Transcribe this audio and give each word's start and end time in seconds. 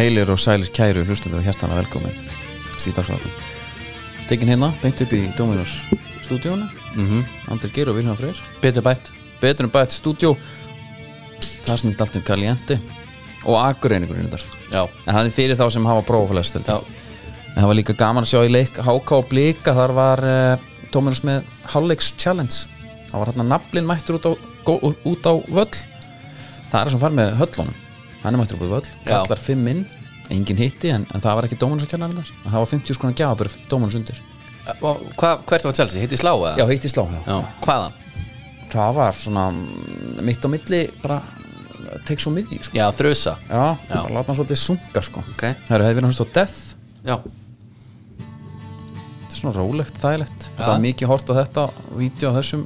Heilir 0.00 0.30
og 0.32 0.38
sælir 0.40 0.70
kæru 0.72 1.02
hlustundur 1.04 1.42
og 1.42 1.44
hjertana 1.44 1.76
velkomin 1.76 2.14
Stíðarsvátum 2.80 3.34
Tekin 4.30 4.48
hérna, 4.48 4.70
beint 4.80 5.00
upp 5.04 5.12
í 5.12 5.26
Dominos 5.36 5.74
stúdíónu. 6.30 6.68
Mm 6.94 7.06
-hmm. 7.06 7.24
Andri 7.52 7.70
Geir 7.74 7.88
og 7.88 7.96
Vilhelm 7.96 8.16
Freyr. 8.16 8.36
Betur 8.62 8.82
bætt. 8.82 9.10
Betur 9.40 9.66
bætt 9.66 9.92
stúdíó. 9.92 10.36
Það 11.66 11.76
snýst 11.76 12.00
allt 12.00 12.16
um 12.16 12.22
Caliente 12.22 12.80
Og 13.44 13.68
Akureiningurinn 13.68 14.30
þar 14.30 14.42
Já. 14.72 14.88
En 15.06 15.14
hann 15.14 15.26
er 15.26 15.30
fyrir 15.30 15.56
þá 15.56 15.70
sem 15.70 15.84
hafa 15.84 16.02
prófaflest 16.02 16.54
Já. 16.54 16.80
En 17.56 17.62
það 17.62 17.66
var 17.66 17.74
líka 17.74 17.92
gaman 17.92 18.24
að 18.24 18.28
sjá 18.28 18.44
í 18.44 18.50
leik 18.50 18.76
HK 18.78 19.12
og 19.12 19.28
Blika, 19.28 19.74
þar 19.74 19.92
var 19.92 20.18
uh, 20.24 20.58
Dominos 20.92 21.22
með 21.24 21.42
Hálfleiks 21.64 22.14
Challenge. 22.18 22.54
Það 23.10 23.18
var 23.18 23.26
hérna 23.26 23.42
naflin 23.42 23.86
mættur 23.86 24.14
út 24.14 24.26
á, 24.26 24.32
út 25.04 25.26
á 25.26 25.32
völl. 25.48 25.76
Það 26.70 26.84
er 26.84 26.90
sem 26.90 27.00
far 27.00 27.10
með 27.10 27.34
höllunum. 27.36 27.74
Hann 28.22 28.34
er 28.34 28.38
mættur 28.38 28.56
út 28.56 28.68
á 28.68 28.74
völl, 28.76 28.88
kallar 29.04 29.38
fimm 29.38 29.68
inn 29.68 29.86
Engin 30.30 30.60
hitti, 30.60 30.90
en, 30.94 31.06
en 31.10 31.22
það 31.24 31.38
var 31.38 31.46
ekki 31.48 31.58
Dominos 31.58 31.86
að 31.86 31.90
kenna 31.94 32.06
hann 32.06 32.20
þar 32.20 32.28
En 32.44 32.52
það 32.52 32.60
var 32.62 32.68
50 32.72 32.96
skona 32.98 33.16
gjafabur 33.18 33.50
Dominos 33.70 33.96
undir 33.98 34.20
Og 34.86 35.00
Hva, 35.18 35.32
Hvert 35.48 35.66
var 35.66 35.74
Chelsea? 35.74 36.02
Hitti 36.04 36.18
slá 36.20 36.30
eða? 36.36 36.52
Já, 36.60 36.64
hitti 36.70 36.90
slá, 36.92 37.02
já. 37.10 37.20
Já 37.26 37.38
Hvaðan? 37.64 37.96
Það 38.70 38.92
var 39.00 39.16
svona 39.18 39.44
mm, 39.50 40.20
mitt 40.28 40.44
á 40.46 40.48
milli 40.52 40.80
bara 41.02 41.18
tek 42.06 42.22
svo 42.22 42.30
miðji, 42.34 42.60
sko 42.68 42.78
Já, 42.78 42.86
þrjusa 42.94 43.34
Já, 43.48 43.64
Já. 43.74 43.96
bara 43.96 44.14
láta 44.14 44.30
hann 44.30 44.38
svolítið 44.38 44.60
sunga, 44.62 45.02
sko 45.08 45.24
Ok 45.34 45.42
Það 45.66 45.74
hefur 45.74 45.86
verið 45.88 46.06
hans 46.06 46.22
á 46.22 46.26
Death 46.36 46.58
Já 47.08 47.16
Þetta 48.20 49.34
er 49.34 49.40
svona 49.40 49.54
rólegt, 49.56 49.98
þægilegt 50.02 50.46
Þetta 50.52 50.70
var 50.70 50.84
mikið 50.86 51.10
hort 51.10 51.32
á 51.32 51.34
þetta 51.40 51.66
Vídeó 51.98 52.30
á 52.30 52.38
þessum 52.38 52.62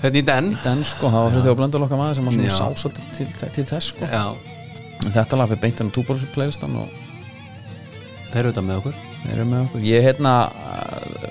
Hérna 0.00 0.16
í 0.16 0.24
den 0.24 0.46
den 0.64 0.80
sko, 0.88 1.10
það 1.12 1.26
var 1.26 1.34
fyrir 1.34 1.44
því 1.44 1.50
að 1.52 1.58
blönda 1.60 1.80
okkar 1.84 1.98
maður 2.00 2.16
sem 2.16 2.28
var 2.30 2.36
svona 2.38 2.48
Já. 2.48 2.56
sá 2.56 2.66
svolítið 2.80 3.04
til, 3.18 3.50
til 3.58 3.64
þess 3.68 3.90
sko. 3.92 4.08
Já 4.08 4.59
þetta 5.06 5.38
lag 5.40 5.48
fyrir 5.50 5.62
beintan 5.64 5.92
á 5.92 5.96
túbor 5.96 6.20
playlistan 6.34 6.76
og 6.80 7.06
Þeir 8.30 8.44
eru 8.44 8.50
þetta 8.52 8.62
með 8.62 8.76
okkur. 8.78 8.98
Þeir 9.20 9.32
eru 9.34 9.44
með 9.50 9.62
okkur. 9.64 9.80
Ég 9.82 9.96
er 9.98 10.04
hérna 10.06 10.32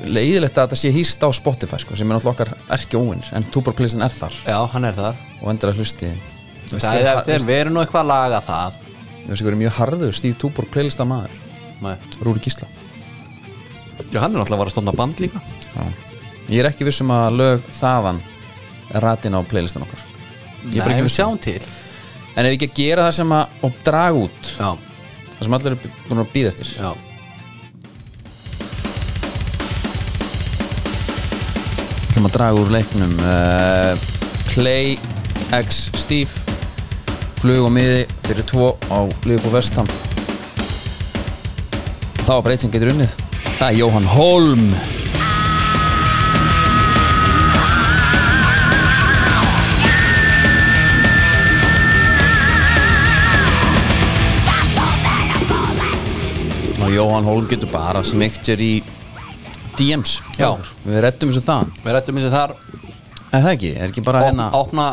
leiðilegt 0.03 0.57
að 0.59 0.65
þetta 0.65 0.79
sé 0.81 0.89
hýst 0.91 1.21
á 1.23 1.29
Spotify 1.31 1.77
sko, 1.79 1.95
sem 1.95 2.09
er 2.09 2.17
náttúrulega 2.17 2.33
okkar 2.35 2.75
erki 2.75 2.99
óvinnir 2.99 3.29
en 3.37 3.45
túbor 3.55 3.75
playlistan 3.77 4.03
er 4.03 4.11
þar. 4.11 4.35
Já, 4.43 4.57
hann 4.73 4.87
er 4.89 4.97
þar. 4.97 5.21
Og 5.39 5.53
endur 5.53 5.71
að 5.71 5.79
hlusti 5.79 6.11
þeir, 6.77 7.45
við 7.47 7.55
erum 7.55 7.77
nú 7.77 7.81
eitthvað 7.83 8.03
að 8.03 8.11
laga 8.11 8.41
það. 8.45 8.77
Þú 8.83 9.31
veist 9.31 9.39
ekki 9.39 9.49
verið 9.49 9.61
mjög 9.63 9.75
harður 9.77 10.17
stíð 10.17 10.37
túbor 10.41 10.67
playlista 10.73 11.05
maður 11.07 11.39
Nei. 11.79 11.95
Rúri 12.25 12.41
Gísla. 12.43 12.67
Já, 14.11 14.19
hann 14.19 14.33
er 14.33 14.41
náttúrulega 14.41 14.55
að 14.57 14.61
vara 14.61 14.71
að 14.71 14.75
stofna 14.75 14.93
band 14.97 15.21
líka. 15.23 15.41
Já. 15.71 15.83
ég 16.49 16.63
er 16.63 16.69
ekki 16.71 16.87
vissum 16.87 17.11
að 17.13 17.37
lög 17.39 17.67
þaðan 17.77 18.19
ratin 19.05 19.37
á 19.37 19.41
playlistan 19.47 19.85
okkar. 19.85 20.01
Ég 20.65 20.81
er 20.81 20.83
bara 20.83 20.91
Nei, 20.91 20.97
ekki 20.97 21.05
við 21.05 21.07
viss 21.07 21.19
um. 21.19 21.23
sjáum 21.23 21.39
til 21.45 21.61
en 22.39 22.47
ef 22.47 22.53
við 22.53 22.55
ekki 22.55 22.69
að 22.69 22.79
gera 22.79 23.05
það 23.09 23.15
sem 23.17 23.31
að 23.35 23.63
og 23.67 23.79
draga 23.83 24.19
út 24.23 24.49
Já, 24.55 24.69
það 25.35 25.45
sem 25.45 25.55
allir 25.57 25.73
er 25.75 25.95
búin 26.07 26.21
að 26.23 26.29
býða 26.33 26.51
eftir. 26.53 26.69
Já. 26.79 26.91
Ætlum 32.09 32.29
að 32.29 32.35
draga 32.37 32.61
úr 32.61 32.71
leiknum 32.73 33.17
uh, 33.21 34.07
Clay 34.53 34.95
X 35.59 35.89
Steve 35.99 36.55
flug 37.39 37.67
og 37.67 37.73
miði 37.75 38.05
fyrir 38.27 38.47
tvo 38.47 38.71
á 38.91 38.99
Liverpool 39.27 39.55
Vestham 39.55 39.87
þá 42.23 42.31
var 42.37 42.45
breyt 42.45 42.63
sem 42.63 42.71
getur 42.71 42.91
unnið. 42.93 43.13
Það 43.57 43.67
er 43.71 43.77
Jóhann 43.79 44.09
Holm 44.13 44.65
og 56.89 56.95
Jóhann 56.95 57.27
Holm 57.27 57.47
getur 57.49 57.69
bara 57.69 58.01
smygt 58.05 58.47
sér 58.47 58.61
í 58.63 58.71
DMs 59.77 60.19
Já. 60.39 60.55
við 60.81 61.01
reddum 61.05 61.29
þessu 61.29 61.43
það 61.45 61.73
Við 61.83 61.93
rættum 61.95 62.17
þessu 62.17 62.31
þar. 62.33 62.53
Er 63.29 63.43
það 63.43 63.49
ekki? 63.51 63.69
Er 63.77 63.91
ekki 63.91 64.03
bara 64.07 64.23
hérna 64.25 64.47
opna, 64.57 64.85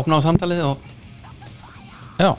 opna 0.00 0.16
á 0.16 0.20
samtalið 0.24 0.62
og, 0.70 0.86
Já. 2.16 2.30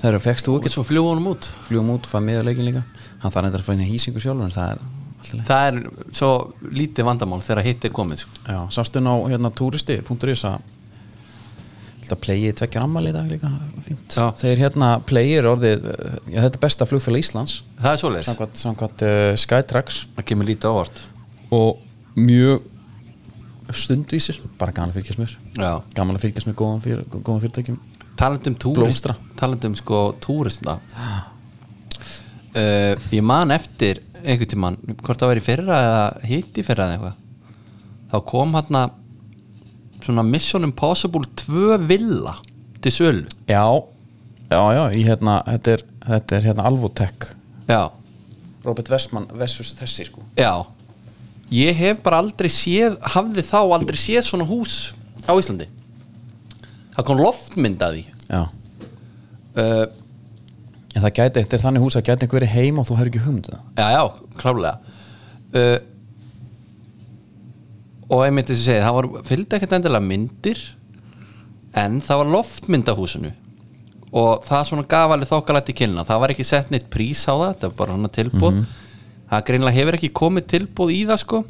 Það 0.00 0.08
eru, 0.08 0.22
fegst 0.24 0.48
þú 0.48 0.54
og 0.54 0.62
ekki 0.62 0.72
svo 0.72 0.86
fljúa 0.88 1.10
honum 1.10 1.28
út. 1.34 1.50
Fljúum 1.68 1.92
út 1.92 2.08
og 2.08 2.14
fæða 2.14 2.24
miða 2.24 2.44
leikin 2.46 2.68
líka. 2.70 2.86
Hann 3.20 3.34
þarf 3.34 3.50
eitthvað 3.50 3.60
að 3.60 3.66
fara 3.68 3.76
inn 3.76 3.84
í 3.84 3.90
hýsingu 3.90 4.22
sjálfur 4.24 4.46
en 4.46 4.54
það 4.54 4.70
er 4.70 4.80
alltaf 4.80 5.34
leið 5.34 5.50
Það 5.50 5.66
er 5.66 6.14
svo 6.16 6.30
lítið 6.80 7.08
vandamál 7.10 7.42
þegar 7.44 7.66
hitt 7.68 7.84
er 7.84 7.92
komið 8.00 8.22
sko. 8.24 8.38
Já, 8.48 8.60
sástu 8.78 9.02
ná 9.04 9.12
hérna 9.28 9.52
túristi.is 9.52 10.46
að 10.48 10.64
Þetta 12.10 12.24
playið 12.24 12.54
tvekjar 12.58 12.82
ammali 12.82 13.12
í 13.12 13.14
dag 13.14 13.28
líka. 13.30 13.48
Þeir 14.40 14.62
hérna 14.64 14.86
playið 15.06 15.46
orðið 15.46 15.84
eh, 15.92 16.16
Já, 16.32 16.40
þetta 16.40 16.58
er 16.58 16.62
besta 16.64 16.86
flugfélag 16.90 17.22
Íslands. 17.22 17.52
Það 17.78 17.92
er 17.92 18.00
svoleiðis. 18.00 18.26
Samkvæmt, 18.26 18.56
samkvæmt 18.58 19.04
uh, 19.06 19.26
Skytrax 19.38 20.00
Það 20.16 20.26
kemur 20.32 20.48
lítið 20.48 20.74
ávart 20.74 20.98
og 21.54 22.18
mjög 22.18 22.66
stundvísir 23.78 24.40
bara 24.58 24.74
gaman 24.74 24.90
að 24.90 24.98
fylgjast 24.98 25.20
með 25.20 25.30
þessu. 25.30 25.70
Gaman 25.94 26.18
að 26.18 26.24
fylgjast 26.26 26.50
með 26.50 26.56
góðan, 26.58 26.82
fyr, 26.82 27.04
góðan 27.14 27.42
fyrirtækjum. 27.44 27.78
Talandum 28.18 28.56
túrist 28.58 29.06
talandum 29.38 29.76
sko 29.78 30.00
túrista 30.22 30.80
uh, 32.58 32.94
ég 33.14 33.22
man 33.22 33.54
eftir 33.54 34.02
einhvern 34.20 34.50
tímann, 34.50 34.80
hvort 34.98 35.22
það 35.22 35.30
var 35.30 35.40
í 35.40 35.44
fyrra 35.46 35.78
eða 35.86 36.02
hitt 36.26 36.58
í 36.58 36.66
fyrra 36.66 36.88
eða 36.88 36.98
eitthvað. 36.98 37.20
Þá 38.10 38.18
kom 38.34 38.58
hann 38.58 38.82
svona 40.06 40.24
Mission 40.26 40.66
Impossible 40.66 41.28
2 41.42 41.78
villa 41.88 42.36
til 42.82 42.92
sölu. 42.92 43.24
Já, 43.48 43.64
já, 44.50 44.60
já, 44.76 44.82
í 44.96 45.04
hérna 45.06 45.40
þetta 45.46 45.74
er, 45.76 45.84
þetta 46.06 46.36
er 46.36 46.46
hérna 46.48 46.68
Alvotech. 46.70 47.30
Já, 47.68 47.90
Robert 48.64 48.90
Westman 48.92 49.28
versus 49.36 49.72
þessi 49.78 50.08
sko. 50.08 50.24
Já. 50.38 50.66
Ég 51.50 51.74
hef 51.74 52.02
bara 52.04 52.20
aldrei 52.22 52.50
séð 52.52 52.96
hafði 53.14 53.42
þá 53.46 53.60
aldrei 53.64 53.98
séð 53.98 54.22
svona 54.28 54.46
hús 54.46 54.92
á 55.26 55.34
Íslandi. 55.34 55.66
Það 56.94 57.06
kom 57.08 57.22
loftmynd 57.22 57.82
að 57.82 57.96
því. 57.98 58.04
Já, 58.30 58.42
uh, 59.58 59.86
en 60.94 61.04
það 61.04 61.14
gæti, 61.16 61.42
þetta 61.42 61.56
er 61.56 61.62
þannig 61.64 61.84
hús 61.84 61.96
að 61.98 62.06
gæti 62.08 62.26
einhver 62.26 62.40
verið 62.40 62.54
heima 62.54 62.82
og 62.82 62.88
þú 62.88 62.98
hefur 62.98 63.10
ekki 63.10 63.22
hugmyndu 63.24 63.54
það. 63.54 63.64
Já, 63.78 63.86
já, 63.94 64.02
klálega 64.40 64.74
uh, 65.54 65.76
Og 68.10 68.24
einmitt 68.26 68.50
þess 68.50 68.64
að 68.64 68.68
segja 68.70 68.86
það 68.88 68.96
var, 68.98 69.08
fylgdi 69.28 69.56
ekkert 69.56 69.76
endilega 69.78 70.06
myndir 70.06 70.62
en 71.80 72.00
það 72.02 72.22
var 72.22 72.32
loftmynd 72.34 72.90
á 72.90 72.94
húsinu 72.98 73.30
og 74.10 74.42
það 74.42 74.64
svona 74.66 74.86
gaf 74.90 75.12
alveg 75.14 75.30
þokkalætt 75.30 75.70
í 75.70 75.76
kynna 75.78 76.02
það 76.08 76.22
var 76.24 76.32
ekki 76.34 76.46
sett 76.48 76.72
neitt 76.74 76.88
prís 76.90 77.22
á 77.30 77.34
það 77.34 77.48
þetta 77.52 77.68
var 77.68 77.76
bara 77.78 77.94
hana 77.94 78.10
tilbúð 78.10 78.56
það 79.30 79.44
greinlega 79.46 79.78
hefur 79.78 79.98
ekki 80.00 80.12
komið 80.20 80.46
tilbúð 80.50 80.92
í 80.96 81.00
það 81.06 81.20
sko. 81.22 81.40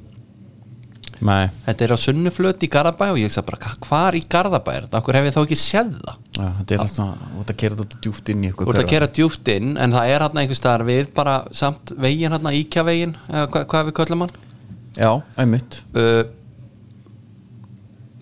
Nei, 1.20 1.50
þetta 1.66 1.84
er 1.84 1.92
á 1.92 1.98
sunnuflöt 2.00 2.62
í 2.64 2.68
Garðabæ 2.72 3.06
og 3.12 3.18
ég 3.20 3.32
sagði 3.32 3.50
bara 3.50 3.72
hvar 3.84 4.16
í 4.16 4.22
Garðabæ 4.34 4.70
er 4.72 4.84
þetta, 4.86 5.00
okkur 5.02 5.18
hef 5.18 5.26
ég 5.28 5.34
þá 5.34 5.40
ekki 5.42 5.58
séð 5.60 5.90
það? 5.98 6.20
Já, 6.36 6.46
þetta 6.58 6.76
er 6.76 6.84
alltaf 6.84 7.24
þú 7.24 7.42
ert 7.42 7.52
að 7.52 7.58
gera 7.62 7.78
þetta 7.80 7.98
djúft 8.06 8.30
inn 8.32 8.44
í 8.46 8.52
ert 8.52 8.80
að 8.80 8.88
gera 8.88 9.08
djúft 9.18 9.50
inn 9.52 9.74
en 9.84 9.96
það 9.96 10.12
er 10.14 10.24
hann 10.24 10.40
einhvers 10.40 10.62
staðar 10.62 10.86
við 10.88 11.10
bara 11.16 11.34
samt 11.60 11.92
veginn 12.00 12.32
hann 12.32 12.48
íkja 12.56 12.86
veginn 12.88 13.12
eða 13.28 13.50
hva, 13.52 13.62
hvað 13.74 13.90
við 13.90 13.96
köllum 14.00 14.24
hann? 14.24 14.32
Já, 14.96 15.10
einmitt. 15.44 15.82
Uh, 15.92 16.22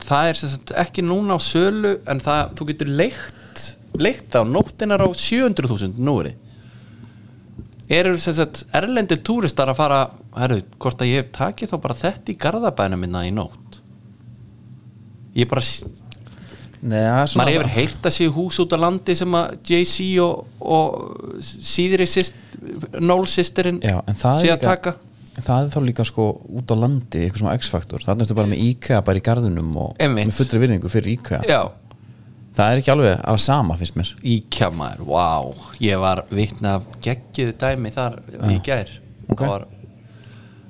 það 0.08 0.30
er 0.30 0.40
sagt 0.42 0.74
ekki 0.84 1.04
núna 1.04 1.36
á 1.36 1.40
sölu 1.42 1.98
en 2.08 2.22
það, 2.24 2.54
þú 2.58 2.68
getur 2.72 2.92
leikt 3.00 3.64
leikt 3.98 4.36
á 4.36 4.42
nóttinar 4.46 5.02
á 5.02 5.08
700.000 5.08 5.98
núri 5.98 6.34
eru 7.88 8.16
sagt 8.20 8.64
erlendir 8.76 9.22
túristar 9.24 9.70
að 9.72 9.80
fara 9.80 10.00
herru, 10.38 10.60
hvort 10.78 11.00
að 11.02 11.14
ég 11.14 11.30
taki 11.34 11.68
þá 11.68 11.78
bara 11.80 11.96
þetta 11.96 12.32
í 12.32 12.36
garðabæna 12.40 12.98
minna 13.00 13.24
í 13.26 13.32
nótt? 13.34 13.80
Ég 15.38 15.48
bara 15.48 15.64
Nei, 16.78 17.00
maður 17.34 17.56
hefur 17.56 17.70
heyrt 17.74 18.04
að 18.06 18.14
sé 18.14 18.26
hús 18.30 18.58
út 18.62 18.70
á 18.70 18.78
landi 18.78 19.16
sem 19.18 19.32
að 19.34 19.56
JC 19.66 20.04
og, 20.22 20.44
og 20.62 21.40
síðri 21.42 22.06
sýst, 22.06 22.36
það 24.14 24.44
sé 24.44 24.52
að 24.52 24.62
taka 24.62 24.92
Það 25.38 25.64
er 25.64 25.68
þá 25.72 25.80
líka 25.86 26.04
sko 26.08 26.24
út 26.58 26.72
á 26.74 26.76
landi 26.78 27.20
eitthvað 27.22 27.42
svona 27.42 27.56
X-faktor, 27.60 28.02
þannig 28.02 28.26
ertu 28.26 28.36
bara 28.38 28.50
með 28.50 28.62
IKEA 28.64 29.02
bara 29.06 29.20
í 29.20 29.24
garðunum 29.28 29.76
og 29.78 30.00
Einmitt. 30.02 30.30
með 30.30 30.38
fullri 30.40 30.62
virðingu 30.64 30.90
fyrir 30.92 31.14
IKEA. 31.14 31.40
Já. 31.46 31.60
Það 32.58 32.72
er 32.72 32.80
ekki 32.80 32.90
alveg 32.90 33.20
að 33.22 33.40
sama 33.44 33.76
finnst 33.78 33.98
mér. 34.00 34.12
Íkja 34.26 34.70
maður, 34.74 35.04
wow 35.06 35.52
Ég 35.84 36.00
var 36.02 36.24
vitna 36.34 36.72
af 36.80 36.88
geggjuðu 37.04 37.54
dæmi 37.60 37.92
þar 37.94 38.16
í 38.50 38.56
gær. 38.66 38.90
Ok. 39.28 39.44
Það 39.44 39.52
var 39.52 39.66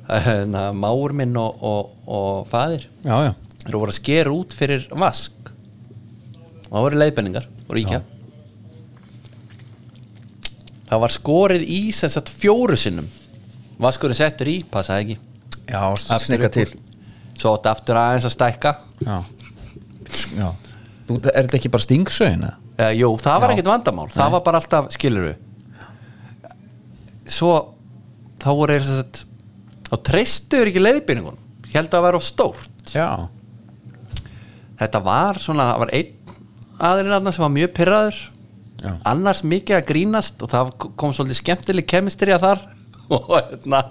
hérna, 0.27 0.65
máur 0.77 1.15
minn 1.17 1.37
og, 1.41 1.63
og, 1.65 1.95
og 2.05 2.53
Já, 2.53 3.17
já, 3.25 3.33
Þeir 3.65 3.79
voru 3.79 3.95
að 3.95 3.99
skera 4.03 4.35
út 4.37 4.53
fyrir 4.57 4.85
vask. 4.93 5.53
Og 6.69 6.75
það 6.77 6.85
voru 6.85 7.01
leiðbenningar 7.01 7.49
voru 7.69 7.81
íkja 7.83 8.03
Það 10.89 11.01
var 11.05 11.13
skorið 11.13 11.65
í 11.69 11.81
sem 11.93 12.13
sagt 12.13 12.31
fjóru 12.33 12.77
sinnum 12.81 13.09
Vaskurinn 13.79 14.19
settur 14.19 14.51
í, 14.51 14.59
passaði 14.73 15.05
ekki. 15.05 15.19
Já, 15.69 15.83
snikka 16.19 16.49
til. 16.55 16.69
Svo 17.39 17.53
átti 17.55 17.71
aftur 17.71 17.99
aðeins 18.01 18.27
að 18.27 18.35
stækka. 18.35 18.73
Já, 19.05 19.19
já. 20.39 20.49
Þú, 21.09 21.19
Er 21.31 21.47
þetta 21.47 21.57
ekki 21.61 21.71
bara 21.73 21.85
stingsögin? 21.87 22.43
uh, 22.49 22.93
jú, 22.95 23.13
það 23.23 23.41
var 23.43 23.51
Já. 23.51 23.55
ekkert 23.57 23.71
vandamál. 23.71 24.09
Það 24.13 24.33
var 24.35 24.43
bara 24.49 24.61
alltaf, 24.63 24.91
skilur 24.95 25.31
svo 27.29 27.53
þá 28.41 28.49
voru 28.57 28.73
eins 28.77 28.89
og 28.89 29.01
þess 29.03 29.27
þá 29.89 29.97
treystuður 30.09 30.71
ekki 30.71 30.81
leiðbyrningun 30.85 31.39
held 31.75 31.89
að 31.91 31.93
það 31.93 32.05
væri 32.07 32.19
of 32.21 32.25
stórt. 32.25 32.93
Já, 32.95 33.09
þetta 34.81 35.01
var 35.05 35.41
svona, 35.43 35.67
það 35.73 35.83
var 35.83 35.93
einn 35.99 36.35
aðeins 36.79 37.17
aðna 37.19 37.33
sem 37.35 37.45
var 37.45 37.55
mjög 37.57 37.73
pyrraður 37.77 38.19
Já. 38.79 38.93
annars 39.11 39.43
mikið 39.45 39.77
að 39.81 39.87
grínast 39.91 40.45
og 40.47 40.53
það 40.53 40.73
kom 41.01 41.13
svolítið 41.17 41.41
skemmtileg 41.43 41.89
kemistri 41.91 42.33
að 42.33 42.45
þar 42.47 42.63
og 43.15 43.31
hérna. 43.35 43.83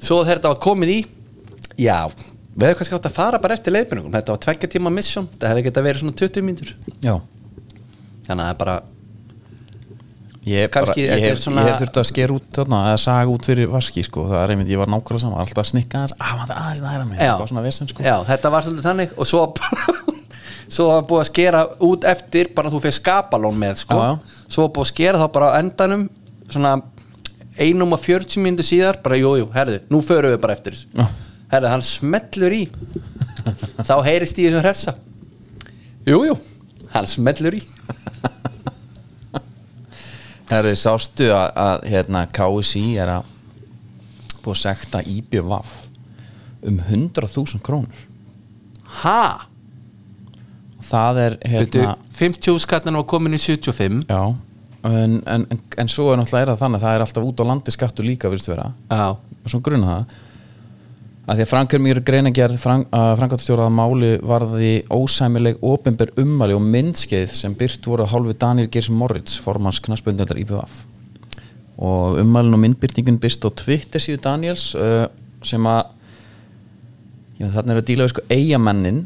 Svo 0.00 0.22
þegar 0.24 0.38
þetta 0.40 0.52
var 0.54 0.60
komið 0.64 0.92
í 0.94 1.00
já, 1.80 1.98
við 2.54 2.70
hefum 2.70 2.78
kannski 2.80 2.96
átt 2.96 3.08
að 3.10 3.16
fara 3.18 3.40
bara 3.42 3.56
eftir 3.56 3.74
leiðbyrningum, 3.74 4.14
þetta 4.14 4.34
var 4.34 4.40
tveggja 4.46 4.70
tíma 4.76 4.92
mission. 4.94 5.28
Það 5.40 5.52
hefði 5.52 5.66
getað 5.68 5.86
verið 5.88 6.02
svona 6.04 6.16
20 6.20 6.46
mínútur. 6.46 6.72
Já. 7.04 7.14
Þannig 8.26 8.40
að 8.40 8.46
það 8.46 8.54
er 8.54 8.58
bara 8.64 8.78
Ég, 10.40 10.70
Kannski 10.72 11.02
bara, 11.04 11.04
ég, 11.04 11.10
þetta 11.20 11.28
hef, 11.28 11.40
svona- 11.42 11.62
ég 11.62 11.68
hef 11.68 11.80
þurft 11.82 11.98
að 12.00 12.06
skera 12.08 12.32
út 12.32 12.46
þarna, 12.56 12.78
eða 12.88 13.00
saga 13.02 13.28
út 13.28 13.44
fyrir 13.44 13.68
vaski 13.68 14.02
sko. 14.06 14.22
það 14.30 14.38
er 14.40 14.52
einmitt, 14.54 14.70
ég 14.72 14.80
var 14.80 14.88
nákvæmlega 14.88 15.20
saman 15.20 15.40
alltaf 15.42 15.60
að 15.60 15.68
snikka 15.68 15.98
að 16.00 16.14
aðeins 16.16 16.80
það 16.80 17.38
var 17.40 17.50
svona 17.50 17.64
vesen 17.66 17.90
sko. 17.90 18.02
Já, 18.02 18.16
þetta 18.24 18.50
var 18.54 18.64
svolítið 18.64 18.86
þannig. 18.88 19.12
Og 19.18 19.26
svo 19.28 19.42
svo 20.74 20.86
var 20.88 21.02
búið 21.10 21.20
að 21.20 21.28
skera 21.28 21.60
út 21.84 22.06
eftir 22.08 22.52
bara 22.56 22.70
þú 22.72 22.80
fyrir 22.80 22.96
skapalón 22.96 23.58
með 23.60 23.82
sko. 23.84 23.98
Já, 24.00 24.16
já. 24.16 24.44
svo 24.48 24.66
búið 24.70 24.86
að 24.86 24.92
skera 24.94 25.20
þá 25.20 25.26
bara 25.36 25.50
á 25.52 25.58
endanum 25.60 26.08
svona 26.48 26.72
einum 27.60 27.96
og 27.96 28.00
40 28.02 28.40
mínútu 28.44 28.66
síðar 28.66 29.00
bara 29.04 29.18
jú, 29.20 29.34
jú, 29.42 29.50
herðu, 29.54 29.80
nú 29.92 30.00
förum 30.04 30.34
við 30.34 30.40
bara 30.42 30.56
eftir 30.56 30.76
þessu. 30.76 30.88
Já. 30.96 31.06
herðu, 31.52 31.72
hann 31.74 31.84
smellur 31.86 32.56
í. 32.56 32.62
Þá 33.88 33.94
heyrist 34.06 34.40
í 34.40 34.46
þessum 34.46 34.64
hressa. 34.64 34.96
Jú, 36.08 36.22
jú, 36.30 36.38
hann 36.94 37.08
smellur 37.10 37.58
í. 37.60 37.62
Herri, 40.50 40.72
sástu 40.74 41.28
að, 41.30 41.52
að 41.62 41.84
hérna, 41.92 42.24
KSI 42.34 42.84
er 42.98 43.12
að 43.20 43.28
búið 44.42 44.56
að 44.56 44.62
sekta 44.64 45.02
IBVF 45.06 45.76
um 46.66 46.80
100.000 46.82 47.60
krónur. 47.62 48.00
Ha, 49.04 49.46
það 50.90 51.20
er 51.24 51.36
hérna 51.52 51.94
50 52.18 52.58
skattin 52.64 52.98
var 52.98 53.06
komin 53.08 53.36
í 53.36 53.40
75 53.40 54.02
já, 54.10 54.22
en, 54.86 55.20
en, 55.26 55.46
en, 55.76 55.88
svo 55.92 56.10
er 56.12 56.20
náttúrulega 56.20 56.46
er 56.46 56.52
það 56.52 56.64
þannig 56.64 56.80
að 56.80 56.84
það 56.86 56.96
er 56.96 57.04
alltaf 57.04 57.28
út 57.28 57.40
á 57.40 57.44
landi 57.50 57.74
skattu 57.74 58.04
líka 58.06 58.30
virðist 58.32 58.50
vera, 58.52 58.70
já, 58.88 59.06
og 59.16 59.52
svo 59.52 59.60
grunna 59.64 59.94
það. 59.94 60.18
Að 61.30 61.36
því 61.36 61.44
að 61.44 61.50
Frankar 61.50 61.82
mér 61.84 62.00
greinagerð 62.02 62.64
að 62.66 63.74
máli 63.76 64.14
varði 64.26 64.70
ósæmileg 64.90 65.60
opinber 65.62 66.10
ummali 66.18 66.56
og 66.56 66.64
myndskeið 66.64 67.34
sem 67.36 67.54
byrt 67.54 67.86
voru 67.86 68.02
að 68.06 68.14
hálfu 68.14 68.34
Daniel 68.40 68.70
Geirs 68.72 68.88
Moritz 68.90 69.36
formans 69.38 69.78
knaspundöldar 69.84 70.40
IBVF 70.40 70.80
og 71.80 72.18
ummalin 72.20 72.56
og 72.56 72.60
myndbyrtingun 72.64 73.20
byrst 73.20 73.46
á 73.46 73.50
Twitter 73.56 74.02
síðu 74.02 74.20
Daniels 74.24 74.72
sem 75.46 75.68
að 75.70 75.94
þarna 77.54 77.76
er 77.76 77.80
að 77.80 77.88
díla 77.88 78.08
við 78.08 78.12
sko 78.12 78.26
eigamennin 78.28 79.04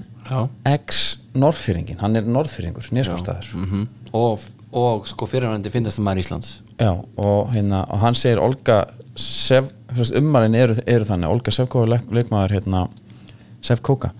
ex-norðfyrringin, 0.66 2.00
hann 2.00 2.16
er 2.16 2.26
norðfyrringur 2.26 2.88
nýjaskóstaður 2.96 3.52
mm 3.52 3.84
og, 4.14 4.40
og 4.74 5.08
sko 5.08 5.28
fyrirvændi 5.30 5.72
finnast 5.72 6.00
um 6.00 6.06
maður 6.08 6.24
Íslands. 6.24 6.58
Já, 6.80 6.92
og, 6.92 7.52
hérna, 7.54 7.84
og 7.88 8.02
hann 8.02 8.18
segir 8.18 8.42
Olga 8.42 8.84
Sev, 9.14 9.68
ummalin 10.18 10.56
eru, 10.58 10.74
eru 10.90 11.06
þannig. 11.06 11.30
Olga 11.30 11.52
Sevkóka 11.54 11.86
leik, 11.86 12.08
leikmaður 12.10 12.56
hérna, 12.56 12.80
Sevkóka, 13.62 14.10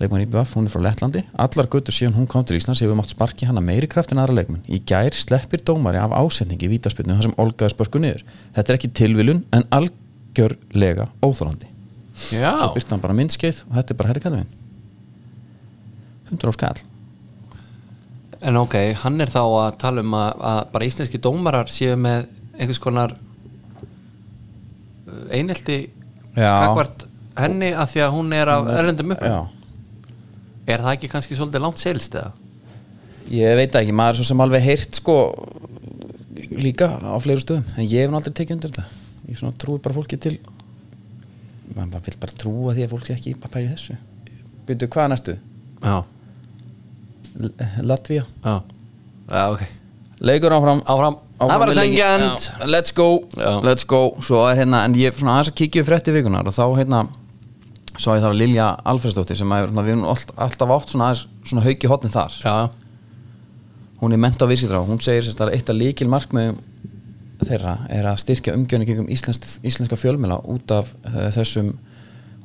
leikmaður 0.00 0.24
í 0.24 0.30
BF 0.32 0.56
hún 0.56 0.70
er 0.70 0.72
frá 0.72 0.84
Lettlandi, 0.86 1.24
allar 1.36 1.68
göttur 1.68 1.92
síðan 1.92 2.16
hún 2.16 2.28
kom 2.32 2.46
til 2.48 2.56
Íslands 2.56 2.80
hefur 2.80 2.96
mátt 2.96 3.12
sparki 3.12 3.48
hana 3.50 3.60
meiri 3.60 3.90
kraft 3.92 4.16
en 4.16 4.22
aðra 4.24 4.40
leikmenn. 4.40 4.64
Í 4.64 4.80
gær 4.88 5.12
sleppir 5.12 5.60
dómari 5.60 6.00
af 6.00 6.16
ásetningi 6.16 6.64
í 6.64 6.72
vítaspilnu 6.78 7.18
þar 7.18 7.28
sem 7.28 7.40
Olga 7.44 7.68
er 7.68 7.76
spörku 7.76 8.00
niður. 8.00 8.24
Þetta 8.56 8.72
er 8.72 8.80
ekki 8.80 8.94
tilvilun 9.02 9.44
en 9.52 9.68
algjörlega 9.68 11.10
óþólandi 11.20 11.74
já, 12.32 12.52
svo 12.58 12.72
byrst 12.74 12.92
hann 12.92 13.02
bara 13.02 13.16
myndskeið 13.16 13.64
og 13.68 13.74
þetta 13.78 13.94
er 13.94 13.98
bara 14.00 14.12
herri 14.12 14.22
kallvinn 14.24 14.48
100 16.28 16.50
á 16.50 16.52
skall 16.56 16.80
En 18.38 18.56
ok, 18.60 18.74
hann 19.02 19.20
er 19.20 19.28
þá 19.32 19.42
að 19.42 19.78
tala 19.82 20.00
um 20.04 20.12
að, 20.14 20.30
að 20.50 20.60
bara 20.74 20.88
íslenski 20.88 21.18
dómarar 21.22 21.68
séu 21.72 21.94
með 21.98 22.20
einhvers 22.58 22.82
konar 22.82 23.10
uh, 23.14 23.18
einelti 25.34 25.78
Já. 26.36 26.52
gagvart 26.62 26.98
henni 27.38 27.70
að 27.74 27.86
því 27.94 28.00
að 28.04 28.14
hún 28.14 28.28
er 28.34 28.48
af 28.52 28.62
erlendum 28.74 29.14
upp 29.14 29.24
Er 30.68 30.78
það 30.84 30.92
ekki 30.92 31.08
kannski 31.08 31.36
svolítið 31.38 31.62
langt 31.64 31.80
selst 31.80 32.12
eða? 32.18 32.30
Ég 33.32 33.56
veit 33.56 33.74
ekki, 33.78 33.92
maður 33.96 34.14
er 34.14 34.18
svo 34.18 34.26
sem 34.28 34.42
alveg 34.44 34.62
heyrt 34.66 34.92
sko 35.00 35.16
líka 36.58 36.90
á 37.00 37.16
fleiru 37.22 37.42
stöðum 37.42 37.66
en 37.76 37.86
ég 37.86 38.04
hef 38.04 38.12
nú 38.12 38.18
aldrei 38.18 38.34
tekið 38.36 38.56
undir 38.56 38.72
þetta 38.72 38.84
ég 39.28 39.38
svona 39.38 39.58
trúi 39.60 39.80
bara 39.82 39.96
fólki 39.96 40.18
til 40.20 40.36
maður 41.76 42.04
vill 42.06 42.20
bara 42.22 42.38
trúa 42.42 42.74
því 42.76 42.86
að 42.86 42.94
fólk 42.94 43.08
sé 43.08 43.16
ekki 43.16 43.34
bara 43.38 43.54
pæri 43.54 43.72
þessu 43.72 43.98
Byrju, 44.68 44.88
hvað 44.92 45.10
næstu? 45.12 45.34
Já, 45.80 45.96
L- 47.38 47.52
Latvía. 47.86 48.24
Já, 48.44 48.62
já 49.30 49.44
ok. 49.52 49.62
Leikur 50.20 50.50
áfram 50.56 50.80
Áfram, 50.90 51.16
það 51.38 51.60
með 51.62 51.68
leiki. 51.68 51.78
sengjand 51.78 52.70
Let's 52.74 52.94
go, 52.96 53.08
Já. 53.38 53.52
let's 53.62 53.86
go. 53.86 54.00
Svo 54.20 54.40
er 54.50 54.58
hérna, 54.64 54.84
en 54.88 54.96
ég 54.98 55.14
svona 55.14 55.36
aðeins 55.36 55.52
að 55.52 55.58
kíkja 55.60 55.84
upp 55.84 55.90
frétti 55.92 56.14
vikunar 56.16 56.48
og 56.50 56.56
þá 56.56 56.64
hérna 56.80 57.04
svo 57.98 58.14
ég 58.16 58.22
þar 58.24 58.34
að 58.34 58.40
Lilja 58.40 58.66
Alfredsdóttir 58.86 59.38
sem 59.38 59.52
að 59.54 59.70
við 59.70 59.92
erum 59.94 60.04
alltaf, 60.10 60.34
alltaf 60.38 60.74
átt 60.74 60.92
svona 60.94 61.08
aðeins 61.12 61.26
svona 61.46 61.64
hauki 61.66 61.90
hotni 61.90 62.10
þar. 62.10 62.34
Já, 62.42 62.56
hún 64.02 64.12
er 64.14 64.18
menta 64.22 64.46
og 64.46 64.88
hún 64.90 65.00
segir 65.02 65.22
sérst 65.26 65.40
að 65.42 65.54
eitt 65.54 65.70
af 65.70 65.78
líkil 65.78 66.08
markmiðum 66.10 66.58
þeirra 67.46 67.74
er 67.94 68.06
að 68.10 68.18
styrkja 68.22 68.54
umgjörni 68.58 68.86
gegum 68.88 69.10
íslensk, 69.10 69.44
íslenska 69.62 69.96
fjölmjöla 69.98 70.40
út 70.50 70.70
af 70.74 70.90
uh, 71.06 71.28
þessum 71.34 71.76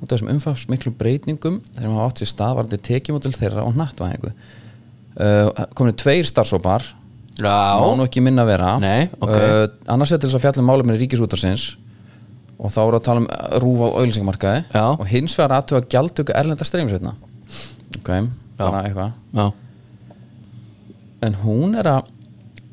út 0.02 0.12
af 0.12 0.18
þessum 0.18 0.30
umfangsmiklu 0.36 0.94
breytingum 1.00 1.62
þegar 1.74 1.90
maður 1.90 2.10
átt 2.12 2.22
sér 2.22 2.30
staðvarandi 2.34 2.80
tekjumódul 2.86 3.34
þeirra 3.34 3.66
og 3.66 3.78
nattvæðingu 3.80 4.34
uh, 5.18 5.66
komin 5.78 5.96
tveir 6.00 6.28
starfsópar 6.28 6.86
má 7.42 7.50
já, 7.50 7.96
nú 7.98 8.06
ekki 8.06 8.22
minna 8.22 8.44
að 8.46 8.52
vera. 8.54 8.74
Nei, 8.82 9.08
ok. 9.18 9.32
uh, 9.34 9.64
annars 9.90 10.14
er 10.14 10.22
til 10.22 10.30
þess 10.30 10.38
að 10.38 10.46
fjallum 10.46 10.70
málumni 10.70 10.98
ríkisútarsins 11.00 11.72
og 12.64 12.72
þá 12.72 12.80
eru 12.84 13.00
að 13.00 13.06
tala 13.08 13.24
um 13.24 13.30
rúf 13.64 13.82
á 13.82 13.88
auðlýsingamarkaði 13.98 14.60
Já. 14.70 14.86
og 14.94 15.06
hins 15.10 15.34
vegar 15.36 15.56
aðtöga 15.58 15.90
gjaldtöku 15.90 16.36
erlenda 16.38 16.68
streymisveitna. 16.68 17.16
Ok, 17.98 18.12
bara 18.60 18.84
eitthvað. 18.86 19.58
En 21.24 21.36
hún 21.42 21.74
er 21.80 21.90
að 21.90 22.12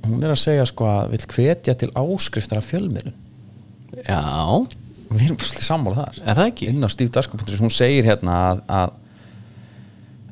hún 0.06 0.22
er 0.24 0.32
að 0.32 0.40
segja 0.40 0.68
sko 0.68 0.86
að 0.88 1.10
vill 1.14 1.26
hvetja 1.34 1.74
til 1.76 1.90
áskriftar 1.92 2.60
af 2.60 2.68
fjölmiðlun 2.70 3.16
Já, 4.06 4.22
við 5.10 5.26
erum 5.26 5.38
bara 5.40 5.64
sammála 5.66 6.04
þar. 6.04 6.20
Er 6.22 6.38
það 6.38 6.50
ekki? 6.52 6.68
inn 6.70 6.86
á 6.86 6.88
stífdarsku.is 6.92 7.60
hún 7.60 7.74
segir 7.74 8.06
hérna 8.08 8.36
að, 8.50 8.62
að 8.70 8.94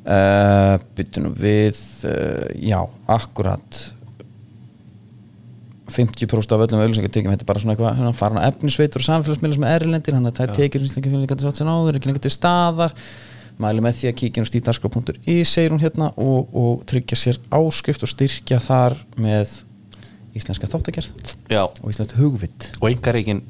uh, 0.09 0.75
byttunum 0.97 1.37
við 1.37 1.79
uh, 2.09 2.49
já, 2.57 2.81
akkurat. 3.09 3.79
50% 5.89 6.53
af 6.53 6.63
öllum 6.67 6.83
auðlýsingatekjum 6.83 7.33
þetta 7.33 7.45
er 7.45 7.49
bara 7.49 7.61
svona 7.63 7.73
eitthvað 7.73 7.95
hérna, 7.97 8.11
farin 8.13 8.37
að 8.37 8.51
efnisveitur 8.51 9.01
og 9.01 9.07
samfélagsmiðlum 9.07 9.55
sem 9.57 9.65
er 9.65 9.79
erlendir 9.79 10.17
hann 10.17 10.29
að 10.29 10.35
það 10.37 10.45
er 10.45 10.57
tekjur 10.59 10.83
íslenska 10.85 11.09
fjölmiðlum 11.09 11.41
sátt 11.41 11.61
sem 11.61 11.71
áður 11.71 11.97
ekki 11.97 12.11
lengur 12.11 12.25
til 12.25 12.33
staðar. 12.35 12.93
Mæli 13.59 13.83
með 13.83 13.97
því 13.97 14.11
að 14.11 14.19
kíkja 14.21 14.39
inn 14.39 14.45
á 14.47 14.51
stífdarsku.is 14.51 15.49
segir 15.51 15.73
hún 15.73 15.81
hérna 15.81 16.11
og, 16.13 16.53
og 16.55 16.85
tryggja 16.87 17.17
sér 17.19 17.41
áskrift 17.51 18.05
og 18.05 18.13
styrkja 18.13 18.61
þar 18.63 18.95
með 19.19 19.57
íslenska 20.37 20.69
þáttagerð 20.69 21.09
og 21.57 21.89
íslenskt 21.89 22.17
hugvitt 22.19 22.69
og 22.79 22.89
engareikin 22.91 23.41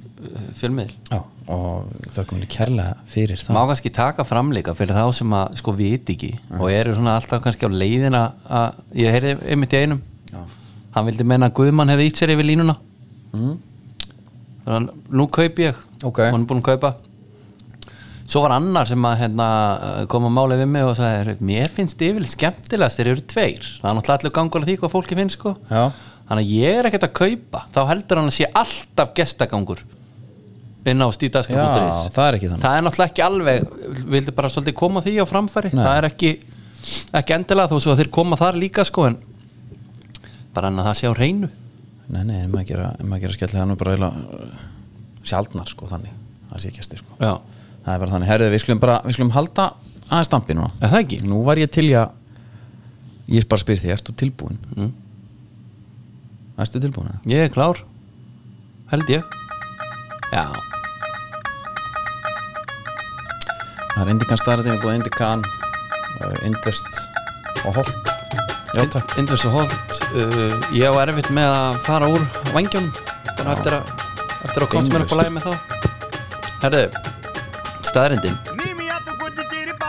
fjölmiðl 0.59 0.91
já, 1.09 1.19
og 1.49 1.89
það 2.13 2.27
komið 2.29 2.49
kærlega 2.53 2.95
fyrir 3.09 3.41
það. 3.41 3.55
Má 3.55 3.61
kannski 3.69 3.91
taka 3.95 4.25
framleika 4.27 4.75
fyrir 4.77 4.97
þá 4.97 5.15
sem 5.15 5.35
að 5.39 5.57
sko 5.61 5.73
viti 5.77 6.15
ekki 6.15 6.31
og 6.59 6.67
eru 6.73 6.95
svona 6.97 7.15
alltaf 7.19 7.43
kannski 7.45 7.69
á 7.69 7.71
leiðina 7.71 8.23
að 8.45 8.79
ég 8.99 9.15
heyrði 9.15 9.35
einmitt 9.47 9.75
í 9.75 9.83
einum. 9.83 10.01
Já. 10.29 10.41
hann 10.93 11.07
vildi 11.07 11.25
menna 11.25 11.49
að 11.49 11.57
Guðmann 11.59 11.91
hefði 11.93 12.09
ítt 12.09 12.21
sér 12.21 12.33
yfir 12.35 12.49
línuna. 12.49 12.75
Mm. 13.33 13.55
þannig 14.65 14.89
að 14.89 15.13
nú 15.21 15.29
kaup 15.33 15.61
ég. 15.63 15.85
Ok. 16.03 16.19
og 16.19 16.25
hann 16.33 16.43
er 16.43 16.49
búinn 16.49 16.63
að 16.63 16.69
kaupa. 16.73 16.95
Svo 18.29 18.43
var 18.43 18.53
annar 18.59 18.85
sem 18.85 19.05
að 19.09 19.15
hérna, 19.23 19.45
kom 20.11 20.27
að 20.27 20.35
mála 20.35 20.57
við 20.59 20.67
mig 20.69 20.85
og 20.85 20.93
sagði 20.99 21.33
mér 21.41 21.71
finnst 21.73 21.97
yfirleitt 21.97 22.35
skemmtilegast 22.35 22.99
þeir 22.99 23.07
eru 23.15 23.23
tveir. 23.25 23.69
Það 23.79 23.89
er 23.89 23.97
náttúrulega 23.97 24.19
allir 24.19 24.35
gangur 24.35 24.61
að 24.61 24.69
því 24.69 24.75
hvað 24.83 24.93
fólki 24.93 25.17
finnst 25.17 25.39
sko. 25.39 25.55
já, 25.65 25.87
þannig 26.29 26.43
að 26.43 26.51
ég 26.53 26.79
er 26.79 26.89
ekkert 26.89 27.07
að 27.09 27.15
kaupa. 27.19 27.63
Þá 27.73 27.79
heldur 27.89 28.21
hann 28.21 28.29
að 28.31 28.37
sé 28.37 28.49
alltaf 28.61 29.15
gestagangur 29.17 29.83
inn 30.87 31.03
á 31.03 31.07
já, 31.09 31.15
stítaska.is 31.17 32.13
það 32.15 32.27
er 32.27 32.37
ekki 32.37 32.49
þannig. 32.49 32.63
Það 32.63 32.75
er 32.77 32.85
náttúrulega 32.85 33.09
ekki 33.11 33.23
alveg 33.25 34.05
vildi 34.13 34.35
bara 34.37 34.51
svolítið 34.53 34.75
koma 34.79 35.03
því 35.03 35.15
á 35.19 35.25
framfæri? 35.27 35.71
Nei. 35.73 35.83
það 35.83 35.97
er 35.97 36.07
ekki, 36.07 36.31
ekki 37.19 37.35
endilega 37.35 37.71
þó 37.73 37.83
svo 37.83 37.93
að 37.93 38.03
þeir 38.03 38.11
koma 38.15 38.39
þar 38.39 38.59
líka 38.61 38.85
sko 38.87 39.09
en 39.09 39.17
bara 40.55 40.71
en 40.71 40.79
að 40.79 40.87
það 40.89 40.97
sé 41.01 41.11
á 41.11 41.13
reynu 41.17 41.49
nei, 42.09 42.23
nei, 42.23 42.37
en 42.45 42.53
maður 42.53 42.69
gera, 42.71 42.87
en 42.95 43.09
maður 43.09 43.25
gera 43.25 43.37
skell 43.37 43.51
það 43.51 43.61
er 43.61 43.69
nú 43.69 43.77
bara 43.79 43.95
eiginlega 43.95 44.39
uh, 44.39 44.63
sjaldnar 45.29 45.69
sko 45.69 45.89
þannig. 45.91 46.15
Það 46.49 46.63
sé 46.63 46.71
að 46.71 47.03
sko. 47.03 47.19
Já, 47.19 47.33
það 47.83 47.91
er 47.93 48.01
bara 48.05 48.13
þannig, 48.15 48.31
herðu, 48.31 48.49
við 48.53 48.63
skulum 48.63 48.81
bara 48.81 48.95
við 49.05 49.17
skulum 49.19 49.35
halda 49.35 49.67
aðeins 50.07 50.31
stampi 50.31 50.55
núna. 50.57 50.71
Er 50.79 50.93
það 50.93 51.03
ekki? 51.03 51.19
nú 51.29 51.43
var 51.45 51.61
ég 51.61 51.69
til 51.73 51.85
í 51.91 51.93
að 51.99 52.15
ég 53.29 53.45
bara 53.51 53.61
spyr 53.61 53.83
því, 53.83 53.91
ertu 53.93 54.15
tilbúin? 54.17 54.57
Mm. 54.73 54.89
Ertu 56.59 56.81
tilbúin? 56.83 57.13
Ég 57.29 57.45
er 57.47 57.53
klár. 57.53 57.79
Held 58.91 59.09
ég. 59.13 59.23
Já, 60.33 60.45
Það 63.99 64.03
er 64.07 64.11
Indikan 64.13 64.39
starðin, 64.39 64.77
búið 64.79 64.97
Indikan 64.99 65.41
uh, 65.43 66.35
Indvest 66.47 66.99
og 67.67 67.73
Holt. 67.75 68.11
Já, 68.71 68.83
takk. 68.93 69.15
Indvers 69.19 69.43
og 69.49 69.55
Holt 69.57 69.97
uh, 70.13 70.53
Ég 70.71 70.85
á 70.87 70.93
erfitt 71.01 71.27
með 71.33 71.49
að 71.51 71.79
fara 71.83 72.07
úr 72.13 72.21
vangjónum 72.53 72.91
Bara 73.39 73.55
eftir 73.57 73.75
að 73.79 73.89
Eftir 74.45 74.63
að 74.63 74.69
komst 74.71 74.93
mér 74.93 75.03
upp 75.03 75.11
á 75.11 75.19
lagi 75.19 75.33
með 75.35 75.47
þá. 75.47 75.53
Herðu 76.63 76.83
Staðrindin 77.89 78.37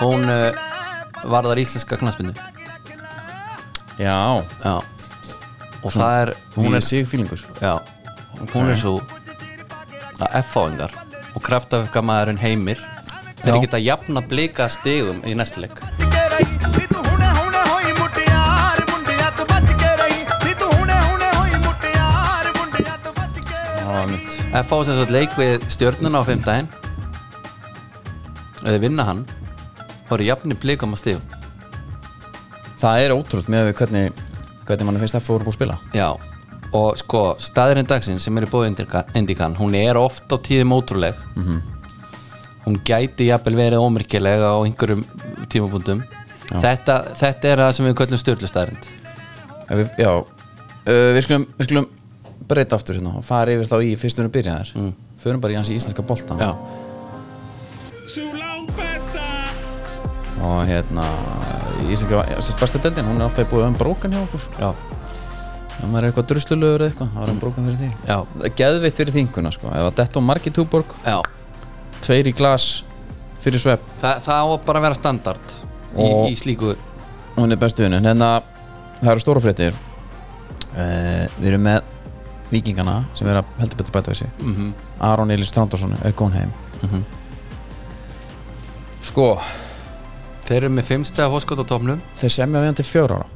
Hún 0.00 0.24
uh, 0.32 0.48
varðar 1.28 1.60
íslenska 1.62 2.00
knaspindu 2.00 2.34
Já, 4.00 4.16
Já 4.64 4.74
og 5.80 5.92
Svona, 5.92 6.04
það 6.04 6.20
er 6.22 6.32
hún 6.56 6.76
er 6.76 6.84
sig 6.84 7.08
fílingur 7.08 7.42
já, 7.60 7.78
hún 8.37 8.49
okay. 8.49 8.70
er 8.72 8.80
svo 8.80 8.96
að 10.20 10.38
F-fáingar 10.42 10.94
og 11.34 11.44
kraftaverkamæðurinn 11.46 12.40
heimir 12.40 12.82
þeir 13.40 13.54
já. 13.56 13.60
geta 13.64 13.80
jafn 13.80 14.20
að 14.20 14.30
blika 14.32 14.68
stegum 14.68 15.25
í 15.25 15.37
næstu 15.38 15.64
legg 15.64 15.80
F.A. 24.50 24.80
sem 24.82 24.96
svo 24.96 25.04
leik 25.14 25.37
við 25.38 25.62
stjórnuna 25.70 26.20
á 26.20 26.26
femtægin 26.26 26.66
eða 28.66 28.80
vinna 28.82 29.06
hann 29.06 29.20
þá 30.08 30.16
eru 30.16 30.26
jafnir 30.26 30.58
blikum 30.58 30.96
að 30.96 31.04
stífa 31.04 31.38
Það 32.80 33.02
er 33.04 33.12
ótrúlt 33.14 33.49
með 33.52 33.62
að 33.62 33.66
við 33.68 33.75
hvernig 33.78 34.20
hvernig 34.67 34.87
mann 34.87 35.00
finnst 35.02 35.19
F 35.21 35.29
voru 35.33 35.47
búið 35.49 35.55
að 35.55 35.59
spila. 35.61 35.81
Já 35.97 36.11
og 36.76 36.99
sko 37.00 37.23
staðurinn 37.43 37.88
dagsinn 37.88 38.21
sem 38.23 38.37
er 38.38 38.47
í 38.47 38.50
bóði 38.50 38.71
Indikan 39.19 39.57
hún 39.59 39.75
er 39.75 39.99
oft 39.99 40.31
á 40.31 40.37
tíðum 40.38 40.76
ótrúleg. 40.79 41.14
-hmm. 41.35 41.61
hún 42.67 42.81
gæti 42.85 43.26
jafnvel 43.26 43.57
verið 43.57 43.83
ómyrkileg 43.83 44.40
á 44.40 44.55
einhverjum 44.62 45.05
tímabundum 45.49 46.02
þetta, 46.49 47.14
þetta 47.14 47.49
er 47.49 47.59
það 47.59 47.73
sem 47.73 47.87
við 47.87 47.97
köllum 47.97 48.19
við, 49.71 49.88
Já, 49.99 50.12
uh, 50.19 51.11
við, 51.14 51.23
skulum, 51.23 51.47
við 51.59 51.64
skulum 51.64 51.88
breyta 52.49 52.76
aftur 52.76 52.99
hérna 52.99 53.17
og 53.19 53.25
fara 53.25 53.52
yfir 53.52 53.67
þá 53.71 53.83
í 53.83 53.97
fyrstunum 53.97 54.31
byrjaðar 54.31 54.71
mm. 54.75 54.95
Förum 55.21 55.40
bara 55.40 55.52
í 55.52 55.57
hans 55.57 55.71
í 55.71 55.76
íslenska 55.76 56.02
bolta 56.02 56.37
Já, 56.40 56.57
og 60.40 60.67
hérna 60.67 61.05
í 61.84 61.90
íslenska, 61.94 62.22
sérst 62.40 62.60
besta 62.60 62.80
deldin 62.84 63.08
hún 63.08 63.20
er 63.20 63.26
alltaf 63.28 63.49
búið 63.50 63.66
um 63.70 63.76
brókan 63.80 64.14
hjá 64.14 64.20
okkur. 64.22 64.46
Já, 64.60 64.70
maður 65.87 66.02
er 66.02 66.08
eitthvað 66.10 66.28
druslulegur 66.30 66.84
eða 66.84 66.90
eitthvað 66.92 67.12
þá 67.14 67.20
er 67.25 67.32
um 67.32 67.40
brókan 67.40 67.68
fyrir 67.70 67.78
því 67.80 67.90
já, 68.10 68.16
Það 68.34 68.46
er 68.50 68.54
geðveitt 68.60 68.99
fyrir 69.00 69.14
þinguna 69.16 69.52
sko. 69.56 69.70
Ef 69.72 69.87
að 69.88 69.94
detta 70.02 70.20
á 70.20 70.28
margi 70.28 70.52
túborg, 70.52 70.96
já. 71.06 71.16
tveir 72.04 72.28
í 72.28 72.34
glas 72.37 72.66
fyrir 73.40 73.62
svepp 73.62 73.87
Þa, 74.02 74.10
það 74.26 74.40
á 74.44 74.46
bara 74.66 74.82
að 74.82 74.87
vera 74.88 74.99
standard 74.99 75.54
í, 75.96 76.08
í 76.30 76.34
slíku. 76.37 76.75
hún 77.38 77.52
er 77.54 77.60
bestu 77.60 77.87
vinnu 77.87 78.02
hérna, 78.04 78.42
það 79.00 79.14
eru 79.14 79.25
stóra 79.25 79.40
fréttir. 79.40 79.78
Uh, 80.70 81.25
við 81.40 81.49
erum 81.54 81.64
með 81.66 81.88
vikingana 82.50 82.99
sem 83.16 83.26
er 83.30 83.40
að 83.40 83.49
heldur 83.62 83.80
betur 83.80 83.94
bæta 83.96 84.12
við 84.12 84.20
sig. 84.25 84.30
Mm 84.44 84.75
Aron 85.00 85.30
Elís 85.32 85.49
Strandarsson 85.49 85.94
er 86.04 86.12
góðan 86.12 86.37
heim. 86.37 86.52
Mhm. 86.82 87.04
sko, 89.02 89.38
Þeir 90.50 90.64
eru 90.64 90.73
með 90.75 90.88
fimmstega 90.88 91.30
hóskot 91.30 91.61
á 91.62 91.64
topnum 91.71 92.00
þeir 92.19 92.33
semja 92.35 92.59
við 92.59 92.66
hann 92.66 92.78
til 92.80 92.87
fjör 92.88 93.12
ára. 93.14 93.26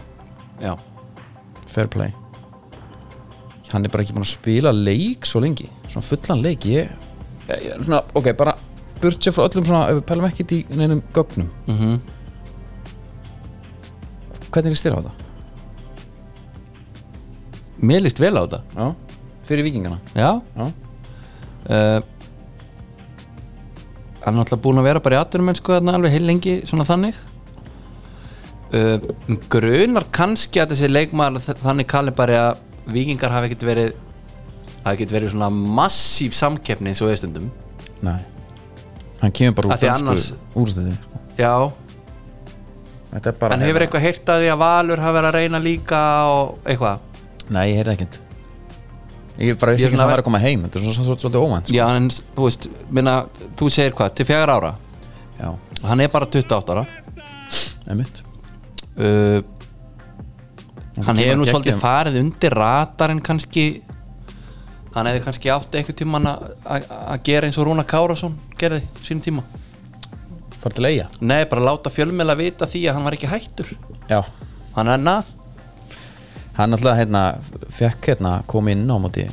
Já, 0.58 0.72
fair 1.70 1.86
play. 1.86 2.10
Hann 3.70 3.86
er 3.86 3.92
bara 3.94 4.02
ekki 4.02 4.16
búin 4.16 4.26
að 4.26 4.32
spila 4.32 4.72
leik 4.74 5.26
svo 5.30 5.38
lengi, 5.44 5.68
svona 5.86 6.06
fullan 6.08 6.42
leik 6.42 6.66
ég, 6.66 6.90
ég, 7.46 7.68
svona, 7.86 8.00
ok, 8.18 8.32
bara 8.38 8.56
burt 8.98 9.22
sér 9.22 9.34
frá 9.36 9.46
öllum 9.46 9.66
svona, 9.66 9.84
ef 9.92 10.00
við 10.00 10.04
pælum 10.10 10.26
ekkert 10.26 10.54
í 10.56 10.60
neinum 10.74 11.02
gögnum, 11.14 11.50
mm 11.70 11.96
hvernig 14.54 14.70
líst 14.74 14.84
þér 14.86 14.94
á 14.94 14.98
þetta? 15.02 15.14
mér 17.82 18.04
líst 18.04 18.20
vel 18.22 18.34
á 18.38 18.42
þetta. 18.42 18.60
Já, 18.74 18.86
fyrir 19.48 19.66
vikingana 19.66 19.98
Já. 20.14 20.28
Já, 20.54 20.66
uh, 20.66 21.98
Hann 24.24 24.34
er 24.34 24.40
náttúrulega 24.40 24.64
búin 24.64 24.80
að 24.80 24.86
vera 24.88 25.02
bara 25.04 25.18
í 25.18 25.20
atvinnumennsku 25.20 25.74
þarna 25.74 25.96
alveg 25.98 26.14
heil 26.14 26.24
lengi 26.28 26.54
svona 26.68 26.86
þannig. 26.88 27.18
Uh, 28.74 28.96
Grunar 29.52 30.06
kannski 30.14 30.62
að 30.62 30.72
þessi 30.72 30.88
leikmaður 30.90 31.44
þannig 31.60 31.86
kalli 31.92 32.14
bara 32.16 32.40
að 32.48 32.62
vikingar 32.94 33.32
hafi 33.32 33.50
ekkert 33.50 33.66
verið 33.68 33.92
hafi 34.84 34.96
ekkert 34.98 35.14
verið 35.14 35.32
svona 35.32 35.50
massíf 35.52 36.34
samkeppni 36.36 36.92
eins 36.92 37.02
og 37.04 37.12
eðstundum 37.12 37.48
nei. 38.04 38.18
Hann 39.20 39.32
kemur 39.32 39.56
bara 39.60 39.78
úr 39.78 39.92
annars- 39.94 40.32
úrstæði 40.54 40.96
Já, 41.38 41.72
er 43.14 43.32
bara 43.38 43.54
en 43.54 43.64
hefur 43.64 43.86
eitthvað 43.86 44.04
heyrt 44.04 44.28
að 44.28 44.42
því 44.42 44.50
að 44.52 44.60
Valur 44.64 45.02
hafi 45.04 45.16
verið 45.18 45.30
að 45.30 45.38
reyna 45.38 45.62
líka 45.62 46.02
og 46.30 46.58
eitthvað? 46.64 46.98
Nei, 47.50 47.64
ég 47.70 47.80
heyrði 47.80 47.94
ekkert 47.96 48.20
ég 49.38 49.58
bara 49.58 49.72
er 49.72 49.78
ekki 49.78 49.86
að 49.88 49.94
svona 49.94 50.02
það 50.04 50.10
var 50.12 50.20
að 50.22 50.26
koma 50.28 50.40
heim 50.44 50.62
þetta 50.66 50.78
er 50.78 50.84
svo, 50.84 50.92
svo, 50.94 51.04
svo, 51.08 51.16
svolítið 51.24 51.44
óvænt 51.46 51.70
sko. 51.70 51.76
Já, 51.78 51.86
en 51.96 52.10
þú 52.10 52.44
veist, 52.48 52.68
minna, 52.94 53.14
þú 53.58 53.70
segir 53.74 53.96
hvað, 53.98 54.12
til 54.20 54.26
fjagar 54.28 54.52
ára? 54.58 54.74
Já, 55.40 55.48
Hann 55.84 56.00
er 56.00 56.08
bara 56.08 56.26
28 56.30 56.72
ára. 56.76 56.84
Emitt 57.92 58.22
uh, 58.96 59.42
hann 61.04 61.18
hefur 61.18 61.40
nú 61.40 61.48
svolítið 61.48 61.80
farið 61.82 62.20
undir 62.22 62.54
ratarinn 62.54 63.20
kannski. 63.24 63.64
Hann 64.94 65.08
hefði 65.10 65.24
kannski 65.24 65.50
átti 65.50 65.80
einhvern 65.80 65.98
tímann 65.98 66.28
að- 66.30 67.20
gera 67.26 67.48
eins 67.48 67.58
og 67.58 67.66
Rúna 67.66 67.82
Kárasson 67.84 68.36
gerði 68.60 68.84
sínum 69.02 69.22
tíma. 69.26 69.42
Fara 70.62 70.74
til 70.78 70.86
eiga 70.88 71.08
nei, 71.20 71.42
bara 71.50 71.60
láta 71.66 71.90
fjölmjöla 71.92 72.36
vita 72.38 72.64
því 72.70 72.84
að 72.88 72.94
hann 72.94 73.04
var 73.04 73.16
ekki 73.18 73.28
hættur. 73.32 73.74
Já, 74.08 74.22
hann 74.76 74.88
er 74.94 75.02
nað 75.02 75.34
hann 76.58 76.76
alltaf 76.76 76.98
hérna 76.98 77.24
fekk 77.74 78.12
hérna 78.12 78.36
kom 78.50 78.68
inn 78.72 78.86
á 78.86 78.96
móti 79.00 79.26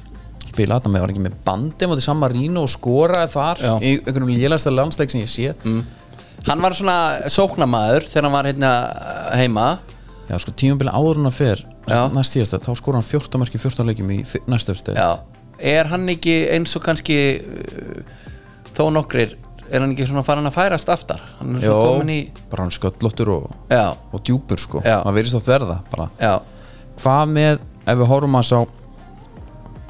spila 0.52 0.80
þetta 0.80 0.92
með, 0.92 1.04
var 1.04 1.14
ekki 1.14 1.24
með 1.26 1.38
bandi 1.46 1.90
móti 1.90 2.06
San 2.06 2.20
Marino 2.20 2.66
og 2.66 2.72
skoraði 2.72 3.34
þar 3.36 3.64
Já. 3.64 3.74
í 3.80 3.94
einhvernum 4.00 4.32
lélægsta 4.34 4.74
landsleik 4.74 5.14
sem 5.14 5.24
ég 5.24 5.32
sé 5.32 5.52
mm. 5.56 5.82
hann 6.50 6.64
var 6.66 6.78
svona 6.78 6.98
sóknamaður 7.32 8.08
þegar 8.10 8.28
hann 8.28 8.38
var 8.38 8.50
hérna 8.50 8.72
heima. 9.38 9.68
Já, 10.30 10.38
sko 10.40 10.54
tímabili 10.56 10.94
áður 10.94 11.22
en 11.22 11.30
að 11.30 11.38
fer 11.38 11.64
næst 12.16 12.36
síðast 12.36 12.58
þá 12.66 12.74
skoraði 12.80 13.02
hann 13.02 13.12
14 13.12 13.44
mörki 13.44 13.62
14 13.62 13.90
leikjum 13.90 14.12
í 14.16 14.20
stöð 14.62 14.98
já, 14.98 15.10
er 15.60 15.90
hann 15.92 16.10
ekki 16.14 16.36
eins 16.54 16.76
og 16.78 16.86
kannski 16.86 17.18
uh, 17.42 18.20
þó 18.78 18.86
nokkrir 18.96 19.38
er 19.72 19.84
hann 19.84 19.94
ekki 19.94 20.08
svona 20.10 20.24
farin 20.26 20.50
að 20.50 20.58
færast 20.58 20.90
aftar? 20.92 21.22
Hann 21.40 21.56
er 21.56 21.64
svona 21.64 21.94
komin 21.94 22.12
í 22.12 22.20
bara 22.52 22.66
hann 22.66 22.74
sköllóttur 22.76 23.32
og, 23.32 23.46
og 23.72 24.24
djúpur 24.28 24.60
sko. 24.60 24.82
Maður 24.84 25.18
verðist 25.18 25.38
átt 25.40 25.48
verða 25.48 25.78
bara. 25.92 26.08
Já, 26.20 26.34
hvað 27.02 27.32
með, 27.36 27.60
ef 27.86 27.98
við 28.02 28.10
horfum 28.12 28.38
að 28.40 28.48
sá 28.52 28.60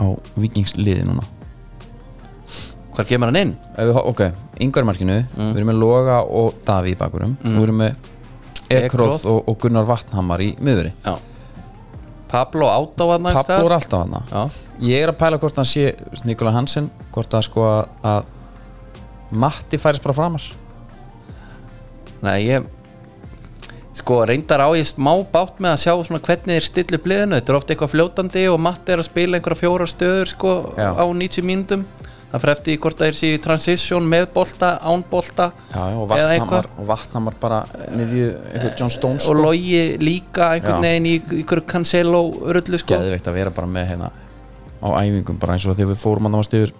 á 0.01 0.05
vikingsliði 0.41 1.03
núna? 1.09 1.23
Hvar 2.95 3.07
kemur 3.07 3.31
hann 3.31 3.39
inn? 3.41 3.51
ef 3.75 3.85
við, 3.87 3.93
hor- 3.95 4.07
ok, 4.11 4.21
yngvarmarkinu 4.61 5.17
Mm. 5.37 5.51
við 5.53 5.57
erum 5.61 5.69
með 5.71 5.79
Loga 5.79 6.17
og 6.27 6.55
Daví 6.67 6.91
í 6.95 6.97
bakurum 6.99 7.37
og 7.39 7.51
við 7.51 7.63
erum 7.67 7.77
með 7.77 7.95
Ekroth 8.71 8.85
Ekroth. 8.85 9.25
og, 9.27 9.43
og 9.49 9.57
Gunnar 9.59 9.85
Vatnhamar 9.87 10.39
í 10.43 10.55
miðuri 10.59 10.91
já. 11.05 11.15
Pablo 12.31 12.67
Átá 12.71 13.07
hann 13.11 13.23
Pablo 13.35 13.65
er 13.67 13.73
alltaf 13.75 14.05
hana 14.05 14.21
Já, 14.31 14.43
ég 14.87 15.03
er 15.03 15.11
að 15.11 15.17
pæla 15.19 15.39
hvort 15.39 15.55
hann 15.59 15.65
sé 15.67 15.95
Nikola 16.25 16.51
Hansen 16.55 16.89
hvort 17.11 17.33
að 17.35 17.43
sko 17.49 17.65
að, 17.67 17.89
að 18.03 18.25
Matti 19.31 19.77
færis 19.79 19.99
bara 20.03 20.13
framar. 20.13 20.43
Nei 22.21 22.41
ég 22.47 22.65
sko 23.97 24.21
reyndar 24.27 24.63
á 24.63 24.69
ég 24.77 24.87
smá 24.87 25.11
bátt 25.33 25.59
með 25.59 25.73
að 25.75 25.81
sjá 25.83 25.93
svona 26.07 26.21
hvernig 26.23 26.55
þeir 26.55 26.67
stillu 26.67 26.99
upp 26.99 27.09
liðinu 27.11 27.37
þetta 27.37 27.51
er 27.51 27.57
ofta 27.57 27.73
eitthvað 27.73 27.91
fljótandi 27.95 28.45
og 28.51 28.61
Matti 28.63 28.93
er 28.93 29.01
að 29.03 29.09
spila 29.09 29.37
einhverja 29.39 29.59
fjóra 29.59 29.87
stöður 29.89 30.31
sko 30.31 30.53
Já. 30.77 30.89
á 30.95 31.03
90 31.03 31.47
mínútum. 31.47 31.83
Það 32.31 32.43
fyrir 32.45 32.53
eftir 32.55 32.77
hvort 32.79 33.01
það 33.01 33.09
er 33.09 33.17
síðan 33.19 33.41
transition 33.43 34.05
með 34.07 34.25
bolta, 34.31 34.67
án 34.79 35.01
bolta 35.11 35.49
já, 35.73 35.81
og 35.99 36.13
og 36.79 36.85
Vatnhamar 36.87 37.35
bara 37.41 37.57
miðju 37.91 38.29
eitthvað 38.53 38.77
John 38.79 38.93
Stones 38.95 39.25
og 39.27 39.35
sko. 39.35 39.43
logi 39.43 39.81
líka 39.99 40.53
einhvern 40.55 40.85
veginn 40.87 41.09
í 41.09 41.17
einhverju 41.19 41.65
cancelo 41.67 42.21
rullu 42.55 42.79
sko. 42.79 42.95
Geðveikt 42.95 43.27
að 43.27 43.35
vera 43.35 43.51
bara 43.51 43.67
með 43.67 43.89
hérna 43.91 44.11
á 44.79 44.87
æfingum 45.03 45.41
bara 45.43 45.57
eins 45.57 45.67
og 45.67 45.75
þegar 45.75 45.91
við 45.91 46.01
fórum 46.05 46.31
að 46.31 46.35
náast 46.37 46.55
yfir 46.55 46.71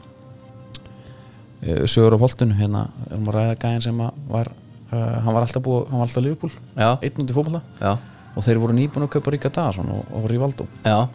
uh, 1.67 1.83
sögur 1.83 2.15
á 2.15 2.23
holtun 2.23 2.55
hérna 2.55 2.87
erum 3.09 3.27
að 3.27 3.37
ræða 3.41 3.59
gæðin 3.65 3.85
sem 3.89 4.01
að 4.07 4.23
var 4.31 4.53
hann 4.91 5.33
var 5.33 5.45
alltaf 5.45 5.63
búið, 5.63 5.87
hann 5.89 6.01
var 6.01 6.07
alltaf 6.09 6.25
liðbúl 6.25 6.51
einn 6.77 7.31
fótbolta. 7.31 7.61
Já, 7.79 7.91
og 8.35 8.45
þeir 8.45 8.61
voru 8.63 8.75
nýbúin 8.75 9.05
að 9.07 9.13
kaupa 9.15 9.33
Ríka 9.33 9.51
Daðarsson 9.51 9.91
og, 9.91 10.05
og 10.15 10.27
Rivaldo. 10.31 10.67
Já. 10.85 11.07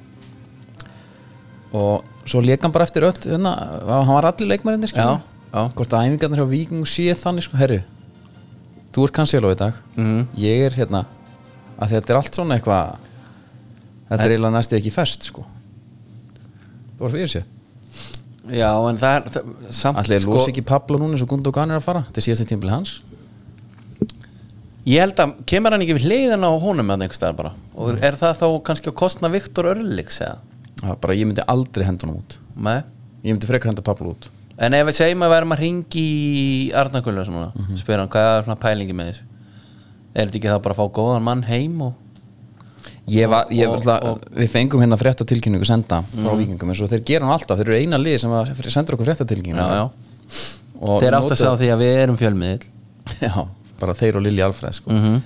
Og 1.77 2.05
svo 2.29 2.41
leik 2.45 2.65
hann 2.65 2.73
bara 2.73 2.87
eftir 2.89 3.05
öll 3.07 3.17
hérna, 3.17 3.53
hann 3.85 4.15
var 4.15 4.31
allir 4.31 4.53
leikmærindir 4.55 4.93
hvort 4.97 5.93
að 5.95 6.09
æfingarnir 6.09 6.43
hjá 6.43 6.49
Víking 6.51 6.89
sé 6.89 7.13
þannig 7.17 7.47
sko, 7.47 7.57
herru 7.61 7.83
þú 8.97 9.05
ert 9.05 9.17
Cancelo 9.17 9.51
í 9.53 9.59
dag. 9.59 9.77
Mhm. 9.97 10.29
ég 10.41 10.67
er 10.67 10.77
hérna 10.77 11.05
að 11.77 11.93
þetta 11.93 12.13
er 12.13 12.17
allt 12.17 12.35
svona 12.39 12.57
eitthvað 12.57 12.97
þetta 14.09 14.25
er 14.25 14.31
eiginlega 14.31 14.55
næstu 14.55 14.77
ekki 14.79 14.93
fest 14.93 15.29
sko. 15.29 15.45
Það 16.97 17.05
var 17.05 17.11
fyrir 17.11 17.33
sér 17.35 17.45
Já, 18.47 18.71
en 18.89 18.97
það 18.97 19.17
er 19.17 19.23
allir 19.99 20.23
sko, 20.23 20.37
losi 20.37 20.53
ekki 20.53 20.63
Pablo 20.65 21.01
núna 21.01 21.17
eins 21.17 21.25
og 21.25 21.29
Gundogan 21.33 21.71
er 21.71 21.81
að 21.81 21.87
fara? 21.89 22.05
Þetta 22.07 22.21
er 22.23 22.27
síðast 22.29 22.45
í 22.45 22.49
tímpil 22.53 22.71
hans 22.71 23.03
Ég 24.87 25.01
held 25.03 25.19
að, 25.19 25.33
kemur 25.51 25.75
hann 25.75 25.83
ekki 25.83 25.97
við 25.99 26.05
hliðina 26.07 26.47
á 26.47 26.55
honum 26.63 26.87
með 26.87 27.03
einhvers 27.07 27.19
staðar 27.19 27.37
bara? 27.41 27.53
Og 27.75 27.97
er 28.07 28.15
það 28.21 28.37
þá 28.39 28.47
kannski 28.69 28.91
að 28.93 28.95
kostna 29.01 29.31
Viktor 29.33 29.67
Örlíks 29.73 30.21
eða? 30.23 30.37
Það 30.81 30.89
var 30.93 31.01
bara 31.03 31.17
ég 31.19 31.27
myndi 31.27 31.43
aldrei 31.51 31.87
henda 31.89 32.07
honum 32.07 32.21
út. 32.23 32.37
Nei. 32.55 32.77
Ég 33.27 33.35
myndi 33.35 33.49
frekar 33.51 33.73
henda 33.73 33.83
Pablo 33.83 34.13
út. 34.15 34.29
En 34.63 34.73
ef 34.79 34.87
við 34.87 34.97
segjum 35.01 35.25
að 35.27 35.33
við 35.33 35.39
erum 35.41 35.53
að 35.57 35.63
ringi 35.65 36.05
í 36.07 36.73
Arnarkullu 36.73 37.21
og 37.21 37.27
svona, 37.27 37.49
Mhm. 37.57 37.77
spyr 37.83 37.99
hann 37.99 38.09
hvað 38.09 38.39
er 38.39 38.43
svona 38.47 38.61
pælingi 38.63 38.95
með 38.95 39.11
þessu? 39.11 39.23
Er 40.15 40.27
þetta 40.27 40.39
ekki 40.39 40.53
þá 40.55 40.63
bara 40.63 40.75
að 40.75 40.79
fá 40.79 40.93
góðan 41.01 41.23
mann 41.23 41.43
heim 41.43 41.83
og 41.83 41.95
ég 43.09 43.29
var, 43.29 43.47
ég 43.51 43.69
Og- 43.69 43.85
var 43.85 44.01
og- 44.07 44.21
við 44.33 44.49
fengum 44.49 44.81
hérna 44.81 44.97
fréttatilkynningu 44.97 45.67
senda 45.67 46.03
frá 46.15 46.37
vikingum 46.39 46.71
eins 46.71 46.81
og 46.81 46.89
þeir 46.91 47.05
gera 47.05 47.25
hann 47.27 47.35
alltaf, 47.39 47.59
þeir 47.59 47.69
eru 47.69 47.77
eina 47.83 47.99
lið 47.99 48.19
sem 48.21 48.31
sendur 48.71 48.95
okkur 48.97 49.07
fréttatilkynningu. 49.11 49.59
Já, 49.59 49.91
já. 49.91 49.91
Þeir 51.01 51.13
átt 51.19 51.31
að 51.31 51.37
segja 51.37 51.59
því 51.59 51.69
að 51.75 51.83
við 51.83 51.97
erum 52.05 52.17
fjölmiðil 52.17 52.63
já, 53.21 53.49
bara 53.81 53.95
þeir 53.95 54.17
og 54.17 54.23
Lilja 54.27 54.47
Alfreð 54.51 54.73
sko. 54.81 54.91
mm 54.91 55.23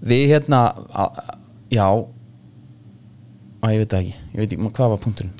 við 0.00 0.30
hérna 0.32 0.58
a, 0.96 1.04
já. 1.68 1.84
Að 3.60 3.72
ég 3.74 3.80
veit 3.82 3.92
ekki, 3.98 4.12
ég 4.32 4.38
veit 4.40 4.52
ekki 4.54 4.68
hvað 4.78 4.88
var 4.94 5.00
punkturinn? 5.02 5.32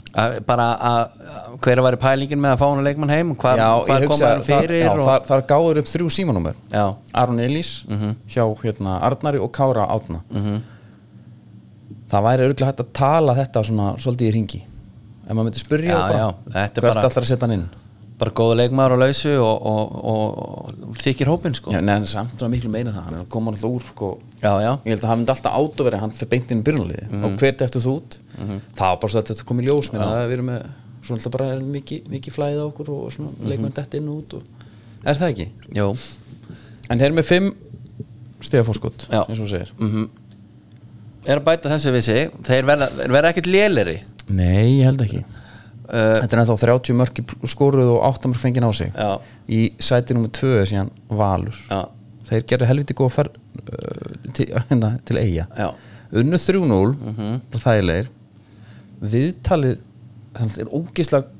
Bara 0.44 0.66
að 0.76 1.14
að 1.30 1.54
hver 1.64 1.80
var 1.86 1.96
pælingin 2.02 2.42
með 2.42 2.52
að 2.52 2.58
fá 2.60 2.64
hann 2.68 2.82
leikmann 2.84 3.12
heim? 3.14 3.30
Og 3.32 3.38
hvað, 3.40 3.56
já, 3.62 3.68
hvað 3.86 4.04
kom 4.10 4.20
hann 4.20 4.42
þar, 4.44 4.60
fyrir 4.66 4.82
já, 4.82 4.90
og... 4.92 5.00
þar, 5.06 5.22
þar 5.30 5.44
gáður 5.48 5.80
upp 5.80 5.88
þrjú 5.88 6.10
símanúmer. 6.12 6.58
Aron 7.16 7.40
Elís 7.40 7.70
hjá 8.28 8.44
hérna, 8.60 8.98
Arnari 9.08 9.40
og 9.40 9.48
Kára 9.56 9.86
Átna 9.96 10.20
Mhm. 10.28 10.60
það 12.10 12.24
væri 12.28 12.44
örgulega 12.50 12.68
hægt 12.74 12.80
að 12.84 12.92
tala 13.00 13.34
þetta 13.38 13.62
svona 13.70 13.88
svolítið 14.02 14.28
í 14.28 14.32
ringi 14.36 14.60
ef 14.60 15.30
maður 15.32 15.46
myndi 15.48 15.60
spurja 15.62 15.94
Já, 15.94 16.00
bara, 16.02 16.18
er 16.26 16.68
hvert 16.68 16.82
bara- 16.82 17.00
allar 17.06 17.22
að 17.24 17.28
setja 17.30 17.46
hann 17.46 17.52
inn 17.56 17.66
bara 18.20 18.30
góða 18.36 18.56
leikmaður 18.60 18.94
á 18.94 18.98
lausu 19.00 19.30
og, 19.40 19.62
og, 19.70 19.94
og, 20.12 20.74
og 20.90 20.98
þykir 21.00 21.30
hópin 21.32 21.54
sko. 21.56 21.72
Já, 21.72 21.80
neðan 21.80 22.04
samt 22.10 22.34
svona 22.36 22.52
miklu 22.52 22.70
meina 22.72 22.92
það. 22.92 23.04
Hann 23.06 23.16
er 23.16 23.22
að 23.24 23.30
koma 23.32 23.52
alltaf 23.54 23.70
úr 23.70 23.86
sko, 23.88 24.10
já, 24.42 24.52
já. 24.60 24.70
ég 24.84 24.92
held 24.92 25.04
að 25.06 25.08
hann 25.10 25.18
myndi 25.22 25.32
alltaf 25.34 25.56
át 25.56 25.80
að 25.80 25.88
vera 25.88 26.00
hann 26.02 26.12
fyrir 26.20 26.30
beint 26.34 26.52
inn 26.54 26.60
í 26.60 26.66
byrjunaliði 26.68 27.06
Mhm. 27.10 27.24
og 27.24 27.38
hvert 27.40 27.64
eftir 27.66 27.80
þú 27.86 27.94
út? 27.96 28.18
Það 28.40 28.84
var 28.86 29.00
bara 29.00 29.12
svo 29.14 29.20
að 29.22 29.30
þetta 29.32 29.44
kom 29.48 29.60
í 29.60 29.66
ljós 29.66 29.90
minna. 29.92 30.06
Að 30.20 30.28
við 30.28 30.36
erum 30.38 30.50
með 30.52 30.62
svona 31.02 31.18
alltaf 31.18 31.32
bara 31.38 31.48
er 31.54 31.60
mikið, 31.64 32.02
mikið 32.12 32.36
flæðið 32.36 32.60
á 32.60 32.66
okkur 32.70 32.88
og 32.94 33.10
svona 33.16 33.30
Mhm. 33.32 33.48
leikmenn 33.48 33.72
dætt 33.80 33.94
inn 33.98 34.08
og 34.08 34.16
út 34.22 34.34
og, 34.34 34.42
er 35.04 35.14
það 35.14 35.32
ekki? 35.34 35.48
Jú. 35.74 35.88
en 36.90 36.98
þeir 36.98 37.06
eru 37.10 37.14
með 37.20 37.24
fimm 37.32 37.50
stegafórskot 38.40 39.08
Já. 39.10 39.24
eins 39.28 39.40
og 39.40 39.48
segir. 39.48 39.72
Er 41.28 41.36
að 41.36 41.44
bæta 41.44 41.68
þessu 41.68 41.92
við 41.92 42.02
sig. 42.06 42.30
Þeir 42.48 42.64
verða, 42.68 42.86
verða 43.12 43.30
ekkert 43.34 43.48
léleri 43.50 43.98
nei, 44.30 44.78
ég 44.80 44.84
held 44.88 45.02
ekki 45.04 45.24
Þetta 45.90 46.36
er 46.36 46.42
ennþá 46.44 46.56
30 46.62 46.98
mörki 47.00 47.24
skoruð 47.50 47.90
og 47.96 48.04
8 48.10 48.30
mörk 48.30 48.42
fengið 48.44 48.66
á 48.66 48.72
sig. 48.78 48.92
Já, 48.94 49.10
Í 49.50 49.60
sæti 49.82 50.14
nummer 50.14 50.30
2 50.36 50.52
er 50.60 50.70
síðan 50.70 50.92
Valur. 51.08 51.58
Já, 51.70 51.80
Þeir 52.30 52.46
gerðu 52.52 52.70
helviti 52.70 52.94
góð 52.94 53.10
fer, 53.16 53.30
uh, 53.64 54.14
til, 54.36 54.46
hérna, 54.70 54.92
til 55.08 55.18
eiga 55.18 55.48
Unnu 56.10 56.38
3-0 56.38 56.70
og 56.70 57.58
þægilegir 57.62 58.10
Viðtalið 59.00 59.78
Þannig 60.30 60.50
að 60.50 60.56
það 60.56 60.62
er 60.64 60.72
ógislega 60.78 61.36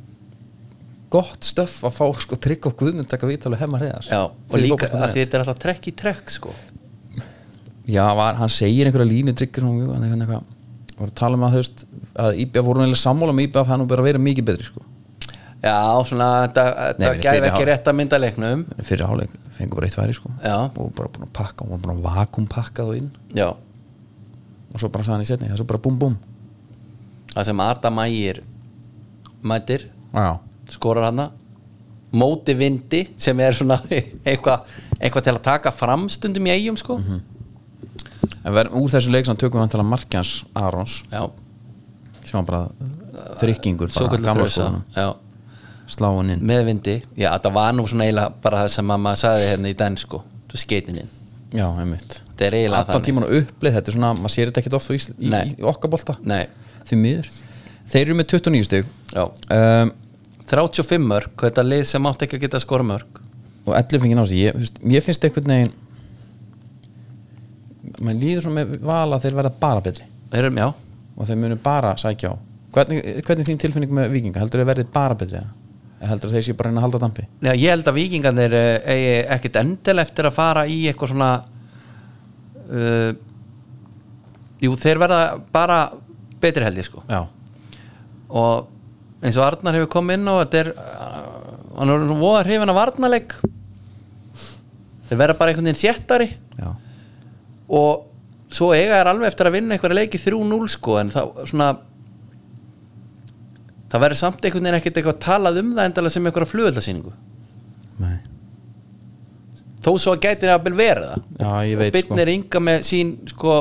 gott 1.11 1.47
stöff 1.47 1.83
að 1.87 1.95
fá 1.97 2.05
sko 2.23 2.39
trygg 2.39 2.67
og 2.71 2.77
guðmund 2.79 3.09
taka 3.11 3.27
viðtalið 3.27 3.63
hemmar 3.65 3.83
heiðars 3.83 4.09
Já, 4.11 4.21
og 4.31 4.57
líka 4.63 4.89
að 4.95 5.15
þetta 5.17 5.37
er 5.39 5.43
alltaf 5.45 5.59
trekk 5.63 5.89
í 5.91 5.95
trekk 5.99 6.31
sko. 6.31 6.53
Já, 7.91 8.05
var, 8.15 8.37
hann 8.39 8.53
segir 8.53 8.87
einhverja 8.87 9.11
línu 9.11 9.35
tryggur 9.39 9.67
og 9.67 9.81
hann 9.95 10.07
er 10.07 10.15
eitthvað 10.15 10.45
var 11.01 11.11
að 11.11 11.19
tala 11.21 11.39
um 11.39 11.45
að 11.47 11.57
þú 11.57 11.63
veist 11.63 11.83
að 12.25 12.41
IBF 12.45 12.67
voru 12.67 12.85
neila 12.85 13.01
sammála 13.01 13.35
um 13.35 13.43
IBF 13.45 13.71
hann 13.71 13.85
og 13.85 13.91
bara 13.91 14.07
verið 14.07 14.25
mikið 14.25 14.49
betri 14.51 14.69
sko. 14.69 14.85
Já, 15.61 15.77
svona, 16.09 16.29
þetta, 16.47 16.65
gæði 17.21 17.49
ekki 17.51 17.65
rétt 17.69 17.89
að 17.91 17.97
mynda 17.99 18.21
leiknum. 18.21 18.63
Fyrir 18.81 19.09
hálfleik 19.09 19.35
fengur 19.59 19.81
bara 19.81 19.91
eitt 19.91 19.99
væri 19.99 20.15
sko. 20.17 20.31
Já. 20.41 20.57
og 20.71 20.93
bara 20.97 21.11
búin 21.13 21.27
að 21.27 21.35
pakka 21.37 21.67
og 21.67 21.83
bara 21.85 21.97
vakum 22.07 22.47
pakkað 22.49 22.93
og 22.93 23.01
inn. 23.01 23.11
Já, 23.37 23.51
og 23.51 24.81
svo 24.81 24.89
bara 24.93 25.05
hann 25.11 25.25
í 25.25 25.29
setni, 25.29 25.51
það 25.51 25.59
er 25.59 25.61
svo 25.61 25.69
bara 25.69 25.83
búm 25.85 25.99
búm. 26.01 26.17
Það 27.35 27.51
sem 27.51 27.61
Arda 27.63 27.91
Mægir 27.93 28.41
mætir, 29.45 29.85
já, 30.15 30.31
skorar 30.73 31.11
hana. 31.11 31.31
Móti 32.11 32.57
vindi 32.59 33.05
sem 33.21 33.39
er 33.45 33.55
svona 33.55 33.77
eitthvað 34.27 34.65
eitthva 34.99 35.23
til 35.23 35.37
að 35.37 35.45
taka 35.45 35.71
fram 35.75 36.09
stundum 36.11 36.49
í 36.49 36.57
eigum 36.57 36.79
sko 36.81 36.97
en 38.45 38.57
verðum 38.57 38.83
úr 38.83 38.93
þessu 38.95 39.13
leik 39.15 39.29
sem 39.29 39.39
tökum 39.41 39.63
við 39.63 39.77
að 39.81 39.89
markjans 39.91 40.33
Arons 40.57 40.97
Já, 41.11 41.23
sem 42.25 42.39
var 42.39 42.47
bara 42.49 42.63
gamla 44.25 44.47
frösa 44.47 44.57
skólanum. 44.57 44.83
Já, 44.97 45.09
sláin 45.91 46.35
inn. 46.35 46.45
Með 46.47 46.65
vindi 46.71 46.97
Já, 47.19 47.31
þetta 47.35 47.53
var 47.57 47.73
nú 47.77 47.87
svona 47.91 48.07
eiginlega 48.09 48.43
bara 48.45 48.65
það 48.65 48.75
sem 48.77 48.93
að 48.95 49.03
maður 49.07 49.23
sagði 49.25 49.49
hérna 49.51 49.73
í 49.73 49.79
den 49.81 49.99
sko. 50.01 50.23
Þú 50.51 50.61
skeitin 50.63 51.01
inn. 51.03 51.13
Já, 51.51 51.67
einmitt. 51.83 52.21
Þetta 52.31 52.47
er 52.47 52.59
eiginlega 52.61 52.85
allan 52.87 53.07
tíman 53.07 53.27
á 53.27 53.31
upplið, 53.41 53.77
þetta 53.77 53.91
er 53.91 53.97
svona, 53.97 54.13
maður 54.19 54.35
sér 54.37 54.51
þetta 54.51 54.63
ekkert 54.63 54.77
ofta 54.79 54.95
í, 54.95 55.01
í, 55.19 55.33
í 55.59 55.67
Nei, 56.31 56.45
því 56.89 57.01
miður. 57.01 57.31
Þeir 57.91 58.05
eru 58.05 58.17
með 58.21 58.29
29 58.37 58.69
stug 58.69 58.93
um, 59.19 59.93
35 60.51 61.09
mörg, 61.11 61.33
þetta 61.43 61.67
lið 61.67 61.83
sem 61.91 62.07
átti 62.07 62.27
ekki 62.27 62.39
að 62.39 62.45
geta 62.47 62.63
skora 62.63 62.87
mörg 62.87 63.21
og 63.67 63.75
11 63.75 64.05
fengið 64.05 64.23
sig. 64.31 64.45
Ég, 64.47 64.71
mér 64.87 65.05
finnst 65.05 65.27
einhvern 65.27 65.53
veginn 65.55 65.73
maður 68.01 68.23
líður 68.25 68.45
svona 68.47 68.65
með 68.65 68.85
vala 68.91 69.17
að 69.17 69.27
þeir 69.27 69.39
verða 69.39 69.53
bara 69.63 69.85
betri. 69.85 70.07
Þeir 70.31 70.47
eru, 70.47 70.53
já. 70.61 70.69
Og 71.17 71.29
þeir 71.29 71.41
munu 71.43 71.59
bara 71.65 71.95
sækja 72.01 72.33
á. 72.33 72.35
Hvernig, 72.75 73.01
hvernig 73.27 73.43
er 73.45 73.49
þín 73.51 73.61
tilfinning 73.65 73.95
með 73.95 74.13
vikinga 74.15 74.41
heldur 74.41 74.63
þeir 74.63 74.69
verði 74.69 74.87
bara 74.95 75.17
betri 75.19 75.41
eða? 75.41 75.57
Heldur 76.11 76.33
þeir 76.33 76.45
séu 76.47 76.57
bara 76.57 76.71
reyna 76.71 76.81
að 76.81 76.87
halda 76.87 77.01
dampi? 77.03 77.25
Já, 77.43 77.51
ég 77.51 77.73
held 77.75 77.89
að 77.91 77.97
vikingarnir 77.99 78.55
eh, 78.57 78.77
eigi 78.95 79.17
ekkit 79.37 79.59
endil 79.61 79.97
eftir 80.01 80.29
að 80.29 80.37
fara 80.37 80.63
í 80.71 80.79
eitthvað 80.89 81.13
svona 81.13 81.31
uh, 82.71 83.11
Jú, 84.61 84.75
þeir 84.77 85.01
verða 85.01 85.21
bara 85.53 85.79
betri 86.41 86.65
held 86.65 86.79
ég 86.81 86.87
sko. 86.87 87.03
Já, 87.09 87.25
og 88.31 89.25
eins 89.25 89.37
og 89.41 89.45
Arnar 89.45 89.77
hefur 89.77 89.93
komið 89.97 90.19
inn 90.21 90.31
og 90.33 90.43
þetta 90.45 90.61
er 90.61 90.71
uh, 90.77 91.41
hann 91.81 91.93
er 91.93 92.05
svona 92.05 92.21
voða 92.21 92.43
hrifin 92.47 92.73
af 92.73 92.81
Arnarleik 92.85 93.37
þeir 95.09 95.21
verða 95.21 95.39
bara 95.41 95.53
einhvern 95.53 95.71
veginn 95.71 95.81
þéttari. 95.81 96.29
já, 96.31 96.50
og 97.71 98.07
svo 98.51 98.73
eiga 98.75 98.99
er 98.99 99.11
alveg 99.11 99.31
eftir 99.31 99.49
að 99.49 99.57
vinna 99.59 99.77
einhverja 99.77 100.01
leiki 100.01 100.21
3-0 100.21 100.73
sko 100.75 100.99
en 101.01 101.13
þá 101.15 101.21
svona 101.47 101.71
það 103.91 104.05
verður 104.05 104.21
samt 104.21 104.45
einhvern 104.45 104.67
veginn 104.67 104.81
ekkert 104.81 105.01
eitthvað 105.01 105.21
talað 105.23 105.61
um 105.63 105.73
það 105.77 105.91
endalega 105.91 106.15
sem 106.17 106.27
einhverja 106.31 106.53
flugöldasýningu 106.53 107.15
nei. 108.03 108.19
Þó 109.81 109.95
svo 109.97 110.13
að 110.13 110.25
gæti 110.27 110.45
það 110.45 110.67
verið 110.77 111.07
það. 111.09 111.21
Já, 111.41 111.53
ég 111.65 111.79
veit, 111.81 111.95
og 111.95 111.95
Birnir 111.97 112.31
Inga 112.35 112.61
með 112.61 112.83
sín 112.85 113.15
sko 113.31 113.55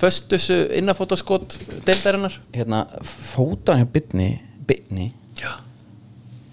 föstusu 0.00 0.56
innafótaskot 0.80 1.54
deildarinnar. 1.86 2.40
Hérna, 2.56 2.80
fótan 3.06 3.84
hjá 3.84 3.86
Bitni 3.94 5.10
já, 5.38 5.52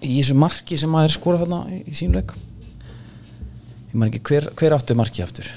í 0.02 0.18
þessu 0.18 0.36
marki 0.38 0.78
sem 0.80 0.90
maður 0.92 1.14
skora 1.16 1.40
þarna 1.42 1.60
í, 1.72 1.80
í 1.86 1.96
sínleik 1.98 2.34
ég 2.34 3.94
maður 3.94 4.12
ekki 4.12 4.24
hver, 4.30 4.48
hver 4.58 4.76
áttu 4.76 4.96
marki 4.98 5.24
aftur 5.24 5.48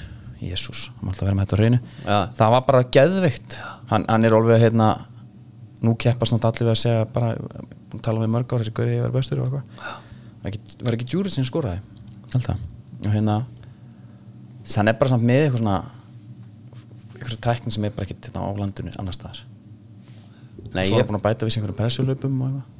Jésús, 0.42 0.88
hann 0.98 1.06
má 1.06 1.12
alltaf 1.14 1.28
vera 1.28 1.38
með 1.38 1.46
þetta 1.46 1.60
reynu 1.60 1.80
Já. 2.06 2.18
það 2.40 2.54
var 2.56 2.64
bara 2.66 2.84
geðveikt. 2.98 3.58
Hann, 3.92 4.06
hann 4.10 4.26
er 4.26 4.36
alveg 4.38 4.64
hérna 4.64 4.88
nú 5.86 5.94
keppast 6.02 6.34
nátt 6.34 6.48
allir 6.50 6.68
við 6.70 6.74
að 6.74 6.82
segja 6.82 7.06
bara 7.14 7.36
tala 8.02 8.24
við 8.24 8.34
mörg 8.34 8.54
ár 8.54 8.64
þessi 8.64 8.74
gauri 8.78 8.98
verið 9.02 9.16
bestur 9.18 9.42
og 9.42 9.48
eitthvað. 9.50 9.96
Var 10.82 10.98
ekki, 10.98 11.10
djúrið 11.12 11.36
sem 11.36 11.46
skoraði? 11.46 11.82
Það. 12.34 12.62
Og 13.02 13.14
hérna 13.14 13.38
þannig 14.72 14.94
er 14.94 15.00
bara 15.02 15.14
samt 15.14 15.28
með 15.28 15.46
eitthvað 15.46 15.62
svona 15.62 15.78
eitthvað 17.22 17.42
tækning 17.46 17.76
sem 17.76 17.86
er 17.86 17.96
bara 17.96 18.08
ekki 18.08 18.18
hérna, 18.18 18.46
á 18.46 18.50
landinu 18.58 18.94
annar 18.98 19.18
staðar. 19.18 19.42
Nei, 20.72 20.86
svo 20.88 20.98
er 20.98 21.04
hann 21.04 21.10
búin 21.12 21.20
að 21.20 21.26
bæta 21.28 21.48
við 21.48 21.58
einhverjum 21.58 21.80
pressulöpum 21.82 22.38
og 22.42 22.48
eitthvað. 22.48 22.71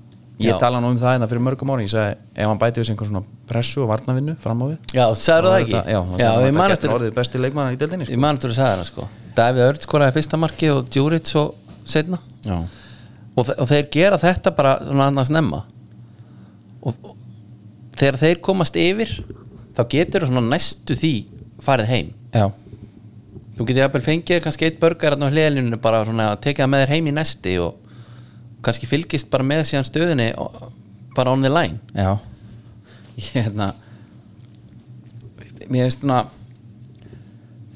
Ég 0.46 0.60
tala 0.62 0.82
nú 0.82 0.92
um 0.92 0.98
það 1.00 1.16
en 1.16 1.24
það 1.24 1.32
fyrir 1.34 1.44
mörgum 1.46 1.72
ári 1.74 1.86
ég 1.86 1.92
segi 1.92 2.16
ef 2.36 2.50
hann 2.50 2.62
bæti 2.62 2.82
við 2.82 2.88
sig 2.88 2.96
einhver 2.96 3.10
svona 3.10 3.24
pressu 3.50 3.84
og 3.84 3.90
varnavinnu 3.92 4.36
fram 4.42 4.62
á 4.62 4.66
við 4.70 4.96
já, 4.98 5.04
sagður 5.18 5.50
það 5.50 5.64
ekki? 5.66 5.82
já, 5.94 6.00
já 6.22 6.30
ég 6.32 6.56
man 6.56 6.64
það 6.64 6.76
eftir 6.76 6.88
getur 6.88 6.96
orðið 6.98 7.16
besti 7.18 7.42
leikmann 7.42 7.74
í 7.76 7.80
deildinni 7.82 8.08
sko. 8.08 8.16
ég 8.16 8.22
man 8.24 8.40
eftir 8.40 8.54
að 8.54 8.60
sagða 8.60 8.78
það 8.80 8.88
sko. 8.92 9.08
Davíð 9.38 9.66
Örd 9.68 9.88
skoraði 9.88 10.16
fyrsta 10.18 10.40
marki 10.42 10.72
og 10.72 10.90
Djuric 10.92 11.32
svo 11.32 11.44
setna 11.88 12.22
já, 12.46 12.58
og, 13.36 13.52
og 13.58 13.70
þeir 13.70 13.92
gera 13.94 14.22
þetta 14.22 14.56
bara 14.58 14.78
svona 14.86 15.10
annars 15.12 15.32
nemma 15.34 15.64
og, 16.82 16.96
og 16.96 17.14
þegar 18.00 18.20
þeir 18.24 18.42
komast 18.44 18.80
yfir 18.80 19.14
þá 19.78 19.86
getur 19.92 20.28
svona 20.28 20.44
næstu 20.48 20.98
því 20.98 21.14
farið 21.62 21.92
heim. 21.94 22.10
Já, 22.34 22.48
þú 23.58 23.68
getur 23.68 23.84
jafnvel 23.84 24.04
fengið 24.06 24.44
kannski 24.46 24.68
eitt 24.68 24.82
börgar 24.82 25.18
svona 25.20 26.32
að 26.32 26.42
tekið 26.48 26.64
það 26.64 26.72
með 26.74 26.84
þér 26.84 26.94
heim 26.96 27.08
í 27.08 27.16
næsti 27.16 27.56
og 27.62 27.91
kannski 28.66 28.90
fylgist 28.90 29.30
bara 29.34 29.46
með 29.48 29.64
síðan 29.72 29.88
stöðinni 29.88 30.30
bara 31.16 31.34
on 31.34 31.42
the 31.46 31.50
line. 31.52 31.80
Já. 31.96 32.18
ég 33.22 33.32
hérna 33.36 33.72
mér 35.72 35.90
svona 35.94 36.22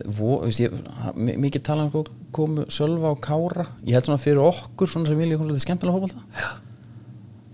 veist, 0.05 0.59
ég, 0.63 0.73
mi- 1.15 1.37
mikið 1.45 1.63
tala 1.65 1.87
um 1.87 2.05
komu 2.35 2.65
Sölva 2.67 3.13
og 3.13 3.21
Kára. 3.23 3.67
Ég 3.87 3.95
held 3.95 4.09
svona 4.09 4.19
fyrir 4.21 4.41
okkur 4.43 4.89
svona 4.91 5.07
sem 5.07 5.17
vilja 5.19 5.37
komið 5.39 5.61
skemmtilega 5.63 5.95
hópalda 5.95 6.61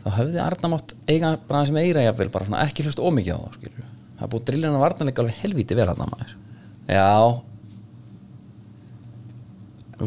þá 0.02 0.08
hefði 0.18 0.40
Arna 0.42 0.72
mátt 0.74 0.96
eiga 1.06 1.36
bara 1.48 1.66
sem 1.70 1.78
eira 1.78 2.02
jafnvel 2.08 2.32
bara 2.34 2.48
svona 2.48 2.64
ekki 2.66 2.82
hlust 2.88 3.02
ómikið 3.04 3.36
á 3.38 3.42
það 3.44 3.58
skilur 3.60 3.84
það 4.22 4.32
búið 4.34 4.48
drillin 4.48 4.74
að 4.78 4.82
varnarleika 4.82 5.22
alveg 5.22 5.38
helvíti 5.44 5.78
vel 5.78 5.86
að 5.92 6.00
maður. 6.02 6.32
Já, 6.90 7.12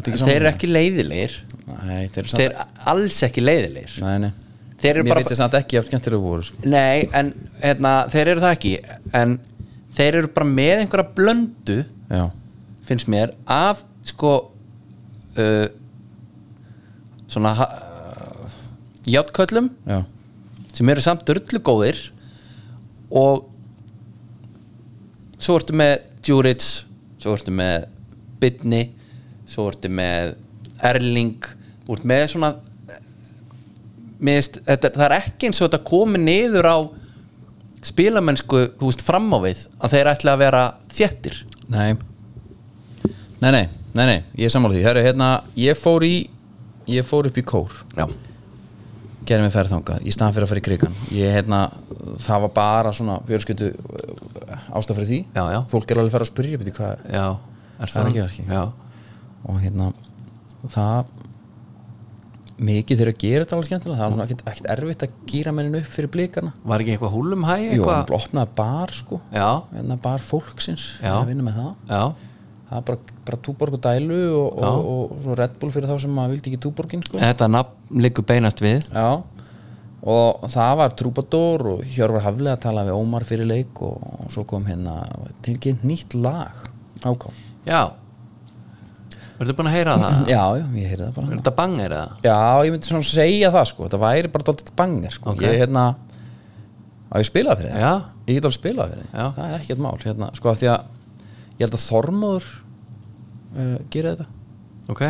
þeir 0.03 0.35
eru 0.35 0.49
ekki 0.51 0.69
leiðilegir. 0.71 1.37
Nei, 1.65 2.07
þeir 2.11 2.21
eru 2.21 2.31
samt 2.31 2.41
Þeir 2.41 2.49
eru 2.49 2.65
alls 2.93 3.19
ekki 3.29 3.43
leiðilegir. 3.45 3.97
Nei, 4.03 4.15
nei. 4.25 4.31
Þeir 4.81 4.91
eru 4.91 5.05
Mér 5.05 5.13
bara 5.13 5.23
finnst 5.23 5.33
þess 5.33 5.45
að 5.45 5.59
ekki 5.61 5.79
af 5.79 5.87
skemmtilega 5.87 6.21
voru 6.21 6.45
sko. 6.45 6.63
Nei, 6.67 7.05
en 7.15 7.31
hérna, 7.61 7.93
þeir 8.11 8.33
eru 8.33 8.43
það 8.43 8.55
ekki 8.57 8.73
En 9.15 9.37
þeir 9.95 10.19
eru 10.19 10.31
bara 10.35 10.49
með 10.49 10.81
einhverja 10.83 11.13
blöndu 11.15 11.77
Já, 12.11 12.25
finnst 12.85 13.09
mér 13.09 13.31
af 13.49 13.81
sko 14.05 14.33
uh, 15.39 15.67
svona 17.31 17.53
uh, 17.55 18.57
játköllum 19.09 19.71
já, 19.87 20.03
sem 20.75 20.91
eru 20.93 21.03
samt 21.03 21.25
drullu 21.25 21.61
góðir 21.65 21.97
og 23.09 23.47
svo 25.39 25.57
ertu 25.59 25.75
með 25.77 25.95
Djuric 26.25 26.67
svo 27.21 27.33
ertu 27.37 27.53
með 27.55 27.87
Bidni 28.41 28.83
svo 29.49 29.69
ertu 29.71 29.91
með 29.93 30.35
Erling 30.85 31.45
ert 31.85 32.05
með 32.07 32.25
svona 32.33 32.51
miðst, 34.25 34.61
þetta, 34.65 34.91
það 34.95 35.05
er 35.07 35.17
ekki 35.19 35.49
eins 35.49 35.61
og 35.61 35.69
þetta 35.69 35.81
komi 35.85 36.21
niður 36.21 36.69
á 36.71 36.77
spilamennsku, 37.85 38.61
þú 38.79 38.89
veist, 38.89 39.03
fram 39.05 39.27
á 39.29 39.39
við 39.43 39.65
að 39.77 39.93
þeir 39.93 40.11
ætla 40.15 40.33
að 40.33 40.41
vera 40.41 40.63
þjettir 40.93 41.41
nei. 41.69 41.97
Nei, 43.43 43.51
nei, 43.51 43.65
nei, 43.93 44.05
nei, 44.07 44.19
ég 44.39 44.47
er 44.47 44.53
sammála 44.53 44.77
því. 44.77 44.85
Herru, 44.87 45.01
hérna, 45.05 45.27
ég 45.59 45.77
fór 45.77 46.05
í 46.07 46.15
Ég 46.85 47.05
fór 47.05 47.25
upp 47.25 47.37
í 47.41 47.41
kór. 47.41 47.71
Já, 47.97 48.05
gerði 49.25 49.47
mig 49.47 49.53
ferð 49.55 49.71
þangað 49.73 50.03
í 50.05 50.11
staðan 50.13 50.35
fyrir 50.35 50.45
að 50.45 50.51
fara 50.51 50.61
í 50.61 50.65
krigan 50.67 50.97
ég, 51.17 51.31
hérna, 51.33 51.61
það 52.21 52.43
var 52.43 52.51
bara 52.59 52.91
svona 52.93 53.15
fjölskyldu 53.25 53.71
ástæð 54.69 54.99
fyrir 54.99 55.09
því. 55.09 55.19
Já, 55.33 55.43
já. 55.55 55.59
fólk 55.71 55.89
er 55.89 56.01
alveg 56.01 56.11
að 56.11 56.17
fara 56.17 56.27
að 56.27 56.29
spyrja 56.29 56.59
beti, 56.61 56.75
hvað, 56.77 57.05
já 57.09 57.25
Það 57.75 57.95
er 57.99 58.09
að 58.09 58.17
gerast, 58.19 58.37
ekki? 58.37 58.45
Já, 58.53 58.61
og 59.45 59.61
hérna 59.61 59.91
það 60.71 61.13
mikið 62.55 63.01
þeir 63.01 63.11
að 63.11 63.17
gera 63.19 63.43
þetta 63.43 63.57
alveg 63.57 63.67
skemmtilega. 63.69 63.97
Það 63.99 64.05
var 64.05 64.13
svona 64.13 64.27
ekkert, 64.27 64.69
erfitt 64.75 65.03
að 65.05 65.17
gýra 65.31 65.53
mennin 65.55 65.79
upp 65.81 65.89
fyrir 65.91 66.11
blikana. 66.13 66.53
Var 66.63 66.83
ekki 66.83 66.93
eitthvað 66.95 67.15
húlum 67.15 67.43
hæ 67.47 67.55
Jú, 67.65 67.83
hann 67.89 68.15
opnaði 68.15 68.55
bar 68.55 68.95
sko. 68.95 69.19
Hérna 69.33 69.97
bar 70.05 70.23
fólksins 70.23 70.87
Já. 71.01 71.17
að 71.17 71.33
vinna 71.33 71.45
með 71.45 71.59
það. 71.59 71.73
Já. 71.89 72.31
Það 72.65 72.79
er 72.79 72.85
bara, 72.87 73.15
bara 73.27 73.41
túborg 73.45 73.77
og 73.77 73.83
dælu 73.83 74.21
og, 74.39 74.47
og, 74.57 74.87
og, 74.93 75.17
svo 75.21 75.35
Red 75.37 75.57
Bull 75.61 75.73
fyrir 75.75 75.91
þá 75.91 75.99
sem 76.01 76.15
maður 76.15 76.33
vildi 76.33 76.51
ekki 76.51 76.61
túborgin 76.63 77.03
sko. 77.05 77.19
Þetta 77.21 77.49
nafn 77.51 77.99
liggur 78.05 78.25
beinast 78.25 78.63
við. 78.63 78.87
Já, 78.89 79.09
og 80.15 80.47
það 80.53 80.71
var 80.79 80.95
Trúbador 80.97 81.67
og 81.75 81.83
Hjörvar 81.93 82.25
Haflega 82.25 82.55
að 82.55 82.63
tala 82.65 82.87
við 82.87 82.97
Ómar 82.97 83.27
fyrir 83.27 83.49
leik 83.49 83.83
og, 83.85 83.99
og 83.99 84.33
svo 84.33 84.47
kom 84.49 84.65
hérna 84.69 84.97
tilkynnt 85.45 85.85
nýtt 85.85 86.17
lag. 86.17 86.65
Áká 87.05 87.29
Já 87.67 88.04
Verður 89.39 89.57
búin 89.59 89.67
að 89.69 89.75
heyra 89.75 89.95
það? 89.99 90.19
Já, 90.35 90.41
já, 90.59 90.65
ég 90.79 90.89
heyrði 90.91 91.05
það 91.05 91.15
bara. 91.17 91.27
Er 91.31 91.39
þetta 91.39 91.53
bangir 91.59 91.95
eða? 91.97 92.17
Já, 92.23 92.37
ég 92.67 92.73
myndi 92.75 92.89
svona 92.89 93.07
segja 93.09 93.49
það 93.55 93.65
sko. 93.71 93.89
Það 93.91 94.03
væri 94.05 94.31
bara 94.35 94.47
dálítið 94.49 94.75
bangir 94.79 95.15
sko. 95.15 95.33
Ok. 95.35 95.41
ég 95.45 95.57
hérna 95.63 95.85
að 97.15 97.21
ég 97.23 97.27
spilaði 97.29 97.61
fyrir 97.61 97.75
það 97.75 97.83
Já. 97.85 97.91
ég 98.25 98.37
get 98.39 98.47
alveg 98.47 98.57
spilaði 98.59 98.95
fyrir 98.95 99.09
Já. 99.11 99.25
það 99.25 99.35
það 99.35 99.49
er 99.51 99.57
ekkert 99.59 99.83
mál 99.85 99.97
hérna, 100.05 100.29
sko 100.39 100.49
af 100.51 100.57
því 100.61 100.69
að 100.71 100.87
ég 101.55 101.61
held 101.65 101.75
að 101.77 101.83
Þormóður 101.85 102.47
uh, 103.55 103.75
gera 103.93 104.13
þetta. 104.15 104.25
Ok, 104.95 105.03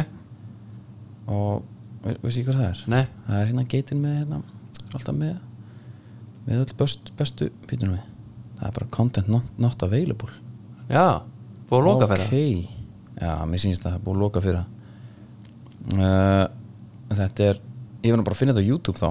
og 1.28 1.64
ve- 2.06 2.18
veistu 2.22 2.42
ekki 2.42 2.50
hvað 2.50 2.60
það 2.60 2.68
er? 2.70 2.84
Nei. 2.94 3.04
Það 3.28 3.40
er 3.40 3.48
hérna 3.50 3.66
geitin 3.74 4.02
með 4.04 4.18
hérna 4.20 4.42
alltaf 4.96 5.16
með 5.18 5.36
með 6.46 6.60
öll 6.62 6.76
best, 6.78 7.10
bestu 7.18 7.48
pítunum 7.70 7.96
við. 7.98 8.04
Það 8.60 8.68
er 8.70 8.76
bara 8.78 8.90
content 8.94 9.30
not, 9.34 9.48
not 9.60 9.82
available. 9.88 10.30
Já, 10.92 11.06
búið 11.70 11.80
að 11.80 11.88
loka 11.90 12.10
fyrir 12.12 12.28
ok, 12.28 12.75
já, 13.22 13.32
mér 13.50 13.62
sýnst 13.64 13.84
það 13.84 13.92
það 13.92 13.98
er 14.00 14.04
búið 14.06 14.16
að 14.18 14.24
loka 14.26 14.44
fyrir 14.46 14.60
það. 14.60 14.68
Uh, 15.96 16.46
þetta 17.16 17.50
er 17.50 17.60
ég 18.06 18.14
verður 18.14 18.26
bara 18.28 18.36
að 18.36 18.40
finna 18.42 18.54
þetta 18.56 18.66
á 18.66 18.70
YouTube 18.72 19.02
þá. 19.02 19.10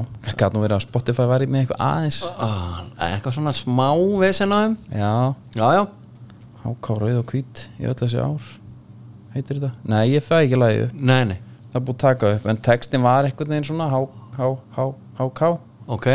Nú 0.54 0.62
verið 0.62 0.76
að 0.76 0.84
Spotify 0.86 1.26
væri 1.30 1.48
með 1.50 1.64
eitthvað 1.64 1.84
aðeins. 1.88 2.18
Ah, 2.38 2.82
Eitthvað 3.08 3.36
svona 3.38 3.54
smá 3.56 3.88
vesen 4.22 4.54
á 4.54 4.58
þeim. 4.64 4.76
Já, 4.94 5.12
Já, 5.58 5.66
já. 5.78 5.84
Háká 6.64 6.94
rauð 6.96 7.18
og 7.20 7.26
hvít 7.34 7.64
í 7.80 7.88
öll 7.90 7.96
þessi 7.98 8.20
ár. 8.22 8.46
Heitir 9.34 9.58
þetta? 9.58 9.72
Nei, 9.90 10.04
ég 10.14 10.24
fæ 10.24 10.36
ekki 10.44 10.56
lagið 10.60 10.84
upp. 10.86 11.00
Nei, 11.10 11.24
nei. 11.32 11.38
Það 11.72 11.80
er 11.80 11.84
búið 11.88 11.96
að 11.96 12.02
taka 12.04 12.30
upp, 12.36 12.46
en 12.52 12.60
textin 12.68 13.02
var 13.04 13.26
einhvern 13.26 13.50
veginn 13.50 13.66
svona 13.66 13.88
há, 13.90 13.98
há, 14.38 14.46
há, 14.76 14.84
háká 15.18 15.48
Ok. 15.90 16.06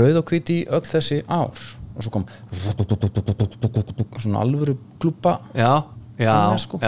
Rauð 0.00 0.18
og 0.22 0.32
hvít 0.32 0.50
í 0.50 0.58
öll 0.72 0.86
þessi 0.88 1.20
ár. 1.28 1.60
Og 1.92 2.00
svo 2.06 2.14
kom 2.14 2.24
svona 4.18 4.40
alvöru 4.40 4.78
klúpa 4.98 5.36
Já, 5.54 5.84
já, 6.22 6.36
sko. 6.62 6.80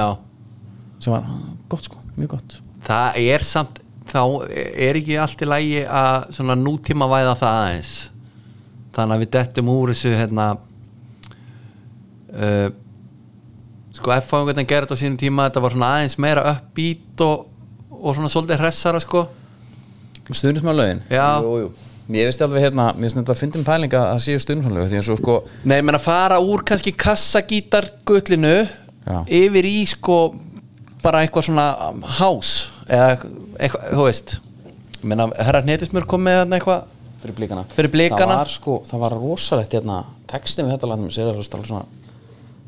sem 1.01 1.13
var 1.15 1.27
gott 1.73 1.89
sko, 1.89 2.01
mjög 2.17 2.37
gott 2.37 2.61
Það 2.85 3.19
er 3.25 3.45
samt 3.47 3.81
Þá 4.05 4.21
er 4.53 4.99
ekki 5.01 5.17
allt 5.17 5.41
í 5.41 5.47
lægi 5.49 5.85
að 5.89 6.27
svona 6.37 6.57
nútíma 6.61 7.09
væða 7.09 7.37
það 7.41 7.59
aðeins 7.61 7.93
Þannig 8.95 9.15
að 9.15 9.23
við 9.23 9.31
dettum 9.37 9.71
úr 9.73 9.93
þessu 9.95 10.13
hérna 10.15 10.49
uh, 12.35 12.69
Sko 13.95 14.13
hvernig 14.13 14.69
gerði 14.69 14.85
þetta 14.85 14.99
á 14.99 15.03
sínum 15.03 15.19
tíma 15.21 15.49
Þetta 15.49 15.65
var 15.65 15.75
svona 15.77 15.91
aðeins 15.97 16.19
meira 16.21 16.45
uppbít 16.53 17.25
og, 17.25 17.49
og 17.95 18.15
svona 18.19 18.31
svolítið 18.33 18.61
hressara 18.61 19.01
sko. 19.03 19.25
Jú, 21.45 21.57
jú. 21.65 21.73
Mér 22.13 22.29
veist 22.29 22.43
alveg 22.45 22.67
hérna, 22.67 22.91
mér 22.93 23.07
finnst 23.07 23.17
þetta 23.17 23.33
að 23.33 23.41
fyndum 23.41 23.65
pælinga 23.65 24.01
að 24.11 24.19
séu 24.27 24.41
stundismálögin 24.43 24.91
því 24.91 24.99
eins 24.99 25.11
og 25.15 25.21
sko 25.23 25.37
Nei, 25.65 25.79
menn 25.81 25.97
að 25.97 26.05
fara 26.05 26.37
úr 26.45 26.61
kannski 26.69 26.93
kassagítar 27.01 27.87
gullinu 28.05 28.59
Já. 29.05 29.19
yfir 29.29 29.69
í 29.69 29.79
sko 29.89 30.19
bara 31.05 31.25
eitthvað 31.25 31.49
svona 31.51 31.67
um, 31.91 32.03
house 32.21 32.71
eða 32.89 33.11
eitthvað, 33.59 33.91
þú 33.93 34.07
veist 34.09 34.37
menn 35.05 35.21
að 35.27 35.35
herra 35.45 35.61
hnetismur 35.65 36.07
kom 36.09 36.25
með 36.25 36.47
eitthvað 36.57 36.87
fyrir 37.25 37.37
blíkana 37.39 37.67
Fyrir 37.73 37.93
blikana. 37.93 38.25
Það 38.25 38.41
var 38.41 38.53
sko, 38.53 38.79
það 38.89 39.03
var 39.05 39.17
rosalegt 39.21 39.77
hérna 39.77 39.99
textin 40.31 40.67
við 40.67 40.77
þetta 40.77 40.91
landum 40.93 41.13
sér 41.13 41.33
hlusta 41.35 41.59
alveg 41.59 41.71
svona 41.73 42.04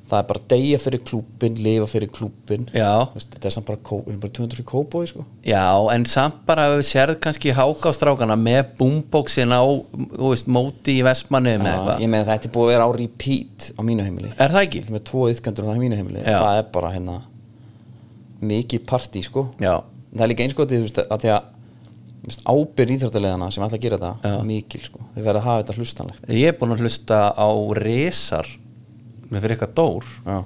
það 0.06 0.18
er 0.20 0.26
bara 0.28 0.42
deyja 0.52 0.78
fyrir 0.82 1.02
klúbin, 1.06 1.56
lifa 1.62 1.86
fyrir. 1.90 2.10
Veist, 2.16 3.30
þetta 3.32 3.48
er 3.48 3.54
samt 3.54 3.68
bara, 3.68 3.80
bara 4.22 4.32
200 4.38 4.58
fyrir 4.58 4.68
kóbói 4.68 5.08
sko. 5.10 5.24
Já, 5.46 5.64
en 5.94 6.06
samt 6.08 6.44
bara 6.46 6.68
ef 6.70 6.76
við 6.78 6.86
sérð 6.90 7.18
kannski 7.24 7.54
háka 7.56 7.90
á 7.90 7.96
strákana 7.96 8.36
með 8.38 8.76
boomboxin 8.78 9.54
á 9.54 9.62
veist, 9.66 10.46
móti 10.46 11.00
í 11.00 11.02
með 11.02 11.24
eitthvað. 11.34 12.04
ég 12.04 12.12
meina 12.12 12.28
þetta 12.28 12.48
er 12.48 12.54
búið 12.54 12.68
að 12.68 12.72
vera 12.74 12.86
á 12.86 12.90
repeat 13.00 13.70
á 13.74 13.80
mínu 13.82 14.06
heimili. 14.06 14.30
Er 14.38 14.54
það 14.54 14.68
ekki? 14.68 14.84
Með 14.94 15.04
tvo 15.10 15.26
yðgjandur 15.32 15.66
á 15.66 15.70
mínu 15.74 15.98
heimili. 15.98 16.22
Já. 16.22 16.38
það 16.38 16.60
er 16.60 16.70
bara 16.76 16.94
hérna 16.94 17.18
mikið 18.46 18.86
partí 18.86 19.22
sko. 19.26 19.48
Já, 19.58 19.80
það 20.14 20.26
er 20.26 20.32
líka 20.32 20.46
einskotið 20.46 20.82
þú 20.82 20.86
veist, 20.86 21.02
að 21.06 21.24
því 21.24 21.34
að 21.34 21.52
ábyrð 22.46 22.92
íþróttulegana 22.96 23.48
sem 23.54 23.64
ætla 23.64 23.78
að 23.78 23.84
gera 23.84 23.98
þetta 24.02 24.38
mikil 24.46 24.80
sko, 24.82 25.02
þau 25.14 25.20
verða 25.22 25.40
að 25.40 25.44
hafa 25.46 25.62
þetta 25.62 25.76
hlustanlegt. 25.78 26.24
Ég 26.34 26.50
er 26.50 26.56
búin 26.58 26.74
að 26.74 26.82
hlusta 26.82 27.20
á 27.38 27.48
resar 27.78 28.48
með 29.30 29.42
fyrir 29.42 29.56
eitthvað 29.56 29.74
dór 29.80 30.12
Já. 30.26 30.38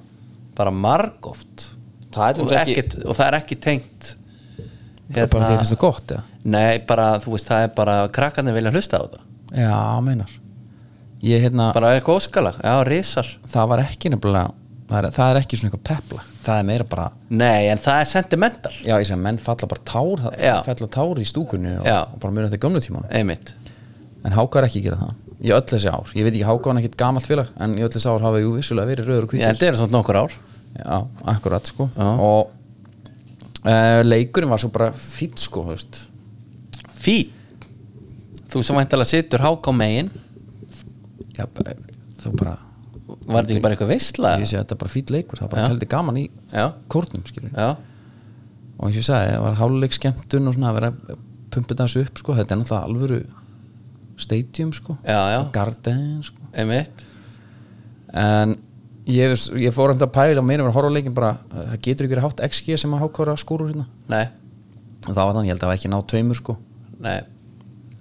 bara 0.59 0.75
margóft 0.75 1.66
það 2.14 2.29
er 2.29 2.43
og, 2.43 3.07
og 3.07 3.19
það 3.19 3.27
er 3.27 3.38
ekki 3.40 3.61
tengt 3.61 4.14
bara 5.11 5.27
því 5.27 5.55
að 5.55 5.59
finnst 5.59 5.75
það 5.75 5.83
gott 5.83 6.14
eða? 6.14 6.23
Nei, 6.51 6.79
bara, 6.88 7.09
þú 7.21 7.35
veist, 7.35 7.51
það 7.51 7.66
er 7.66 7.75
bara 7.77 7.97
krakkarnir 8.14 8.57
vilja 8.57 8.73
hlusta 8.73 9.01
á 9.01 9.03
þetta 9.05 9.27
já, 9.61 9.77
meinar. 10.07 10.37
Ég 11.21 11.43
hérna, 11.45 11.69
bara 11.77 11.93
eitthvað 11.97 12.21
óskalag, 12.23 12.61
já, 12.64 12.75
risar. 12.88 13.29
Það 13.51 13.71
var 13.73 13.83
ekki 13.85 14.12
nefnilega 14.14 14.53
það 14.90 14.99
er, 15.01 15.09
það 15.14 15.33
er 15.33 15.40
ekki 15.40 15.59
svona 15.59 15.71
eitthvað 15.71 15.87
pepla. 15.90 16.27
Það 16.40 16.61
er 16.61 16.69
meira 16.71 16.87
bara, 16.88 17.09
Nei, 17.29 17.69
en 17.71 17.83
það 17.83 18.03
er 18.03 18.11
sentimental. 18.11 18.73
Já 18.87 18.95
ég 18.95 19.09
segi 19.09 19.21
menn 19.21 19.40
falla 19.43 19.69
bara 19.71 19.85
tár 19.90 20.23
það 20.25 20.62
falla 20.71 20.90
tár 20.97 21.21
í 21.21 21.27
stúkunni 21.29 21.75
og, 21.83 21.90
og 21.90 22.23
bara 22.23 22.37
mjög 22.37 22.49
þetta 22.55 22.62
gömlu 22.64 23.03
einmitt. 23.11 23.53
En 24.25 24.37
Háka 24.37 24.61
er 24.61 24.69
ekki 24.69 24.83
að 24.83 24.88
gera 24.88 25.03
það 25.03 25.30
í 25.40 25.53
öll 25.57 25.64
þessi 25.72 25.90
ár, 25.90 26.12
ég 26.16 26.26
veit 26.26 26.35
ekki 26.35 26.46
Háka 26.48 26.70
var 26.70 26.81
ekkert 26.81 26.96
gamalt 27.00 27.29
félag 27.29 27.50
en 27.64 27.76
í 27.79 27.85
öll 27.85 27.92
þessi 27.92 28.11
ár 28.12 28.24
hafa 28.26 28.40
jú 28.42 28.55
vissulega 28.59 28.92
verið 28.92 29.11
rauður 29.11 29.26
og 29.26 29.35
Já, 29.35 29.37
hvítur 29.40 29.50
þetta 29.57 29.68
er 29.70 29.79
svona 29.81 29.96
nokkur 29.96 30.20
ár. 30.20 30.38
Já, 30.76 30.96
akkurat 31.35 31.70
sko. 31.70 31.88
Já. 31.96 32.09
og 32.29 32.50
uh, 33.64 34.00
leikurinn 34.07 34.53
var 34.53 34.62
svo 34.62 34.72
bara 34.74 34.90
fýtt 34.94 35.42
sko, 35.42 35.66
Fín. 37.00 37.31
Þú 38.50 38.61
sem 38.66 38.76
væntalega 38.76 39.09
situr 39.09 39.40
háká 39.40 39.72
megin. 39.72 40.11
Já, 41.38 41.46
bara, 41.57 41.76
þú 42.20 42.35
bara 42.37 42.59
Var 43.11 43.42
þetta 43.42 43.55
ekki 43.55 43.62
bara 43.64 43.74
eitthvað 43.74 43.90
veistla? 43.90 44.33
ég 44.38 44.48
sé 44.48 44.59
að 44.59 44.64
þetta 44.64 44.74
er 44.76 44.81
bara 44.83 44.92
fýtt 44.92 45.11
leikur, 45.14 45.40
það 45.40 45.50
bara 45.55 45.68
heldur 45.70 45.88
gaman 45.90 46.18
í 46.20 46.26
kórnum, 46.90 47.24
skilur 47.26 47.57
og 48.81 48.87
eins 48.88 48.96
og 48.96 49.00
ég 49.00 49.07
sagði, 49.07 49.33
það 49.35 49.42
var 49.44 49.59
háluleik 49.59 49.96
skemmtun 49.96 50.48
og 50.48 50.57
svona 50.57 50.70
að 50.70 50.76
vera 50.79 50.90
pumpa 51.53 51.76
þessu 51.83 52.05
upp 52.07 52.20
sko, 52.22 52.37
þetta 52.38 52.55
er 52.55 52.61
náttúrulega 52.61 52.88
alvöru 52.88 53.18
stadium 54.23 54.73
sko, 54.77 54.97
garden 55.55 56.23
sko. 56.27 56.43
Einmitt. 56.55 57.05
En 58.13 58.57
ég, 59.07 59.31
veist- 59.33 59.53
ég 59.59 59.75
fór 59.75 59.93
um 59.95 59.99
það 59.99 60.09
að 60.09 60.15
pæla 60.19 60.39
og 60.43 60.47
meina 60.49 60.63
verið 60.65 60.73
að 60.73 60.79
horfa 60.79 60.91
á 60.91 60.97
leikin 60.97 61.15
bara 61.17 61.33
það 61.51 61.77
getur 61.87 62.09
verið 62.11 62.27
hátt 62.27 62.43
XG 62.51 62.79
sem 62.79 62.95
að 62.97 63.03
hákóra 63.05 63.37
skúrur 63.41 63.71
hérna. 63.73 63.87
Nei, 64.09 64.27
og 65.07 65.13
það 65.15 65.25
var 65.25 65.35
þannig, 65.35 65.47
ég 65.49 65.55
held 65.55 65.61
að 65.61 65.65
það 65.67 65.71
var 65.73 65.79
ekki 65.81 65.93
náð 65.95 66.07
tveimur 66.15 66.41
sko. 66.43 66.57
Nei, 67.01 67.21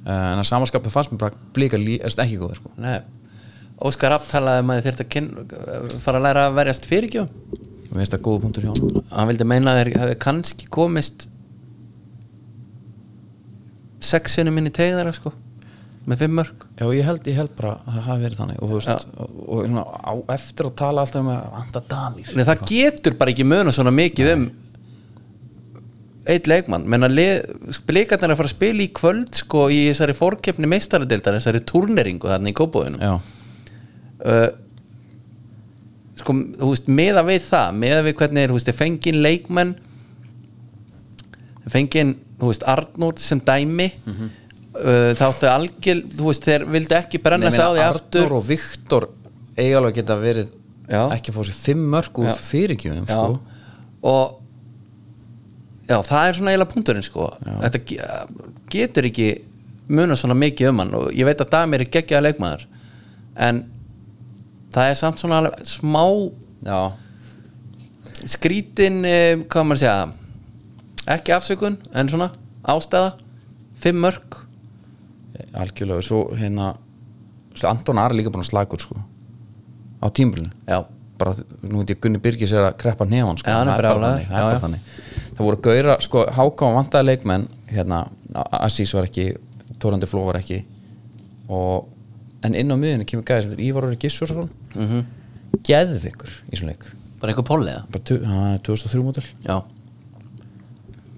Eh, 0.10 0.12
en 0.32 0.40
að 0.40 0.48
samanskap 0.48 0.82
það 0.86 0.94
fannst 0.96 1.12
mér 1.12 1.20
bara 1.20 1.78
lí, 1.78 1.98
erst 2.02 2.18
ekki 2.24 2.38
góður 2.40 2.56
sko. 2.56 2.70
Nei. 2.80 3.02
Óskar 3.84 4.10
Rapp 4.14 4.24
talaði 4.32 4.62
um 4.64 4.70
að 4.72 4.80
þyrfti 4.86 5.04
að 5.04 5.10
kyn, 5.10 5.28
fara 6.00 6.18
að 6.18 6.24
læra 6.24 6.46
að 6.48 6.56
verjast 6.56 6.86
fyrirgjöf. 6.88 7.30
Mér 7.92 8.00
finnst 8.00 8.14
það 8.16 8.24
góða 8.26 8.42
punktur 8.46 8.64
hjá 8.64 8.72
hann 8.80 9.04
hann 9.12 9.28
vildi 9.28 9.46
meina 9.46 9.74
að 9.74 9.80
þeir 9.84 10.00
hefði 10.00 10.16
kannski 10.24 10.68
komist 10.72 11.28
sexinu 14.00 14.52
minni 14.56 14.72
tegðara 14.74 15.12
sko 15.16 15.34
með 16.10 16.24
fimm 16.24 16.40
mörg 16.40 16.64
Já, 16.80 16.86
ég 16.96 17.06
held, 17.06 17.28
ég 17.30 17.38
held 17.38 17.52
bara 17.58 17.76
að 17.84 17.98
það 17.98 18.08
hafi 18.08 18.26
verið 18.26 18.40
þannig. 18.40 18.62
Og, 18.64 18.72
veist, 18.78 19.12
og, 19.20 19.36
og 19.46 19.62
svona, 19.66 19.84
á 20.00 20.14
eftir 20.36 20.70
að 20.70 20.76
tala 20.80 21.04
alltaf 21.06 21.22
um 21.22 21.30
að 21.34 21.52
vanda 21.58 21.84
damir. 21.92 22.32
Nei, 22.34 22.46
það 22.48 22.66
getur 22.72 23.18
bara 23.20 23.34
ekki 23.34 23.48
muna 23.48 23.74
svona 23.76 23.94
mikið 23.96 24.32
um 24.36 24.48
eitt 26.30 26.48
leikmann. 26.50 26.88
Menna 26.90 27.10
blikarnir 27.90 28.34
að 28.34 28.40
fara 28.40 28.50
að 28.50 28.56
spila 28.56 28.86
í 28.86 28.90
kvöld 28.96 29.38
sko 29.40 29.68
í 29.74 29.84
þessari 29.90 30.16
fórkeppni 30.18 30.70
meistaradildar 30.70 31.38
þessari 31.40 31.62
turneringu 31.68 32.32
þarna 32.32 32.52
í 32.52 32.58
kópóðinu 32.58 33.00
uh, 33.10 34.50
sko, 36.20 36.36
þú 36.60 36.72
veist, 36.74 36.90
meða 36.92 37.24
við 37.28 37.46
það 37.48 37.78
meða 37.84 38.02
við 38.08 38.18
hvernig 38.22 38.44
er, 38.44 38.52
þú 38.52 38.60
veist, 38.60 38.74
fengin 38.78 39.22
leikmenn 39.24 39.76
þeir 41.64 41.74
fengin, 41.76 42.14
þú 42.40 42.52
veist, 42.52 42.68
Arnór 42.76 43.20
sem 43.24 43.42
dæmi 43.46 43.90
uh, 44.80 45.12
þá 45.20 45.24
áttu 45.30 45.50
algjör, 45.52 46.02
þú 46.18 46.28
veist, 46.30 46.46
þeir 46.48 46.66
vildi 46.74 46.98
ekki 47.00 47.22
brenna 47.24 47.52
sig 47.52 47.64
á 47.64 47.70
því 47.76 47.84
aftur. 47.86 48.26
Arnur 48.26 48.38
og 48.40 48.48
Viktor 48.50 49.08
eiga 49.60 49.80
alveg 49.82 49.98
geta 50.00 50.16
verið 50.20 50.52
Já. 50.90 51.02
ekki 51.14 51.32
að 51.32 51.38
fá 51.38 51.42
sér 51.50 51.58
fimm 51.68 51.84
mörg 51.94 52.20
úr 52.24 52.30
já, 52.30 52.36
sko. 53.06 53.40
og 54.02 54.40
já, 55.90 55.98
það 56.06 56.24
er 56.30 56.38
svona 56.40 56.54
eiginlega 56.54 56.72
punkturinn 56.74 57.06
sko. 57.06 57.28
Þetta 57.46 57.82
ge- 57.86 58.08
getur 58.74 59.10
ekki 59.10 59.30
muna 59.90 60.16
svona 60.18 60.38
mikið 60.38 60.70
um 60.72 60.80
hann 60.84 60.94
og 60.98 61.10
ég 61.18 61.26
veit 61.26 61.42
að 61.42 61.50
Damir 61.54 61.82
er 61.84 61.90
geggjaða 61.94 62.28
leikmaður 62.28 62.66
en 63.42 63.64
það 64.74 64.90
er 64.92 65.00
samt 65.00 65.22
svona 65.22 65.40
smá 65.66 66.04
Já, 66.60 66.92
skrítin 68.28 69.00
eh, 69.08 69.38
hvað 69.48 69.64
maður 69.70 69.78
að 69.78 69.84
segja 69.84 71.14
ekki 71.16 71.34
afsökun 71.34 71.78
en 71.96 72.10
svona 72.12 72.32
ástæða 72.70 73.14
fimm 73.80 74.02
mörg 74.04 74.42
algjörlega 75.54 76.02
svo 76.06 76.36
hérna 76.38 76.76
Anton 77.66 77.98
Ari 77.98 78.16
líka 78.20 78.30
búin 78.32 78.44
að 78.46 78.50
slagur 78.52 78.80
sko 78.80 78.96
á 80.00 80.08
tímbrunni 80.16 80.52
já, 80.68 80.86
bara, 81.20 81.34
nú 81.64 81.78
veit 81.82 81.90
ég 81.90 82.00
Gunni 82.02 82.20
Birgis 82.24 82.52
er 82.54 82.70
að 82.70 82.78
kreppa 82.78 83.06
nefn 83.06 83.38
sko. 83.38 83.50
Já, 83.50 83.62
er 83.62 83.66
Það 83.68 83.78
bara 83.78 83.94
þannig, 83.94 84.20
er 84.20 84.32
Já, 84.32 84.42
bara 84.42 84.54
já. 84.54 84.60
þannig 84.60 84.80
það 85.36 85.46
voru 85.46 85.58
gauðra, 85.62 85.96
sko, 86.02 86.26
Háka 86.32 86.66
og 86.70 86.76
vantaði 86.78 87.06
leikmenn 87.10 87.48
hérna, 87.68 88.08
Assís 88.52 88.94
var 88.94 89.04
ekki 89.10 89.26
Tórandi 89.80 90.08
Fló 90.08 90.24
var 90.26 90.36
ekki 90.40 90.62
og, 91.50 91.88
en 92.44 92.56
inn 92.56 92.72
á 92.72 92.76
miðinu 92.80 93.06
kemur 93.10 93.26
gæði 93.28 93.44
sem 93.44 93.52
er 93.58 93.64
Ívar 93.68 93.84
Orri 93.90 93.98
Gissursson 93.98 94.50
mm 94.76 94.80
Mhm. 94.80 94.88
-hmm. 95.00 95.04
geðvikur 95.64 96.30
í 96.52 96.56
svona 96.56 96.72
leik 96.72 96.86
bara 97.20 97.34
einhver 97.34 97.44
póliða 97.48 97.84
bara 97.92 98.04
tu- 98.04 98.24
hann 98.24 98.54
er 98.54 98.60
2003 98.60 99.04
mótil 99.04 99.24
já, 99.44 99.64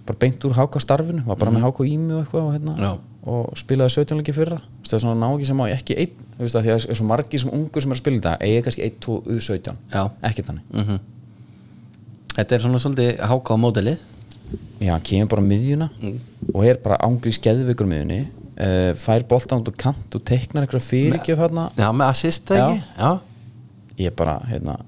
bara 0.05 0.17
beint 0.19 0.43
úr 0.45 0.53
Háka 0.57 0.79
starfinu 0.79 1.23
var 1.25 1.35
bara 1.37 1.51
með 1.51 1.61
Háka 1.67 1.83
Ími 1.85 2.13
og 2.13 2.25
eitthvað 2.25 2.41
og, 2.47 2.53
hérna, 2.55 2.71
Mhm. 2.75 2.81
Já. 2.81 2.97
Og 3.23 3.51
spilaði 3.59 3.93
17 4.01 4.17
leiki 4.17 4.33
fyrra. 4.33 4.57
Það 4.87 4.93
er 4.97 5.01
svona 5.03 5.19
ná 5.21 5.27
ekki 5.35 5.45
sem 5.51 5.59
á 5.61 5.65
ekki 5.69 5.97
einn 6.01 6.13
þú 6.37 6.41
veist, 6.45 6.55
að 6.57 6.63
því 6.65 6.71
að 6.73 6.79
það 6.81 6.89
er 6.89 6.97
svo 6.99 7.05
margir 7.05 7.39
sem 7.43 7.51
ungur 7.53 7.81
sem 7.85 7.91
er 7.91 7.95
að 7.95 8.01
spila 8.01 8.17
í 8.17 8.23
dag 8.25 8.41
eigi 8.47 8.61
kannski 8.65 8.85
1, 8.87 8.95
2, 9.05 9.17
U17 9.35 9.75
Já. 9.93 10.03
ekki 10.29 10.45
þannig. 10.47 10.63
Mhm. 10.73 10.99
Þetta 12.35 12.55
er 12.55 12.63
svona 12.63 12.79
svolítið 12.81 13.19
háka 13.27 13.53
á 13.53 13.57
mótilið 13.61 13.97
Já, 14.81 14.95
kemur 15.05 15.27
bara 15.29 15.41
miðjuna 15.45 15.89
Mm. 16.01 16.19
og 16.53 16.65
er 16.65 16.77
bara 16.83 16.97
ángrís 17.05 17.37
geðvikur 17.39 17.85
á 17.85 17.91
miðjunni 17.91 18.19
uh, 18.57 18.93
fær 18.97 19.23
boltan 19.29 19.61
út 19.61 19.67
og 19.69 19.77
kant 19.77 20.15
og 20.17 20.23
teiknar 20.25 20.63
einhverja 20.65 20.87
fyrirgjöf 20.87 21.37
hérna 21.37 21.69
já, 21.77 21.91
með 21.93 22.07
assist 22.09 22.49
ekki? 22.51 22.81
Já, 22.97 23.19
ég 23.99 24.07
er 24.09 24.15
bara, 24.17 24.39
hérna 24.49 24.79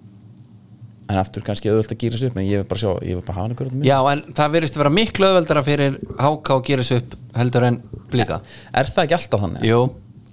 en 1.14 1.22
aftur 1.22 1.46
kannski 1.46 1.72
auðvöld 1.72 1.94
að 1.94 2.04
gýra 2.04 2.20
sig 2.20 2.32
upp 2.32 2.38
en 2.40 2.48
ég 2.48 2.64
vil 2.64 2.70
bara 2.70 2.82
sjá, 2.82 2.92
ég 3.06 3.18
vil 3.20 3.26
bara 3.26 3.38
hafa 3.38 3.48
hann 3.48 3.58
miðjunni 3.58 3.90
já, 3.90 3.98
en 4.12 4.24
það 4.40 4.56
verðist 4.58 4.80
vera 4.82 4.94
miklu 4.94 5.30
öðveldara 5.30 5.66
fyrir 5.68 5.98
háka 6.18 6.58
að 6.58 6.64
gera 6.70 6.88
sig 6.88 7.04
upp 7.04 7.18
heldur 7.38 7.68
en 7.70 7.82
blika 8.14 8.40
Er 8.74 8.90
það 8.90 9.04
ekki 9.06 9.18
alltaf 9.20 9.44
þannig? 9.46 9.66
Jú, 9.70 9.82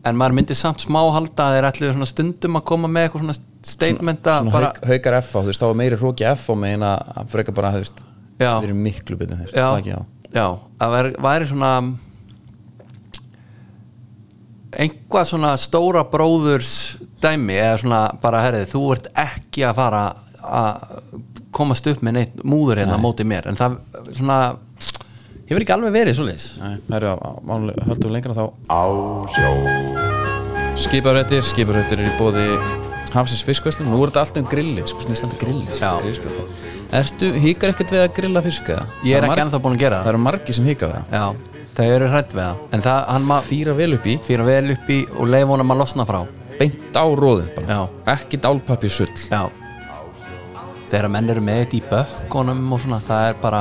en 0.09 0.21
maður 0.21 0.37
myndi 0.39 0.57
samt 0.59 0.85
smá 0.85 1.01
halda 1.15 1.49
að 1.49 1.57
þeir 1.57 1.69
ætlu 1.71 1.91
svona 1.95 2.09
stundum 2.09 2.61
að 2.61 2.67
koma 2.73 2.91
með 2.91 3.09
eitthvað 3.09 3.27
svona 3.27 3.39
statement 3.71 4.31
að 4.31 4.39
Svona 4.41 4.55
bara, 4.57 4.71
hauk, 4.71 4.87
haukar 4.93 5.19
F 5.21 5.35
á, 5.37 5.39
þú 5.41 5.51
veist, 5.51 5.61
þá 5.61 5.67
var 5.69 5.81
meiri 5.83 6.01
hróki 6.01 6.29
F 6.31 6.47
á 6.49 6.55
megin 6.65 6.87
að 6.87 7.11
að 7.21 7.35
frekar 7.35 7.57
bara, 7.59 7.75
þú 7.77 7.83
veist 7.85 8.07
við 8.41 8.71
erum 8.71 8.85
miklu 8.87 9.19
betur 9.21 9.43
já, 9.51 9.67
það 9.67 9.81
ekki 9.83 9.99
á 9.99 10.01
já, 10.31 10.47
að 10.81 10.95
væri, 10.95 11.13
væri 11.27 11.51
svona 11.51 11.73
einhvað 14.81 15.29
svona 15.33 15.53
stóra 15.61 16.05
bróðurs 16.09 16.73
dæmi 17.21 17.57
eða 17.59 17.79
svona 17.83 18.01
bara, 18.23 18.43
herrið, 18.47 18.69
þú 18.73 18.83
ert 18.95 19.09
ekki 19.19 19.65
að 19.67 19.79
fara 19.81 20.03
að 20.43 21.21
komast 21.55 21.87
upp 21.91 22.03
með 22.07 22.17
neitt 22.17 22.43
múður 22.47 22.81
hérna 22.83 22.99
á 22.99 23.03
móti 23.03 23.27
mér. 23.27 23.49
En 23.51 23.59
það 23.59 23.79
svona 24.13 24.39
hefur 25.51 25.65
ekki 25.65 25.75
alveg 25.75 25.95
verið 25.95 26.21
Nei, 26.61 26.77
það 26.87 26.97
eru 27.01 27.11
að 27.15 27.83
höldum 27.91 28.15
lengra 28.15 28.37
þá. 28.37 28.45
Á 28.71 28.83
sjó. 29.35 29.51
Skiparrættir, 30.81 31.43
skiparrættir 31.45 32.01
er 32.01 32.09
í 32.09 32.15
bóði 32.19 32.47
Hafsins 33.11 33.43
fiskvæslu, 33.43 33.85
nú 33.89 33.99
er 34.05 34.13
þetta 34.13 34.23
allt 34.23 34.39
um 34.39 34.47
grilli 34.47 34.85
sko 34.87 35.03
snýst 35.03 35.27
alltaf 35.27 35.41
grilli 35.43 36.15
sko. 36.15 36.47
Ertu, 36.95 37.33
híkar 37.43 37.75
ekkert 37.75 37.95
við 37.95 38.05
að 38.05 38.13
grilla 38.17 38.43
fisk 38.45 38.71
eða? 38.71 38.87
ég 39.07 39.19
er 39.19 39.27
ekki 39.27 39.43
ennþá 39.45 39.61
búin 39.63 39.77
að 39.77 39.83
gera 39.85 39.99
Það. 39.99 40.07
Það 40.07 40.13
eru 40.15 40.23
margir 40.25 40.59
sem 40.59 40.69
híka 40.71 40.91
við 40.91 40.97
það. 40.97 41.17
Já, 41.19 41.67
það 41.75 41.95
eru 41.97 42.11
hrætt 42.15 42.35
við 42.37 42.45
það. 42.47 42.65
En 42.71 42.85
það, 42.87 43.01
hann 43.15 43.29
maður 43.31 43.49
Fýra 43.51 43.77
vel 43.83 43.91
upp 43.99 44.07
í, 44.07 44.19
fyrir 44.27 44.47
vel 44.47 44.75
upp 44.77 44.93
í 44.95 45.01
og 45.17 45.33
leif 45.35 45.51
honum 45.51 45.75
að 45.75 45.83
losna 45.83 46.07
frá. 46.07 46.21
Beint 46.61 46.99
á 46.99 47.05
róðið 47.07 47.55
bara. 47.59 47.79
Já. 47.79 47.81
Ekki 48.15 48.43
dálpapir 48.43 48.95
sull 48.95 49.11
Já 49.27 49.43
Þegar 50.91 51.09
menn 51.15 51.31
eru 51.31 51.43
með 51.47 51.61
þetta 51.63 51.77
í 51.79 51.83
bökkunum 51.91 52.63
og 52.75 52.81
svona, 52.83 52.99
það 53.07 53.29
er 53.31 53.37
bara 53.43 53.61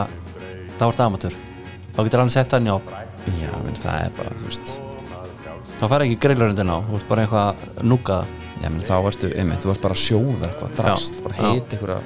þá 0.79 0.83
er 0.87 0.95
það 0.97 1.05
amatur 1.05 1.35
þá 1.93 1.99
getur 2.07 2.21
hann 2.23 2.31
sett 2.33 2.55
hann 2.55 2.69
op 2.73 2.89
Já, 3.29 3.51
menn 3.61 3.75
það 3.77 4.05
er 4.07 4.13
bara, 4.17 4.31
þú 4.39 4.47
veist. 4.47 4.69
Þá 5.79 5.83
fær 5.91 6.03
ekki 6.05 6.15
grillurindin 6.23 6.71
á, 6.73 6.77
þú 6.87 6.95
veist 6.95 7.09
bara 7.11 7.25
eitthvað 7.25 7.83
núkað 7.85 8.31
Já, 8.59 8.67
menn 8.73 8.81
þá 8.83 8.93
varstu, 9.05 9.29
einmitt, 9.39 9.61
þú 9.63 9.69
varst 9.69 9.83
bara 9.85 9.95
að 9.95 10.01
sjóða 10.03 10.47
eitthvað 10.49 10.73
drast, 10.79 11.19
bara 11.23 11.35
Já. 11.35 11.41
Mhm. 11.43 11.53
heit 11.53 11.75
einhverja 11.77 12.01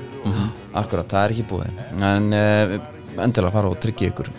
Akkurat, 0.83 1.07
það 1.13 1.23
er 1.23 1.33
ekki 1.35 1.45
búið. 1.49 1.79
En 2.03 2.27
uh, 2.33 2.75
endilega 3.23 3.53
fara 3.55 3.69
og 3.71 3.79
tryggja 3.83 4.11
ykkur 4.11 4.29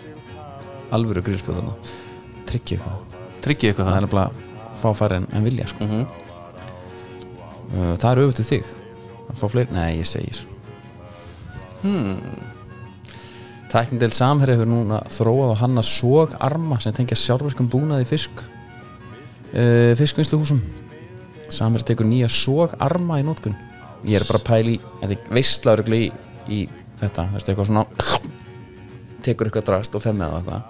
alvöru 0.95 1.23
grillspjölduna 1.25 1.73
Tryggja 2.45 2.77
ykkur. 2.77 3.19
Tryggja 3.43 3.71
ykkur 3.73 3.83
það 3.85 3.91
það. 3.91 3.97
er 3.97 4.05
nefnilega 4.05 4.29
að 4.29 4.79
fá 4.83 4.89
færri 5.01 5.17
en, 5.21 5.27
en 5.33 5.43
vilja 5.49 5.67
sko. 5.71 5.87
Mhm. 5.89 6.05
uh, 7.75 7.93
það 7.97 8.09
er 8.11 8.21
auðvitað 8.23 8.51
þig. 8.51 8.73
Að 9.25 9.39
fá 9.41 9.47
fleiri, 9.55 9.73
nei 9.75 9.89
ég 9.99 10.07
segi 10.09 10.35
svo 10.37 10.54
hmm. 11.85 12.41
Tæknindel 13.71 14.13
Samherri 14.15 14.55
hefur 14.55 14.69
núna 14.69 15.01
þróað 15.11 15.53
og 15.53 15.61
hanna 15.61 15.83
sógarma 15.85 16.79
sem 16.83 16.95
tengja 16.95 17.17
sjálfverkum 17.19 17.69
búnaði 17.71 18.07
fisk 18.07 18.41
uh, 18.41 19.93
fiskvinnsluhúsum. 19.99 20.61
Samherri 21.53 21.87
tekur 21.87 22.07
nýja 22.09 22.29
sógarma 22.31 23.21
í 23.21 23.25
nótkun 23.27 23.57
ég 24.05 24.19
er 24.19 24.25
bara 24.27 24.41
að 24.41 24.47
pæla 24.47 24.73
í, 24.73 24.79
þetta 25.01 25.15
er 25.15 25.35
veistlaður 25.37 25.95
í, 25.95 26.01
í 26.47 26.61
þetta, 27.01 27.27
veistu 27.33 27.51
eitthvað 27.51 27.69
svona 27.69 27.85
tekur 29.25 29.49
eitthvað 29.49 29.67
drast 29.69 29.97
og 29.97 30.03
femmið 30.03 30.27
og 30.27 30.37
eitthvað. 30.39 30.61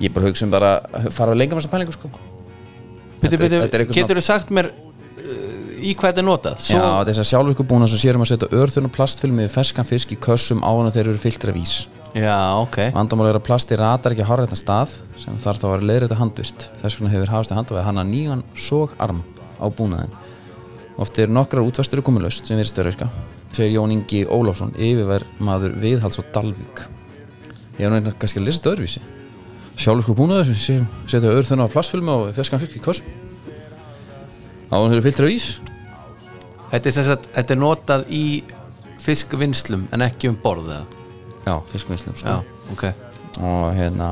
Ég 0.00 0.14
bara 0.14 0.30
hugsa 0.30 0.46
um 0.46 0.52
bara 0.54 0.70
fara 1.12 1.34
lengra 1.36 1.58
með 1.58 1.64
þessa 1.64 1.74
pælingu 1.74 1.96
sko. 1.96 2.12
Er- 3.20 3.34
er 3.34 3.64
eitthvað 3.66 3.96
Getur 3.98 4.20
þú 4.20 4.24
sagt 4.24 4.52
mér 4.54 4.70
uh, 4.70 5.59
í 5.80 5.94
hvað 5.96 6.12
þetta 6.12 6.22
er 6.22 6.26
notað? 6.26 6.66
Já, 6.70 6.82
þess 7.08 7.22
að 7.22 7.28
sjálfvirku 7.30 7.66
búna 7.70 7.88
sem 7.90 8.00
sérum 8.02 8.24
að 8.24 8.30
setja 8.32 8.50
örþun 8.60 8.88
og 8.88 8.94
plastfilm 8.94 9.40
með 9.40 9.50
ferskan 9.54 9.88
fisk 9.88 10.14
í 10.14 10.18
kössum 10.20 10.62
áður 10.64 10.88
en 10.88 10.94
þeir 10.96 11.08
eru 11.08 11.22
fylltir 11.22 11.52
af 11.52 11.60
ís. 11.60 11.74
Já, 12.10 12.38
ok 12.58 12.78
Vandamál 12.96 13.28
er 13.30 13.38
að 13.38 13.44
plasti 13.46 13.76
ratar 13.78 14.16
ekki 14.16 14.24
að 14.24 14.30
horfa 14.32 14.48
þetta 14.48 14.58
stað 14.58 14.94
sem 15.22 15.36
þarf 15.44 15.60
þá 15.60 15.66
að 15.68 15.74
vera 15.76 15.88
leiðrætt 15.90 16.18
handvirt. 16.18 16.66
Þess 16.80 16.98
vegna 16.98 17.12
hefur 17.14 17.32
hafist 17.36 17.54
að 17.54 17.60
handa 17.60 17.76
við 17.76 17.86
hanna 17.86 18.06
nýjan 18.08 18.42
sógarm 18.58 19.22
á 19.62 19.66
búnaðin. 19.70 20.16
Oft 21.00 21.20
eru 21.22 21.32
nokkrar 21.32 21.64
útvæstur 21.64 22.02
komið 22.04 22.26
laust 22.26 22.50
sem 22.50 22.58
virðist 22.58 22.76
vera 22.76 22.90
virka, 22.90 23.08
segir 23.54 23.76
Jón 23.76 23.94
Ingi 23.94 24.24
Ólafsson, 24.26 24.74
yfirvær 24.74 25.24
maður 25.38 25.78
viðhalds 25.80 26.20
á 26.20 26.22
Dalvík. 26.34 26.82
Ég 27.78 27.86
hef 27.86 27.94
náttúrulega 27.94 28.18
kannski 28.20 28.42
að 28.42 28.48
lesa 28.50 28.74
þetta. 28.74 29.02
Sjálfvirku 29.80 30.16
búnaður 30.18 30.50
sem 30.52 30.84
setja 31.08 31.30
örþun 31.32 31.64
og 31.64 31.70
plastfilm 31.72 32.10
og 32.12 32.26
ferskan 32.36 32.60
fisk 32.60 32.76
í 32.76 32.82
kössum. 32.84 33.06
Áður 34.68 34.84
en 34.84 34.90
þeir 34.90 34.98
eru 34.98 35.04
fylltir 35.06 35.28
af 35.28 35.32
ís. 35.32 35.46
Þetta 36.70 36.88
er, 36.90 36.96
sagt, 37.10 37.28
þetta 37.34 37.54
er 37.56 37.60
notað 37.60 38.04
í 38.14 38.24
fiskvinnslum 39.02 39.86
en 39.94 40.04
ekki 40.06 40.28
um 40.30 40.36
borð 40.42 40.68
eða? 40.70 40.84
Já, 41.46 41.54
fiskvinnslum 41.72 42.16
sko. 42.20 42.28
Já, 42.28 42.66
ok 42.74 42.84
og 43.40 43.70
hérna 43.78 44.10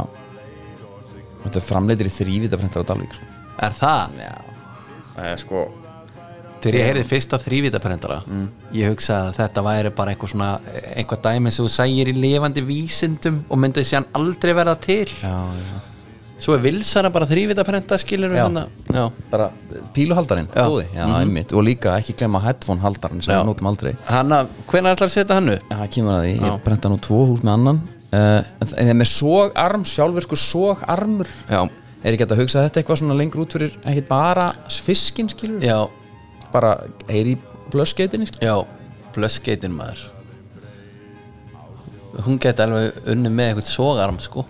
þetta 1.43 1.59
er 1.61 1.67
framleitir 1.67 2.09
í 2.09 2.15
þrývita 2.15 2.59
prentar 2.61 2.85
á 2.87 2.89
Dalvík 2.93 3.15
sko. 3.19 3.29
Er 3.67 3.75
það? 3.79 4.17
Já, 4.23 4.33
það 5.15 5.29
er 5.35 5.43
sko 5.45 5.67
Þegar 6.59 6.75
ég 6.75 6.89
heyrði 6.89 7.03
fyrst 7.07 7.35
á 7.35 7.39
þrývitaprendara 7.39 8.17
Mm. 8.27 8.49
ég 8.75 8.89
hugsa 8.91 9.19
að 9.29 9.37
þetta 9.37 9.63
væri 9.63 9.91
bara 9.95 10.11
eitthvað 10.15 10.33
svona 10.33 10.49
einhvað 10.97 11.21
dæmi 11.29 11.53
sem 11.55 11.65
þú 11.65 11.71
sægir 11.71 12.09
í 12.11 12.15
lifandi 12.19 12.65
vísindum 12.67 13.45
og 13.49 13.61
myndið 13.63 13.87
sér 13.87 14.01
hann 14.01 14.09
aldrei 14.19 14.53
verða 14.59 14.75
til 14.83 15.07
já, 15.07 15.37
já. 15.55 15.79
Svo 16.39 16.55
er 16.55 16.63
vilsara 16.63 17.11
bara 17.11 17.27
þrývitaprenda 17.27 17.99
skilur 17.99 18.35
Já. 18.37 18.45
við 18.47 18.95
Já, 18.95 19.05
bara 19.33 19.49
píluhaldarinn, 19.97 20.47
Já. 20.55 20.63
góði 20.71 20.87
já, 20.95 21.03
einmitt, 21.19 21.53
og 21.53 21.65
líka 21.67 21.97
ekki 21.99 22.15
glemma 22.21 22.41
headphone 22.45 22.83
haldarinn 22.85 23.25
sem 23.25 23.35
Já. 23.35 23.41
við 23.41 23.51
notum 23.51 23.71
aldrei. 23.73 23.93
Hanna, 24.07 24.45
hvenær 24.71 24.95
ætlar 24.95 25.11
að 25.11 25.17
setja 25.17 25.39
hann 25.41 25.53
upp? 25.57 25.67
Já, 25.67 25.77
það 25.81 25.91
kemur 25.97 26.15
að 26.15 26.23
því, 26.29 26.33
ég 26.47 26.63
brenda 26.69 26.93
nú 26.93 27.01
tvo 27.09 27.25
hús 27.33 27.43
með 27.43 27.55
annan. 27.57 27.83
Uh, 28.09 28.21
en 28.63 28.71
það 28.71 28.93
er 28.95 28.99
með 29.03 29.11
sogarm, 29.11 29.85
sjálfvirkur 29.85 30.41
sogarmur. 30.41 31.35
Já, 31.51 31.61
er 32.05 32.15
ekki 32.15 32.29
að 32.29 32.41
hugsa 32.45 32.65
þetta 32.65 32.83
eitthvað 32.83 33.01
svona 33.03 33.19
lengur 33.19 33.43
út 33.43 33.59
fyrir 33.59 33.75
ekkert 33.83 34.11
bara 34.11 34.49
fiskinn 34.71 35.31
skilur 35.33 35.65
já, 35.65 35.79
bara 36.55 36.77
heyri 37.11 37.35
í 37.35 37.41
blöskeitinni 37.73 38.31
skilur 38.31 38.47
já 38.47 38.79
Blöskeitin 39.19 39.73
maður. 39.75 39.99
Hún 42.27 42.39
geti 42.43 42.63
alveg 42.63 42.99
unni 43.11 43.31
með 43.33 43.53
eitthvað 43.53 43.71
sogarm 43.73 44.19
sko 44.23 44.45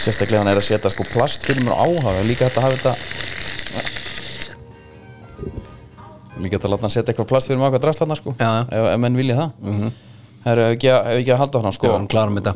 sérstaklega 0.00 0.40
hann 0.42 0.52
er 0.52 0.60
að 0.60 0.66
setja 0.66 0.92
sko 0.92 1.06
plastfilmur 1.12 1.76
á 1.76 1.84
áhaga 1.84 2.24
líka 2.26 2.48
hægt 2.48 2.58
að 2.58 2.66
hafa 2.66 2.76
þetta 2.76 2.92
líka 6.40 6.56
hægt 6.56 6.66
að 6.66 6.72
láta 6.74 6.86
hann 6.86 6.94
setja 6.94 7.12
eitthvað 7.12 7.30
plastfilmur 7.32 7.64
á 7.64 7.68
eitthvað 7.68 7.84
drast 7.84 8.02
þarna 8.02 8.16
sko. 8.18 8.34
Já, 8.38 8.48
já. 8.48 8.62
ef, 8.64 8.86
ef 8.94 9.00
menn 9.04 9.18
vilja 9.20 9.36
það. 9.36 9.50
Mm 9.60 9.78
-hmm. 9.80 9.90
Heru, 10.44 10.60
ef, 10.66 10.76
ekki 10.76 10.88
ekki 11.20 11.32
að 11.34 11.40
halda 11.42 11.60
fram 11.60 11.72
Já, 11.72 11.76
sko 11.78 11.92
hann 11.92 12.08
klárum 12.08 12.38
þetta. 12.40 12.54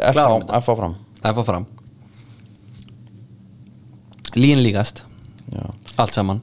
F 0.00 0.14
klárum 0.16 0.46
á, 0.48 0.56
F 0.60 0.68
á 0.68 0.74
fram 0.76 0.94
Það 1.20 1.30
er 1.30 1.34
fór 1.34 1.44
fram 1.44 1.66
Lín 4.34 4.62
líkast. 4.64 5.04
Já. 5.52 5.70
Allt 5.96 6.14
saman. 6.14 6.40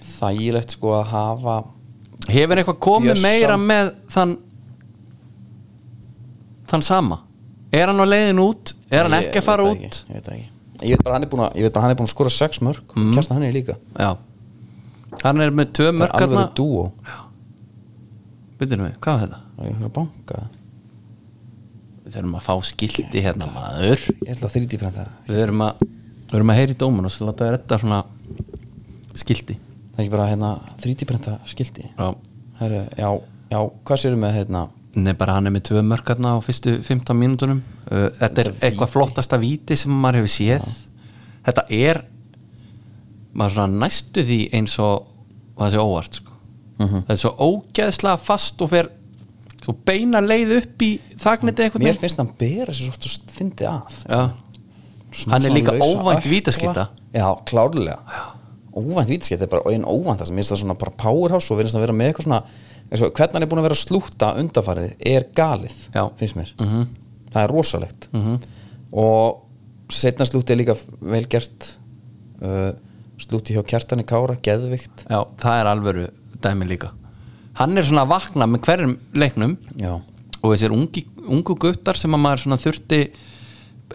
Þægilegt 0.00 0.70
sko 0.76 0.92
að 1.00 1.06
hafa 1.10 1.56
Hefur 2.28 2.58
eitthvað 2.58 2.78
komið 2.78 3.22
meira 3.22 3.56
með 3.56 3.94
þann 4.10 4.36
Þann 6.66 6.82
sama 6.82 7.25
Er 7.76 7.90
hann 7.92 8.00
á 8.00 8.06
leiðin 8.08 8.42
út? 8.42 8.72
Er 8.90 9.06
hann 9.06 9.16
ekki 9.18 9.42
að 9.42 9.46
fara 9.46 9.66
út? 9.66 9.80
það 9.80 9.90
ekki, 9.90 10.04
ég 10.08 10.16
veit 10.16 10.28
það 10.28 10.36
ekki. 10.36 10.50
Ég 10.76 10.96
veit 10.96 11.04
bara 11.06 11.16
hann 11.16 11.26
er 11.26 11.32
búin 11.32 11.44
að, 11.46 11.56
bara 11.76 11.90
er 11.92 11.98
búin 11.98 12.08
að 12.08 12.12
skora 12.14 12.32
sex 12.32 12.62
mörg 12.64 12.96
mm. 12.96 13.12
kjæsta 13.16 13.36
hann 13.36 13.46
er 13.46 13.56
líka. 13.56 13.78
Já. 13.96 14.10
Hann 15.22 15.42
er 15.44 15.54
með 15.56 15.72
tvö 15.78 15.88
það 15.90 15.98
mörk 16.02 16.16
er 16.16 16.26
alveg 16.26 16.54
dúo 16.58 16.86
Byrjum 18.56 18.86
við, 18.86 18.96
hvað 19.04 19.14
var 19.16 19.22
þetta? 19.22 19.38
ég 19.66 19.76
höfður 19.76 19.88
að 19.88 19.94
banka 19.96 20.40
Við 22.06 22.16
þurfum 22.16 22.36
að 22.38 22.44
fá 22.46 22.52
skilti 22.62 23.22
hérna 23.24 23.46
maður. 23.50 24.02
Ég 24.22 24.28
ætla 24.36 24.46
að 24.46 24.52
3D 24.54 24.78
prenta. 24.78 25.06
Við 25.26 25.40
þurfum 25.40 25.64
að 25.66 25.80
Við 26.26 26.42
að 26.42 26.58
heyra 26.60 26.74
í 26.74 26.78
dómun 26.78 27.08
og 27.08 27.12
svo 27.14 27.26
láta 27.26 27.48
þetta 27.50 27.78
svona 27.82 27.98
skilti. 29.18 29.56
Það 29.96 29.98
er 29.98 30.04
ekki 30.04 30.12
bara 30.12 30.28
hérna 30.30 30.50
3D 30.82 31.08
prenta 31.08 31.34
skildi 31.48 31.86
Já. 31.88 32.08
Heru, 32.60 32.80
já, 32.96 33.08
já, 33.52 33.58
hvað 33.88 34.00
sérum 34.02 34.22
með 34.22 34.34
hérna 34.36 34.62
Nei, 34.96 35.12
bara 35.12 35.34
hann 35.36 35.46
er 35.46 35.52
með 35.52 35.66
tvö 35.68 35.82
mörk 35.84 36.08
hérna 36.08 36.30
á 36.32 36.38
fyrstu 36.40 36.78
15 36.82 37.16
mínútunum. 37.20 37.58
Uh, 37.90 38.06
Þetta 38.16 38.44
er 38.46 38.52
eitthvað 38.64 38.92
flottasta 38.94 39.36
víti 39.42 39.76
sem 39.76 39.92
maður 39.92 40.22
hefur 40.22 40.32
séð. 40.32 40.68
Þetta 41.46 41.64
er 41.76 42.00
maður 43.36 43.58
svona 43.58 43.82
næstu 43.84 44.24
því 44.24 44.38
eins 44.56 44.78
og 44.80 45.04
það 45.58 45.74
sé 45.74 45.82
óvart 45.84 46.20
sko. 46.20 46.32
Mhm. 46.80 47.02
Það 47.08 47.12
er 47.16 47.20
svo 47.22 47.32
ógeðslega 47.50 48.18
fast 48.20 48.62
og 48.64 48.70
fer 48.72 48.88
svo 49.64 49.74
beina 49.88 50.20
leið 50.24 50.56
upp 50.62 50.82
í 50.84 50.90
þagniti 51.20 51.64
einhvern 51.66 51.84
mér 51.88 51.96
finnst 52.00 52.20
hann 52.20 52.32
bera 52.38 52.72
sér 52.72 52.86
svo 52.86 52.92
oft 52.94 53.06
að 53.08 53.36
fyndi 53.36 53.68
að. 53.68 54.00
Já, 54.08 54.24
Hann 55.32 55.44
er 55.48 55.50
líka 55.54 55.72
óvænt 55.72 56.20
ökkla. 56.24 56.30
vítaskytta. 56.30 56.88
já, 57.14 57.28
klárlega. 57.48 57.98
Óvænt 58.76 59.08
vítaskipta 59.08 59.44
er 59.46 59.48
bara 59.48 59.70
einn 59.72 59.84
óvænt 59.88 60.26
sem 60.26 60.36
minnst 60.36 60.52
það 60.52 60.60
svona 60.64 60.74
bara 60.78 60.92
powerhouse 60.92 61.50
og 61.52 61.58
verðist 61.60 61.76
að 61.78 61.84
vera 61.86 61.92
með 61.96 62.10
eitthvað 62.12 62.26
svona 62.26 62.42
eins 62.90 63.02
og 63.02 63.12
hvernig 63.16 63.32
hann 63.34 63.42
er 63.46 63.50
búin 63.50 63.60
að 63.62 63.68
vera 63.68 63.78
slúta 63.80 64.28
undarfarið 64.40 64.92
er 65.00 65.26
galið, 65.36 65.76
Já. 65.94 66.04
finnst 66.20 66.36
mér 66.38 66.52
Mhm. 66.60 66.86
það 67.32 67.42
er 67.44 67.50
rosalegt 67.52 68.08
-hmm. 68.12 68.38
og 68.92 69.42
setna 69.90 70.24
slúti 70.24 70.50
er 70.52 70.56
líka 70.62 70.76
vel 71.00 71.26
gert 71.28 71.76
uh, 72.42 72.72
slúti 73.18 73.54
hjá 73.54 73.62
kjartani 73.64 74.04
Kára, 74.04 74.36
geðvikt 74.42 75.06
já, 75.08 75.24
það 75.38 75.60
er 75.60 75.66
alvöru 75.66 76.08
dæmi 76.42 76.66
líka 76.68 76.90
Hann 77.56 77.78
er 77.78 77.82
svona 77.82 78.02
að 78.04 78.08
vakna 78.08 78.46
með 78.46 78.60
hverjum 78.60 78.98
leiknum 79.14 79.56
já, 79.76 80.00
og 80.42 80.52
þessir 80.52 80.72
ungi, 80.72 81.06
ungu 81.26 81.54
guttar 81.56 81.96
sem 81.96 82.12
að 82.12 82.20
maður 82.20 82.38
svona 82.42 82.56
þurfti 82.60 83.10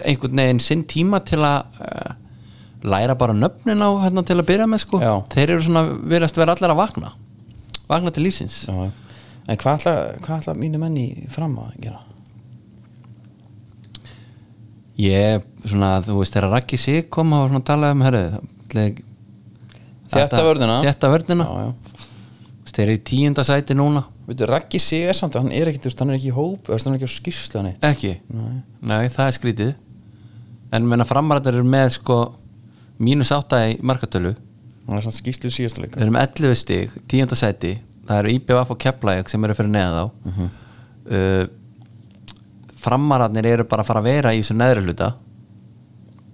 einhvern 0.05 0.35
veginn 0.35 0.59
sinn 0.59 0.83
tíma 0.83 1.19
til 1.23 1.39
að 1.39 1.65
uh, 1.81 2.13
læra 2.83 3.15
bara 3.15 3.33
nöfnin 3.33 3.83
á 3.85 3.89
hérna 4.01 4.23
til 4.25 4.37
að 4.39 4.47
byrja 4.47 4.65
með 4.65 4.77
sko 4.85 4.99
Já. 4.99 5.21
þeir 5.29 5.49
eru 5.51 5.61
svona, 5.61 5.83
verðast 6.09 6.37
vera 6.37 6.55
allir 6.55 6.71
að 6.73 6.79
vakna 6.81 7.11
vakna 7.91 8.13
til 8.15 8.25
lífsins. 8.27 8.63
Já, 8.69 8.89
en 9.47 9.59
hvað 9.59 9.81
ætla, 9.81 9.93
hvað 10.23 10.41
ætla 10.41 10.57
mínu 10.57 10.81
menni 10.81 11.05
fram 11.31 11.57
að 11.61 11.75
gera? 11.83 12.01
Ég, 15.01 15.45
svona, 15.65 15.95
þú 16.05 16.19
veist, 16.19 16.35
þegar 16.35 16.51
Raggi 16.51 16.77
sig 16.77 17.07
kom 17.13 17.31
og 17.33 17.45
var 17.45 17.51
svona 17.51 17.61
að 17.63 17.69
tala 17.71 17.93
um, 17.95 18.03
herru 18.05 18.25
þetta 20.11 21.09
vörnina 21.11 21.47
já, 21.47 21.61
já. 21.63 22.01
þeir 22.71 22.83
eru 22.85 22.97
í 22.97 23.01
tíunda 23.07 23.45
sæti 23.47 23.77
núna. 23.77 24.03
Veitu, 24.27 24.47
Raggi 24.49 24.79
sig 24.83 25.07
er 25.09 25.17
samt, 25.17 25.37
hann 25.39 25.51
er 25.55 25.71
ekkit, 25.71 25.85
þú 25.85 25.91
veist, 25.91 26.03
hann 26.03 26.11
er 26.11 26.19
ekki 26.19 26.29
í 26.29 26.35
hóp 26.35 26.67
þú 26.67 26.75
veist, 26.75 26.87
hann 26.87 26.97
er 26.97 26.99
ekki 26.99 27.09
á 27.09 27.15
skýrsla 27.15 27.63
neitt 27.65 27.87
ekki, 27.87 28.13
Nei. 28.35 29.07
það 29.09 29.25
er 29.25 29.35
skrítið. 29.37 29.73
En 30.71 30.87
menna 30.87 31.07
framarættar 31.07 31.57
eru 31.57 31.67
með 31.67 31.95
sko 31.97 32.19
mínus 33.01 33.33
átta 33.35 33.63
í 33.71 33.79
markatölu 33.83 34.35
hann 34.91 34.99
er 35.01 35.05
samt 35.07 35.17
skýrslu 35.19 35.49
síðasta 35.53 35.81
leika 35.85 35.97
við 35.99 36.05
erum 36.07 36.19
11 36.21 36.55
stig, 36.59 36.93
tíunda 37.11 37.37
sæti. 37.39 37.73
Það 38.07 38.19
eru 38.25 38.33
IBF 38.35 38.71
og 38.75 38.79
Keflæk 38.81 39.29
sem 39.31 39.43
eru 39.47 39.55
fyrir 39.57 39.71
neða 39.71 39.97
þá. 39.97 40.05
Uh 40.11 40.31
Mhm. 40.31 40.47
-huh. 40.51 41.49
framararnir 42.81 43.45
eru 43.45 43.63
bara 43.69 43.83
að 43.83 43.87
fara 43.91 44.01
að 44.01 44.07
vera 44.09 44.31
í 44.33 44.39
þessu 44.41 44.55
neðri 44.57 44.81
hluta. 44.87 45.11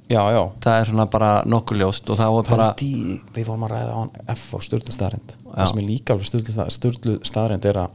Já, 0.07 0.21
já, 0.31 0.41
það 0.63 0.77
er 0.79 0.85
svona 0.87 1.05
bara 1.11 1.29
nokkuð 1.43 1.77
ljóst 1.81 2.09
og 2.13 2.15
þá 2.17 2.25
er 2.27 2.45
bara 2.47 2.67
Paldi, 2.71 3.21
við 3.35 3.45
vorum 3.49 3.65
að 3.67 3.71
ræða 3.73 3.91
á 3.91 3.97
hann 3.99 4.11
F 4.31 4.45
á 4.55 4.59
styrlu 4.63 4.93
staðrind 4.95 5.33
það 5.43 5.67
sem 5.67 5.79
er 5.81 5.87
líka 5.89 6.13
alveg 6.15 6.29
styrlu 6.71 7.15
staðrind 7.27 7.65
er 7.67 7.79
að 7.81 7.89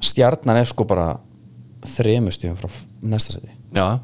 stjarnan 0.00 0.60
er 0.60 0.64
sko 0.70 0.84
bara 0.86 1.08
þremu 1.96 2.30
stíðum 2.30 2.60
frá 2.60 2.70
næsta 3.02 3.34
seti 3.34 3.50
já, 3.74 3.98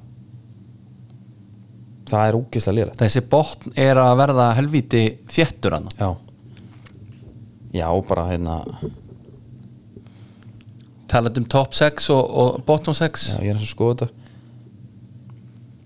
það 2.10 2.28
er 2.28 2.38
úkist 2.38 2.70
að 2.70 2.76
lýra 2.78 2.96
þessi 3.00 3.22
botn 3.32 3.76
er 3.78 4.00
að 4.00 4.16
verða 4.20 4.48
helvíti 4.58 5.04
þéttur 5.30 5.76
hann 5.78 5.88
já. 5.96 6.10
Já, 7.70 7.86
bara 8.02 8.24
hérna. 8.26 8.54
Talað 11.10 11.38
um 11.38 11.44
top 11.50 11.76
6 11.78 12.08
og, 12.10 12.32
og 12.42 12.56
bottom 12.66 12.96
6 12.98 13.28
já, 13.30 13.36
ég 13.46 13.52
er 13.52 13.60
að 13.60 13.68
skoða 13.70 14.00
þetta. 14.00 14.08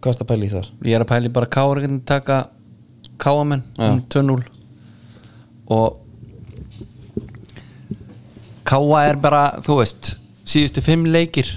Hvað 0.00 0.08
er 0.10 0.16
þetta 0.16 0.28
pæli 0.30 0.48
í 0.48 0.52
þar? 0.54 0.70
ég 0.84 0.96
er 0.96 1.04
að 1.04 1.10
pæli 1.12 1.32
bara 1.32 1.50
ekki 1.50 2.00
taka 2.08 2.38
káamenn 3.20 3.62
um 3.80 4.00
2-0 4.12 4.40
og 5.74 6.00
káa 8.64 9.04
er 9.10 9.20
bara 9.20 9.44
þú 9.64 9.78
veist, 9.82 10.14
síðustu 10.48 10.80
fimm 10.84 11.04
leikir. 11.08 11.52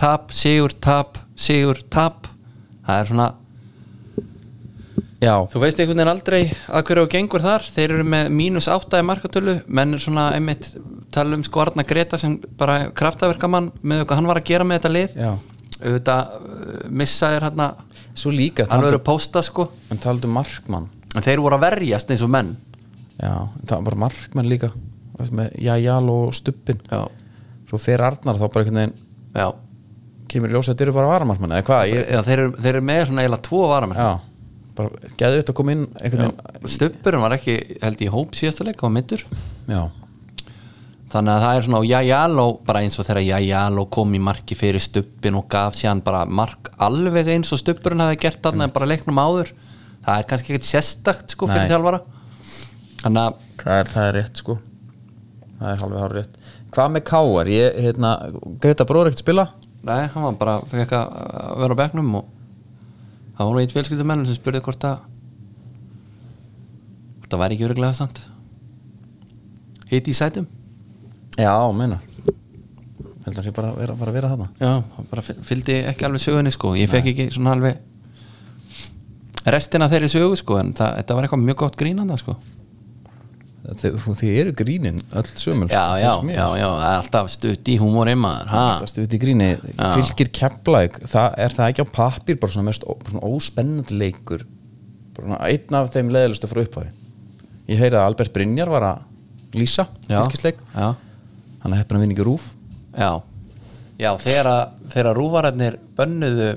Tap, 0.00 0.30
sigur, 0.34 0.74
tap 0.82 1.18
sigur, 1.40 1.80
tap. 1.92 2.28
Það 2.86 3.00
er 3.02 3.10
svona, 3.10 3.28
já, 5.20 5.34
þú 5.52 5.62
veist 5.62 5.80
einhvern 5.80 6.00
veginn 6.00 6.12
aldrei 6.12 6.40
að 6.68 6.86
hverju 6.88 7.04
og 7.04 7.12
gengur 7.12 7.44
þar, 7.44 7.66
þeir 7.74 7.94
eru 7.96 8.06
með 8.14 8.30
mínus 8.40 8.68
átta 8.72 9.00
í 9.00 9.06
markatölu, 9.06 9.56
menn 9.68 9.96
er 9.96 10.02
svona 10.02 10.30
einmitt 10.36 10.72
tala 11.14 11.38
um 11.38 11.44
sko 11.46 11.64
Arna 11.64 11.84
Greta 11.86 12.18
sem 12.20 12.38
bara 12.58 12.90
kraftaverkamann 12.96 13.70
með 13.82 14.04
hvað 14.06 14.20
hann 14.20 14.30
var 14.30 14.40
að 14.40 14.50
gera 14.50 14.66
með 14.66 14.80
þetta 14.80 14.92
lið. 14.96 15.16
Já. 15.18 15.30
Auðvitað 15.80 16.34
uh, 16.36 16.80
missaðir 17.02 17.46
hann 17.48 17.62
svo 18.18 18.32
líka, 18.34 18.66
alveg 18.66 18.90
það 18.90 18.94
eru 18.94 19.04
pósta 19.06 19.44
sko. 19.46 19.70
En 19.92 20.02
taldu 20.02 20.28
markmann. 20.30 20.90
En 21.16 21.24
þeir 21.24 21.40
voru 21.42 21.56
að 21.56 21.66
verjast 21.68 22.12
eins 22.12 22.24
og 22.26 22.32
menn. 22.32 22.52
Já, 23.20 23.34
það 23.70 23.88
var 23.88 23.98
markmann 24.06 24.50
líka. 24.50 24.70
Jajal 25.60 26.04
og 26.12 26.34
Stubbin. 26.36 26.80
Já, 26.90 27.04
svo 27.70 27.80
fer 27.80 28.02
Arnar 28.04 28.38
þá 28.38 28.46
bara 28.46 28.64
einhvern 28.64 28.80
veginn 28.80 28.96
já, 29.36 29.46
kemur 30.30 30.50
í 30.50 30.56
ljós 30.56 30.68
að 30.68 30.74
þetta 30.74 30.86
eru 30.86 30.96
bara 30.96 31.12
varamarkmann 31.12 31.54
eða 31.54 31.66
hvað, 31.68 31.84
ég, 31.90 32.08
þeir, 32.26 32.42
eru, 32.42 32.52
þeir 32.56 32.72
eru 32.72 32.86
með 32.88 33.02
svona 33.08 33.24
eiginlega 33.24 33.46
tvo 33.46 33.60
varamenn 33.70 34.00
já 34.00 34.10
bara 34.78 35.12
geðu 35.20 35.40
þetta 35.40 35.52
að 35.52 35.58
koma 35.60 35.74
inn 35.76 35.86
Stubburinn 36.70 37.24
var 37.24 37.36
ekki 37.36 37.56
held 37.82 38.04
í 38.04 38.10
hóp 38.12 38.36
síðasta 38.38 38.66
leik 38.66 38.84
og 38.86 38.92
mittur 38.94 39.24
já, 39.70 39.82
þannig 41.12 41.32
að 41.34 41.44
það 41.44 41.56
er 41.56 41.66
svona 41.66 41.80
og 41.80 41.88
Jajalo 41.88 42.46
bara 42.68 42.84
eins 42.84 43.00
og 43.00 43.08
þegar 43.08 43.26
Jajalo 43.26 43.86
kom 43.98 44.14
í 44.16 44.22
marki 44.30 44.58
fyrir 44.58 44.84
Stubbin 44.84 45.40
og 45.40 45.48
gaf 45.52 45.78
síðan 45.78 46.04
bara 46.06 46.22
mark 46.26 46.72
alveg 46.78 47.32
eins 47.34 47.52
og 47.54 47.62
Stubburinn 47.62 48.04
hefði 48.04 48.22
gert 48.26 48.42
þarna 48.46 48.68
en 48.68 48.74
bara 48.74 48.88
leiknum 48.90 49.20
áður. 49.20 49.52
Það 50.00 50.16
er 50.16 50.28
kannski 50.30 50.54
ekkert 50.54 50.68
sérstakt 50.68 51.34
sko 51.34 51.48
fyrir 51.50 51.68
þjálfara. 51.68 51.98
Þannig 53.02 53.26
að 53.26 53.40
það 53.60 53.80
er, 53.80 53.90
það 53.90 54.06
er 54.06 54.16
rétt 54.16 54.40
sko. 54.40 54.56
Það 55.58 55.72
er 55.74 55.82
halveg 55.84 56.04
hár 56.04 56.14
rétt 56.16 56.38
hvað 56.74 56.92
með 56.94 57.06
Káar, 57.08 57.50
ég, 57.50 57.78
hérna 57.84 58.12
Greta 58.62 58.86
Bróður 58.88 59.10
ekkert 59.10 59.24
spila? 59.24 59.46
Nei, 59.86 60.04
hann 60.12 60.26
var 60.26 60.36
bara 60.40 60.58
fekk 60.70 60.94
að 60.96 61.16
að 61.40 61.62
vera 61.62 61.76
á 61.76 61.80
bekknum 61.80 62.12
og 62.20 62.28
það 63.40 63.48
var 63.48 63.56
nú 63.56 63.62
eitt 63.64 63.72
fjölskyldumennum 63.72 64.28
sem 64.28 64.36
spurði 64.36 64.60
hvort 64.66 64.84
að 64.84 65.00
hvort 67.16 67.32
það 67.32 67.42
væri 67.44 67.56
ekki 67.56 67.66
öruglega 67.70 67.96
samt 67.96 68.20
hiti 69.90 70.12
í 70.12 70.16
sætum? 70.20 70.44
Já, 71.40 71.50
meina. 71.74 71.96
Held 73.24 73.36
að 73.40 73.44
sé 73.46 73.52
bara 73.56 73.70
að 73.72 73.78
vera, 73.80 73.94
bara 73.98 74.12
að 74.12 74.16
vera 74.20 74.28
þarna. 74.32 74.46
Já, 74.60 75.02
bara 75.10 75.22
fyl- 75.24 75.40
fylgdi 75.48 75.76
ekki 75.90 76.06
alveg 76.06 76.22
sögunni 76.22 76.52
sko. 76.54 76.74
Ég 76.78 76.90
fekk 76.92 77.08
ekki 77.10 77.26
svona 77.34 77.54
alveg 77.56 77.80
restina 79.50 79.88
þeirri 79.90 80.10
sögu 80.12 80.36
sko 80.38 80.58
en 80.60 80.70
það, 80.76 80.94
þetta 81.00 81.16
var 81.16 81.26
eitthvað 81.26 81.44
mjög 81.48 81.58
gott 81.64 81.76
grínanda 81.80 82.16
sko 82.20 82.34
Þið, 83.60 84.22
eru 84.40 84.52
grínin 84.56 85.02
öll 85.12 85.26
sömul 85.36 85.66
Já, 85.68 85.82
já, 86.00 86.12
já, 86.32 86.46
já, 86.56 86.64
er 86.64 86.94
alltaf 86.94 87.28
stutt 87.28 87.68
í 87.68 87.74
húmóri 87.80 88.14
maður 88.16 88.48
ha? 88.54 88.62
Það 88.80 88.88
stuði 88.94 89.18
í 89.18 89.20
gríni. 89.20 89.48
Fylgir 89.76 90.30
keplæk, 90.38 90.96
það 91.12 91.36
er 91.44 91.54
það 91.58 91.72
ekki 91.74 91.84
á 91.84 91.88
pappír 91.92 92.38
bara 92.40 92.54
svona 92.54 92.70
mest 92.70 92.86
svona 92.88 93.28
óspennandi 93.28 93.98
leikur? 94.00 94.46
Einn 95.20 95.76
af 95.76 95.92
þeim 95.92 96.08
leðilustu 96.14 96.48
frá 96.48 96.62
upphafi. 96.64 96.88
Ég 97.68 97.82
heyri 97.82 97.98
að 98.00 98.06
Albert 98.08 98.32
Brynjar 98.34 98.72
var 98.72 98.86
að 98.88 99.04
lýsa 99.60 99.86
Já, 100.08 100.22
fylgisleik. 100.22 100.58
já, 100.74 100.94
hann 101.60 101.74
er 101.74 101.82
heppin 101.82 101.98
að 101.98 102.04
vinna 102.06 102.16
ekki 102.16 102.26
rúf 102.26 102.48
já. 102.96 103.10
Já, 104.00 104.10
þegar, 104.16 104.50
rúvararnir 105.18 105.76
bönnuðu 105.98 106.50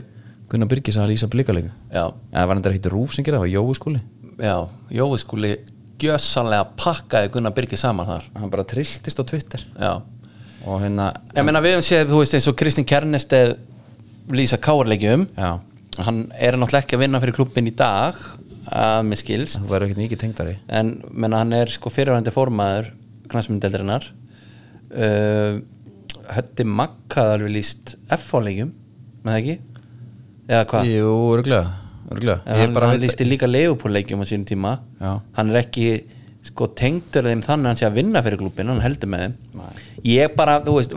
Gunnar 0.48 0.70
Byrgis 0.72 0.98
að 1.02 1.12
lýsa 1.12 1.28
blikaleiku 1.28 1.72
Já, 1.92 2.06
eða 2.32 2.48
var 2.48 2.60
þetta 2.62 2.74
ekki 2.78 2.94
rúf 2.94 3.16
sem 3.16 3.26
gera, 3.26 3.42
það? 3.42 3.48
Var 3.48 3.54
Jói 3.58 3.78
skúli? 3.80 4.02
Já, 4.40 4.56
Jói 4.94 5.20
skúli 5.22 5.54
gjössanlega 6.02 6.70
pakkaði 6.80 7.32
Gunnar 7.34 7.54
Birgir 7.56 7.80
saman 7.80 8.08
þar. 8.08 8.26
Hann 8.40 8.52
bara 8.54 8.66
trilltist 8.68 9.20
á 9.20 9.24
Twitter. 9.28 9.66
Já, 9.78 9.94
og 10.66 10.82
hérna 10.84 11.12
ég 11.36 11.46
meina 11.46 11.62
við 11.64 11.78
höfum 11.78 11.88
séð, 11.88 12.10
þú 12.12 12.24
veist 12.24 12.38
eins 12.38 12.50
og 12.52 12.58
Kristinn 12.60 12.88
Kernesteð 12.88 13.56
lýsa 14.34 14.58
káarleikjum 14.64 15.26
já, 15.36 15.50
hann 16.06 16.22
er 16.40 16.56
náttúrulega 16.56 16.86
ekki 16.86 16.98
að 16.98 17.04
vinna 17.04 17.20
fyrir 17.20 17.36
klubbin 17.36 17.68
í 17.68 17.76
dag 17.76 18.20
að 18.72 19.02
mér 19.10 19.20
skilst. 19.20 19.60
Það 19.60 19.72
var 19.74 19.86
ekkert 19.86 20.00
mikið 20.00 20.22
tengdari. 20.22 20.56
En 20.72 20.96
menna, 21.12 21.42
hann 21.44 21.54
er 21.58 21.72
sko 21.72 21.92
fyrirvændi 21.92 22.32
formaður 22.34 22.94
knæsmyndeldarinnar 23.34 24.08
uh, 24.94 25.60
Hötti 26.34 26.66
Magga 26.68 27.26
hafði 27.28 27.38
alveg 27.38 27.56
lýst 27.58 27.96
F-fáleikjum, 28.16 28.72
með 29.28 29.40
ekki? 29.42 29.56
Eða 30.48 30.68
hvað, 30.72 30.92
jú. 30.94 31.16
Ef 31.42 31.83
hann, 32.22 32.76
hann 32.76 33.02
lýsti 33.02 33.28
líka 33.28 33.50
Leopold-leikjum 33.50 34.22
á 34.22 34.26
sínum 34.30 34.46
tíma. 34.50 34.74
Já. 35.02 35.14
hann 35.40 35.50
er 35.54 35.62
ekki 35.64 35.88
sko 36.44 36.68
tengdur 36.76 37.24
þeim 37.24 37.42
þannig 37.46 37.66
að 37.66 37.70
hann 37.72 37.78
sé 37.80 37.86
að 37.88 37.98
vinna 38.02 38.22
fyrir 38.26 38.42
klubbin 38.42 38.68
hann 38.68 38.82
heldur 38.84 39.10
með 39.14 39.22
þeim. 39.26 39.36
Ég 40.04 40.34
bara, 40.36 40.58
þú 40.66 40.74
veist, 40.76 40.96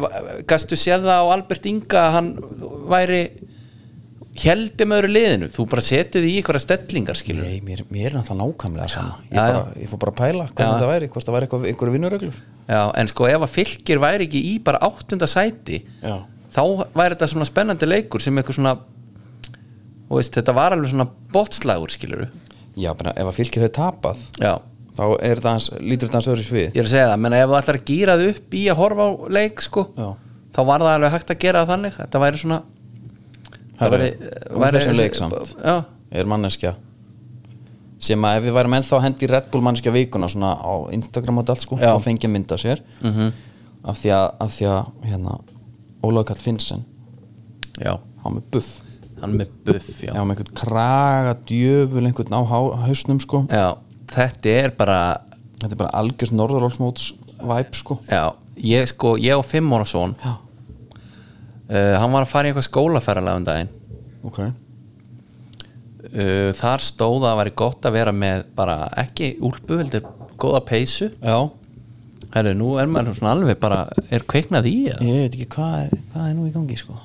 gastu 0.50 0.74
séð 0.80 1.06
það 1.06 1.20
á 1.22 1.26
Albert 1.36 1.68
Inga 1.70 2.00
að 2.08 2.16
hann 2.16 2.30
væri 2.90 3.20
heldur 4.42 4.88
með 4.90 5.00
öðru 5.00 5.10
liðinu? 5.14 5.48
Þú 5.54 5.66
bara 5.72 5.84
setið 5.84 6.26
í 6.28 6.32
einhverja 6.40 6.62
stellingar 6.64 7.18
skilur 7.18 7.46
Nei, 7.46 7.60
mér, 7.64 7.84
mér 7.92 8.10
er 8.10 8.16
náttúrulega 8.18 8.50
nákvæmlega 8.50 8.88
sama. 8.92 9.14
Ég, 9.30 9.36
Já, 9.38 9.40
bara, 9.40 9.62
ég 9.80 9.92
fór 9.92 10.02
bara 10.02 10.12
að 10.12 10.18
pæla 10.20 10.48
hvað 10.50 10.66
Já. 10.66 10.72
þetta 10.72 10.90
væri 10.90 11.08
hvort 11.14 11.28
það 11.28 11.36
væri 11.36 11.46
eitthvað, 11.48 11.66
einhverju 11.70 11.94
vinnuröglur 11.96 12.40
Já, 12.66 12.80
en 13.00 13.10
sko 13.12 13.28
ef 13.30 13.46
að 13.46 13.54
fylgir 13.54 14.02
væri 14.02 14.26
ekki 14.28 14.42
í 14.50 14.52
bara 14.66 14.82
áttunda 14.90 15.28
sæti 15.30 15.80
Já. 16.02 16.16
þá 16.56 16.62
væri 16.92 17.14
þetta 17.16 17.30
svona 17.32 17.48
spennandi 17.48 17.88
leikur 17.88 18.24
sem 18.24 18.36
eitthvað 18.42 18.58
svona 18.60 18.74
þú 20.08 20.20
veist, 20.20 20.34
þetta 20.38 20.54
var 20.56 20.76
alveg 20.76 20.92
svona 20.92 21.08
botslagur 21.32 21.92
skilur 21.92 22.26
já, 22.76 22.90
bara 22.94 23.12
ef 23.16 23.30
að 23.30 23.36
fylgir 23.40 23.66
þau 23.66 23.72
tapað 23.80 24.22
Já, 24.40 24.54
þá 24.96 25.04
er 25.20 25.40
þetta 25.40 25.54
hans, 25.56 25.70
lítur 25.80 26.08
þetta 26.08 26.20
hans 26.20 26.30
öðru 26.34 26.46
svið 26.46 26.64
ég 26.66 26.80
er 26.80 26.86
að 26.88 26.94
segja 26.94 27.10
það 27.10 27.20
menn 27.24 27.36
ef 27.40 27.50
þú 27.50 27.58
ætlar 27.60 27.80
að 27.80 27.90
gýra 27.90 28.16
þið 28.20 28.32
upp 28.34 28.56
í 28.56 28.62
að 28.70 28.80
horfa 28.80 29.06
á 29.06 29.10
leik 29.38 29.64
sko, 29.64 29.86
Já. 29.96 30.08
þá 30.56 30.60
var 30.70 30.86
það 30.86 30.94
alveg 30.94 31.14
hægt 31.16 31.30
að 31.34 31.40
gera 31.44 31.62
það 31.62 31.72
þannig. 31.74 31.96
Þetta 32.00 32.22
væri 32.24 32.42
svona 32.42 32.62
Herru, 33.76 34.10
um 34.56 34.66
þessum 34.72 34.96
leik 34.96 35.16
samt. 35.18 35.54
Er 36.16 36.28
manneskja. 36.30 36.76
Sem 38.06 38.24
að 38.24 38.38
ef 38.38 38.46
við 38.46 38.54
værum 38.56 38.76
ennþá 38.76 38.96
að 38.98 39.04
hendi 39.06 39.28
Red 39.28 39.50
Bull 39.52 39.64
manneskja 39.64 39.92
vikuna 39.92 40.28
svona 40.32 40.54
á 40.56 40.72
Instagram 40.96 41.40
og 41.42 41.52
allt 41.52 41.64
sko, 41.64 41.78
þá 41.80 41.96
fengi 42.04 42.28
að 42.28 42.32
mynda 42.32 42.56
sér. 42.60 42.82
-hmm. 43.02 43.32
af 43.84 44.00
því 44.00 44.12
að, 44.16 44.48
því 44.56 44.66
að 44.72 45.08
hérna, 45.10 45.38
Ólaug 46.04 46.26
Kall 46.26 46.40
Finnsen 46.40 46.84
já, 47.80 47.98
hann 48.22 48.36
með 48.36 48.42
buff 48.52 48.80
hann 49.22 49.36
með 49.38 49.52
buff 49.66 50.02
já. 50.02 50.10
já, 50.12 50.20
með 50.20 50.34
einhvern 50.34 50.56
kraga 50.60 51.36
djöful 51.48 52.02
einhvern 52.04 52.36
á 52.36 52.40
hausnum 52.86 53.20
sko. 53.22 53.44
Já, 53.50 53.68
þetta 54.12 54.52
er 54.64 54.74
bara 54.76 55.00
þetta 55.60 55.72
er 55.72 55.80
bara 55.80 55.94
algjörst 56.02 56.36
norðurálsmóts 56.36 57.08
væp 57.46 57.78
sko. 57.78 57.98
Já, 58.10 58.34
ég 58.60 58.86
sko, 58.92 59.16
ég 59.20 59.38
og 59.38 59.46
fimm 59.48 59.72
ára 59.76 59.88
son 59.88 60.14
já, 60.22 60.36
uh, 60.36 61.96
hann 62.00 62.14
var 62.14 62.26
að 62.26 62.32
fara 62.32 62.48
í 62.48 62.52
eitthvað 62.52 62.70
skólaferralega 62.70 63.42
um 63.42 63.48
daginn. 63.48 63.74
Ok. 64.26 64.40
Uh, 66.06 66.50
þar 66.56 66.84
stóð 66.84 67.28
að 67.28 67.38
væri 67.42 67.56
gott 67.58 67.88
að 67.88 67.98
vera 67.98 68.14
með 68.14 68.46
bara 68.56 68.82
ekki 69.04 69.36
úlpu, 69.44 69.80
heldur 69.80 70.10
góða 70.36 70.64
peysu. 70.68 71.12
Herru, 72.36 72.52
nú 72.58 72.74
er 72.76 72.88
maður 72.90 73.16
svona 73.16 73.32
alveg 73.32 73.56
bara 73.62 73.86
er 74.12 74.24
kveiknað 74.28 74.66
í 74.68 74.74
ég 74.90 74.98
veit 75.00 75.36
ekki 75.36 75.46
hvað 75.54 75.76
er, 75.86 76.00
hvað 76.12 76.26
er 76.26 76.34
nú 76.36 76.48
í 76.48 76.52
gangi 76.52 76.76
sko 76.76 76.96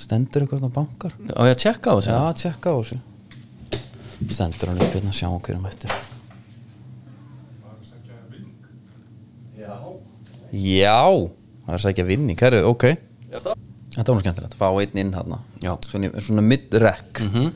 stendur 0.00 0.42
einhvern 0.46 0.66
á 0.66 0.70
bankar? 0.72 1.12
Og 1.36 1.46
ég 1.48 1.54
að 1.54 1.60
tjekka 1.64 1.92
á 1.92 1.94
þessu? 1.98 2.14
Já, 2.14 2.32
tjekka 2.44 2.72
á 2.72 2.76
þessu. 2.80 3.00
Stendur 4.30 4.72
hann 4.72 4.80
upp 4.84 4.94
hérna 4.96 5.12
að 5.12 5.18
sjá 5.20 5.28
hverjum 5.30 5.68
eftir. 5.70 5.90
Já 10.50 10.98
það 11.66 11.74
er 11.76 11.82
sækja 11.84 12.04
vinning, 12.08 12.38
herru, 12.40 12.62
ok. 12.72 12.84
Þetta 13.30 14.14
var 14.14 14.22
skemmtilegt, 14.22 14.56
fá 14.58 14.66
einn 14.80 14.98
inn 14.98 15.12
Já. 15.62 15.76
svona, 15.86 16.10
svona 16.20 16.42
mid-rek 16.42 17.20
Mhm. 17.20 17.52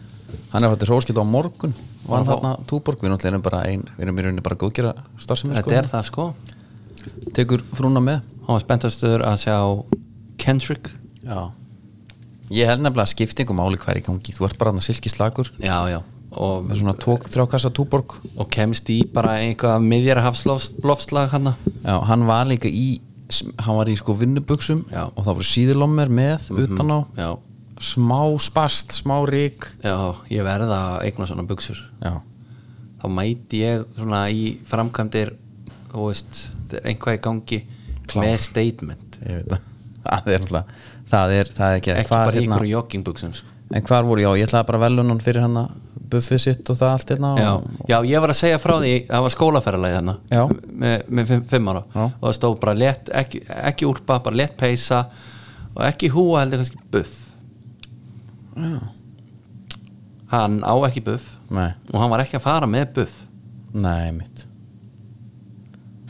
hann 0.51 0.65
er 0.65 0.69
hætti 0.71 0.87
róskild 0.87 1.19
á 1.19 1.25
morgun. 1.27 1.75
Var 2.07 2.21
að 2.23 2.27
þarna 2.27 2.67
túborg, 2.67 2.99
við 3.01 3.11
náttúrulega 3.11 3.33
erum 3.33 3.43
bara 3.43 3.61
ein 3.67 3.83
við 3.97 4.03
erum 4.03 4.19
í 4.19 4.23
rauninni 4.23 4.43
bara 4.43 4.57
góðgera 4.57 4.95
starfsemi 5.19 5.55
þetta 5.55 5.63
sko. 5.63 5.73
er 5.73 5.83
það 5.83 6.05
sko. 6.05 6.35
Tekur 7.33 7.63
frúna 7.75 8.01
með. 8.03 8.21
Hann 8.47 8.59
var 8.59 8.61
spenntastur 8.61 9.23
að 9.23 9.37
sjá 9.45 9.85
Kendrick. 10.37 10.91
Já 11.25 11.51
ég 12.51 12.67
held 12.69 12.83
nefnilega 12.85 13.07
að 13.07 13.13
skiptingum 13.15 13.57
máli 13.61 13.79
hver 13.81 14.01
í 14.01 14.05
gangi. 14.05 14.35
Þú 14.37 14.45
ert 14.49 14.59
bara 14.61 14.73
þarna 14.75 14.85
silki 14.85 15.13
slagur 15.13 15.51
já, 15.63 15.79
já. 15.89 16.01
Og, 16.35 16.65
með 16.67 16.81
svona 16.81 16.97
tók, 16.99 17.29
þrjákassa 17.31 17.71
túborg. 17.71 18.17
Og 18.37 18.49
kemst 18.51 18.89
í 18.91 19.01
bara 19.15 19.37
einhvað 19.39 19.85
miðjarhafslofslag 19.87 21.31
hann 21.33 21.53
já, 21.55 21.95
hann 22.09 22.27
var 22.27 22.47
líka 22.51 22.69
í 22.69 23.01
hann 23.65 23.79
var 23.79 23.89
í 23.89 23.95
sko 23.99 24.15
vinnubuxum 24.19 24.85
Já. 24.93 25.07
og 25.09 25.25
það 25.25 25.39
voru 25.39 25.47
síðurlommer 25.49 26.11
með 26.13 26.51
utan 26.61 26.93
á. 26.93 26.99
já, 27.17 27.29
smá 27.83 28.21
spast, 28.39 28.93
smá 28.95 29.17
rík 29.27 29.65
já, 29.83 29.95
ég 30.31 30.45
verða 30.47 30.77
að 30.99 31.07
eigna 31.09 31.27
svona 31.31 31.47
buksur 31.49 31.81
já, 32.05 32.21
þá 33.01 33.07
mæti 33.17 33.63
ég 33.65 33.87
svona 33.97 34.21
í 34.31 34.45
framkvæmdir 34.69 35.33
þú 35.91 36.05
veist, 36.11 36.43
einhvað 36.85 37.17
í 37.17 37.23
gangi 37.25 37.61
Klár. 38.05 38.27
með 38.27 38.37
statement. 38.45 39.19
Ég 39.25 39.41
veit 39.41 39.55
það 39.55 39.71
það 40.05 40.31
er 40.35 40.43
alltaf, 40.45 40.87
það 41.11 41.37
er, 41.39 41.51
það 41.57 41.73
er 41.73 41.81
ekki 41.81 41.95
ekki 41.95 42.13
hvar, 42.13 42.29
bara 42.29 42.37
í 42.37 42.41
hérna, 42.41 42.53
einhverju 42.55 42.77
joggingbuksum 42.77 43.35
sko. 43.39 43.51
en 43.75 43.89
hvar 43.89 44.07
voru, 44.09 44.25
já, 44.25 44.31
ég 44.39 44.49
ætlaði 44.49 44.71
bara 44.71 44.85
velunan 44.87 45.25
fyrir 45.25 45.45
hann 45.45 45.59
buffið 46.15 46.41
sitt 46.43 46.71
og 46.71 46.79
það 46.79 46.93
allt 46.95 47.13
hérna 47.15 47.31
já, 47.39 47.51
já, 47.91 47.97
ég 48.09 48.23
var 48.23 48.33
að 48.33 48.39
segja 48.41 48.61
frá 48.63 48.75
því 48.77 48.95
það 49.09 49.25
var 49.25 49.35
skólaferðalagi 49.35 49.97
þarna 49.99 50.15
Já. 50.31 50.43
með, 50.83 50.97
með 51.09 51.31
fimm, 51.31 51.45
fimm 51.53 51.71
ára 51.73 51.83
Já. 51.87 52.03
og 52.05 52.25
það 52.27 52.35
stóð 52.39 52.57
bara 52.65 52.77
létt, 52.79 53.13
ekki, 53.23 53.43
ekki 53.71 53.89
úrpa 53.89 54.19
bara 54.25 54.41
létt 54.43 54.57
peysa 54.61 55.05
og 55.75 55.85
ekki 55.89 56.11
húa 56.15 56.43
heldur 56.43 56.63
kannski 56.63 56.83
buff 56.95 57.15
Já. 58.55 58.81
hann 60.35 60.59
á 60.63 60.75
ekki 60.89 61.05
buff 61.09 61.31
nei, 61.55 61.71
og 61.93 62.03
hann 62.03 62.13
var 62.13 62.25
ekki 62.25 62.39
að 62.41 62.47
fara 62.47 62.71
með 62.71 62.93
buff 63.01 63.23
nei, 63.75 64.13
mitt 64.15 64.45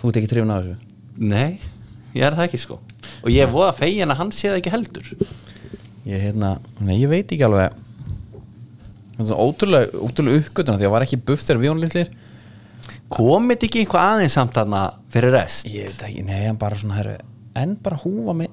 þú 0.00 0.10
ert 0.10 0.20
ekki 0.20 0.32
trefun 0.34 0.52
á 0.52 0.58
þessu 0.58 0.76
nei, 1.22 1.60
ég 2.14 2.26
er 2.26 2.36
það 2.36 2.48
ekki 2.48 2.62
sko. 2.62 2.80
Og 3.22 3.30
ég 3.34 3.50
voða 3.52 3.72
fegin 3.76 4.12
að 4.12 4.20
hann 4.22 4.34
sé 4.34 4.50
það 4.50 4.60
ekki 4.60 4.74
heldur. 4.74 5.08
Ég, 6.04 6.20
hérna, 6.28 6.56
nei, 6.84 6.98
ég 7.00 7.10
veit 7.12 7.26
ekki 7.26 7.46
alveg. 7.46 7.80
Þetta 9.14 9.24
er 9.24 9.30
svo 9.30 9.48
ótrúlega, 9.48 10.02
ótrúlega 10.04 10.42
uppgötuna 10.42 10.80
því 10.80 10.88
að 10.88 10.94
var 10.96 11.06
ekki 11.06 11.22
buff 11.22 11.46
þegar 11.46 11.62
við 11.62 11.72
hún 11.74 11.84
litlir 11.84 12.12
komið 13.14 13.66
ekki 13.68 13.84
einhvað 13.84 14.08
aðeins 14.10 14.34
samt 14.34 14.56
þarna 14.58 14.82
fyrir 15.12 15.34
rest? 15.36 15.68
Ég 15.70 15.90
veit 15.90 16.04
ekki, 16.08 16.24
nei, 16.26 16.40
hann 16.48 16.58
bara 16.60 16.78
svona 16.80 16.98
herri, 16.98 17.18
en 17.60 17.76
bara 17.84 17.98
húfa 18.00 18.34
með 18.36 18.50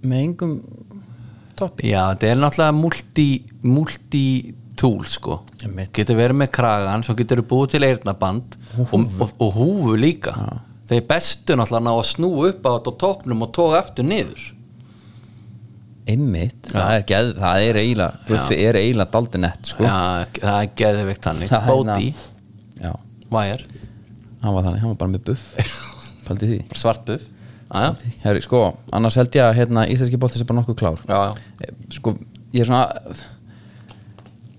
með 0.00 0.22
engum 0.24 0.54
toppi. 1.58 1.90
Já, 1.90 2.14
þetta 2.14 2.30
er 2.30 2.40
náttúrulega 2.40 2.76
multi, 2.76 3.28
multi 3.66 4.24
tool 4.80 5.04
sko. 5.08 5.42
Getur 5.92 6.16
verið 6.16 6.38
með 6.40 6.52
kragan 6.56 7.04
svo 7.04 7.14
getur 7.18 7.42
búið 7.44 7.74
til 7.74 7.82
eyrnaband 7.84 8.56
og, 8.80 8.94
og, 8.96 9.34
og 9.36 9.58
húfu 9.58 9.96
líka 10.00 10.32
þeir 10.90 11.04
bestu 11.10 11.56
náttúrulega 11.58 11.86
ná 11.86 11.92
að 11.94 12.08
snú 12.10 12.30
upp 12.48 12.66
á 12.66 12.70
þetta 12.76 12.92
á 12.92 13.00
toppnum 13.04 13.44
og 13.46 13.52
tóga 13.56 13.80
eftir 13.84 14.06
niður. 14.10 14.46
Einmitt, 16.10 16.70
það 16.72 16.92
er, 16.96 17.02
geð, 17.06 17.28
það 17.38 17.64
er 17.68 17.78
eiginlega 17.78 18.22
buffi 18.26 18.56
er 18.66 18.78
eiginlega 18.80 19.14
daldi 19.14 19.40
nett 19.44 19.68
sko. 19.70 19.84
já, 19.86 19.98
það 20.40 20.56
er 20.56 20.70
geðvikt 20.80 21.28
Það 21.28 21.42
er 21.60 21.66
bóti, 21.68 22.08
væjar, 23.30 23.62
hann 24.42 24.56
var 24.56 24.64
þannig, 24.66 24.80
hann 24.82 24.94
var 24.94 24.98
bara 25.04 25.12
með 25.12 25.28
buff. 25.28 25.76
Svart 26.80 27.04
buff. 27.06 27.28
Herri, 28.24 28.42
sko, 28.42 28.64
annars 28.96 29.18
held 29.20 29.36
ég 29.38 29.44
að 29.46 29.56
hérna, 29.60 29.84
íslenski 29.92 30.18
bóttis 30.18 30.42
er 30.42 30.48
bara 30.48 30.58
nokkuð 30.58 30.78
klár. 30.80 31.04
Já, 31.06 31.20
já. 31.28 31.50
Eh, 31.62 31.76
sko, 31.94 32.16
ég 32.50 32.64
er 32.64 32.70
svona 32.72 32.82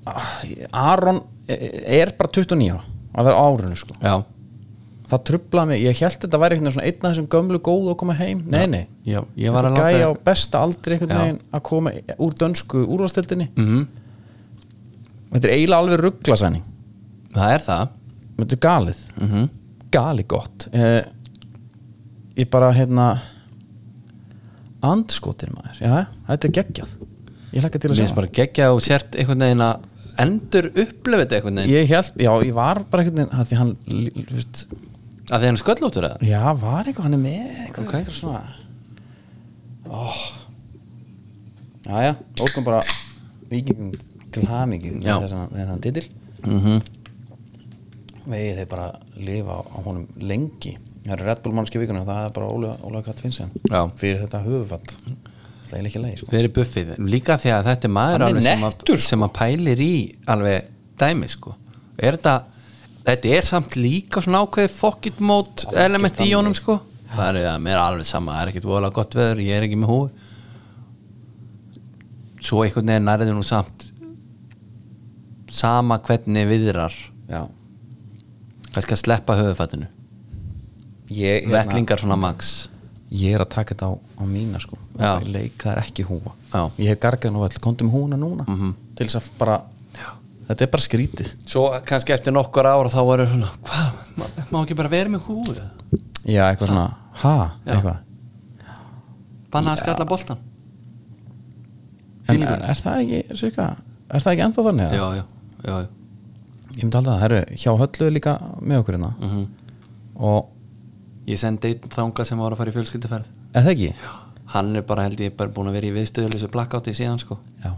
Ah, 0.02 0.40
Aron 0.72 1.20
eh, 1.48 2.00
er 2.02 2.14
bara 2.18 2.32
29 2.34 2.72
ára. 2.74 2.86
Að 3.12 3.28
vera 3.28 3.38
á 3.38 3.44
árinu 3.52 3.78
sko. 3.78 3.96
Já, 4.02 4.16
það 5.12 5.24
trublaði 5.30 5.68
mig, 5.72 5.82
ég 5.86 6.02
held 6.02 6.18
þetta 6.24 6.40
væri 6.42 6.58
einhvern 6.58 6.72
veginn 6.72 6.88
einn 6.88 7.06
af 7.06 7.12
þessum 7.12 7.30
gömlu 7.36 7.60
góðu 7.68 7.92
að 7.94 7.98
koma 8.02 8.14
heim. 8.20 8.44
Nei, 8.48 8.66
nei, 8.72 8.84
Já, 9.06 9.20
ég 9.38 9.52
var 9.56 9.68
að 9.70 9.80
gæja 9.82 10.08
á 10.08 10.12
láta 10.14 10.24
besta 10.30 10.62
aldri 10.66 10.96
einhvern 10.98 11.18
veginn 11.22 11.40
að 11.58 11.64
koma 11.70 11.94
úr 12.18 12.38
dönsku 12.40 12.84
úrvastildinni 12.88 13.50
Mhm. 13.56 13.88
þetta 15.34 15.48
er 15.50 15.56
eiginlega 15.58 15.82
alveg 15.84 16.00
rugglasæning. 16.06 16.64
Það 17.36 17.54
er 17.56 17.66
það. 17.68 17.90
Þetta 18.38 18.54
er 18.58 18.64
galið. 18.68 19.02
Mm 19.22 19.50
gali 19.92 20.24
gott. 20.24 20.68
Eh, 20.72 21.04
ég 22.40 22.48
bara 22.50 22.70
hérna 22.72 23.20
andskotir 24.82 25.52
maður. 25.54 25.80
Já, 25.84 26.06
þetta 26.30 26.48
er 26.48 26.54
geggjað. 26.58 26.94
Ég 27.52 27.60
hlakka 27.66 27.80
til 27.82 27.90
að 27.90 27.92
Mér 27.92 27.98
sjá 28.00 28.06
finnst 28.06 28.16
bara 28.16 28.32
geggja 28.38 28.70
og 28.74 28.80
sért 28.86 29.18
einhvern 29.20 29.44
veginn 29.44 29.64
að 29.66 29.90
endur 30.24 30.70
upplöfu 30.72 31.26
þetta 31.26 31.36
einhvern 31.42 31.60
veginn. 31.60 31.74
Ég 31.76 31.92
held, 31.92 32.14
já, 32.24 32.32
ég 32.48 32.54
var 32.56 32.80
bara 32.90 33.04
einhvern 33.04 33.20
veginn 33.20 33.36
að 33.36 33.52
því 33.52 33.60
hann, 33.60 33.74
að 35.30 35.38
því 35.38 35.50
hann 35.50 35.58
er 35.58 35.64
sköllóttur 35.64 36.08
eða 36.10 36.30
já, 36.32 36.42
var 36.62 36.88
eitthvað 36.88 37.08
hann 37.08 37.18
er 37.18 37.24
með 37.24 37.50
eitthvað, 37.66 37.86
Ok. 37.86 37.94
eitthvað 38.00 38.18
svona 38.18 38.44
oh. 39.90 40.22
já, 41.86 41.96
já, 42.08 42.14
óskum 42.42 42.68
bara 42.68 42.82
vikingum 43.52 43.92
til 44.32 44.48
hamingju 44.48 45.02
Já. 45.04 45.18
þessan 45.20 45.84
titil 45.84 46.06
-hmm. 46.44 46.82
vegið 48.26 48.62
þeir 48.62 48.70
bara 48.70 48.88
lifa 49.18 49.60
á, 49.62 49.78
honum 49.84 50.08
lengi 50.20 50.78
það 51.06 51.14
er 51.18 51.26
Red 51.26 51.42
Bull 51.44 51.56
mannski 51.58 51.82
vikuna 51.82 52.02
og 52.02 52.08
það 52.08 52.26
er 52.26 52.34
bara 52.36 52.48
Óla, 52.48 52.78
Óla 52.84 53.02
Katt 53.04 53.20
Finnsen 53.20 53.52
Já. 53.70 53.90
fyrir 53.98 54.22
þetta 54.22 54.44
höfufall 54.46 54.82
það 55.68 55.80
er 55.80 55.86
ekki 55.86 56.04
leið 56.04 56.18
sko. 56.18 56.32
fyrir 56.32 56.54
buffið 56.56 56.94
líka 57.00 57.38
því 57.38 57.54
að 57.56 57.66
þetta 57.70 57.88
er 57.88 57.94
maður 57.96 58.12
Hann 58.12 58.22
er 58.22 58.28
alveg 58.28 58.44
sem, 58.44 58.60
nettur, 58.60 58.96
að, 58.96 59.00
sko. 59.00 59.10
sem 59.10 59.24
að 59.24 59.34
pælir 59.40 59.80
í 59.80 60.16
alveg 60.28 60.70
dæmi 60.98 61.28
sko 61.32 61.56
er 61.98 62.18
þetta 62.18 62.36
þetta 63.06 63.36
er 63.38 63.48
samt 63.48 63.76
líka 63.80 64.22
svona 64.24 64.44
ákveði 64.46 64.72
fokkit 64.74 65.22
mót 65.24 65.66
element 65.74 66.20
í 66.24 66.32
honum 66.34 66.56
sko. 66.58 66.80
Það 67.12 67.40
er 67.42 67.48
að 67.52 67.62
mér 67.66 67.76
er 67.76 67.84
alveg 67.84 68.08
sama, 68.08 68.36
það 68.38 68.42
er 68.44 68.52
ekkert 68.54 68.68
voðalega 68.70 68.98
gott 69.00 69.18
veður 69.20 69.42
ég 69.44 69.58
er 69.58 69.66
ekki 69.68 69.80
með 69.82 69.92
húi 69.92 70.10
svo 72.42 72.64
einhvern 72.66 72.90
veginn 72.90 73.06
nærður 73.06 73.36
nú 73.38 73.44
samt 73.46 73.88
sama 75.52 75.98
hvernig 76.00 76.48
viðrar. 76.48 76.94
Já. 77.30 77.44
Kannski 78.72 78.96
að 78.96 79.02
sleppa 79.04 79.36
höfufattinu 79.36 79.90
hérna, 81.12 81.52
vettlingar 81.58 82.00
svona 82.00 82.16
max. 82.20 82.70
Ég 83.12 83.36
er 83.36 83.44
að 83.44 83.50
taka 83.52 83.74
þetta 83.76 83.90
á, 83.92 83.94
á 84.00 84.24
mína 84.24 84.62
sko. 84.64 84.78
Leik, 85.28 85.58
það 85.60 85.74
er 85.74 85.82
ekki 85.84 86.06
húfa. 86.08 86.32
Já. 86.54 86.62
ég 86.80 86.88
hef 86.94 87.02
gargað 87.04 87.34
nú 87.36 87.44
all, 87.44 87.58
komdu 87.60 87.88
með 87.88 87.98
húna 87.98 88.20
núna. 88.20 88.46
Mhm. 88.48 88.74
til 88.96 89.08
þess 89.08 89.20
að 89.20 89.30
bara 89.40 89.58
þetta 90.52 90.66
er 90.68 90.72
bara 90.76 90.86
skrítið. 90.86 91.32
Svo 91.50 91.66
kannski 91.88 92.14
eftir 92.16 92.36
nokkur 92.36 92.68
ára 92.70 92.92
þá 92.92 93.00
verður 93.08 93.32
svona 93.34 93.52
hvað, 93.68 94.00
má, 94.20 94.26
má 94.52 94.60
ekki 94.62 94.78
bara 94.80 94.92
vera 94.92 95.14
með 95.14 95.26
húi 95.30 95.56
já, 95.56 96.44
eitthvað 96.52 96.72
svona, 96.74 96.86
ha, 97.24 97.36
Já. 97.66 97.74
eitthvað. 97.76 98.02
Banna 99.52 99.74
að 99.76 99.82
skalla 99.84 100.08
boltan 100.08 100.44
en 102.32 102.46
er, 102.46 102.62
er 102.72 102.80
það 102.80 103.02
ekki, 103.02 103.38
sirka, 103.40 103.66
er 104.08 104.24
það 104.24 104.36
ekki 104.36 104.44
ennþá 104.46 104.66
þannig? 104.70 104.94
eða? 104.94 105.00
já, 105.02 105.06
já, 105.18 105.24
já, 105.66 105.74
já. 105.82 105.88
ég 106.78 106.84
myndi 106.86 107.00
alltaf 107.00 107.14
að 107.16 107.22
það 107.24 107.28
eru 107.28 107.62
hjá 107.64 107.72
höllu 107.82 108.10
líka 108.16 108.36
með 108.62 108.84
okkur 108.84 108.98
hérna. 108.98 109.12
Mm 109.20 109.50
og, 110.22 110.52
ég 111.26 111.40
sendi 111.42 111.72
einn 111.74 111.90
þanga 111.96 112.26
sem 112.28 112.38
var 112.38 112.54
að 112.54 112.60
fara 112.60 112.70
í 112.70 112.76
fjölskylduferð. 112.76 113.30
Eða 113.56 113.64
það 113.66 113.72
ekki? 113.72 114.10
hann 114.52 114.76
er 114.76 114.84
bara 114.86 115.06
held 115.08 115.22
ég 115.24 115.34
bara 115.40 115.50
búin 115.54 115.70
að 115.72 115.78
vera 115.80 115.88
í 115.88 115.94
viðstöðuleysu 115.96 116.50
blackouti 116.52 116.94
síðan 116.94 117.22
sko. 117.22 117.38
Já. 117.64 117.72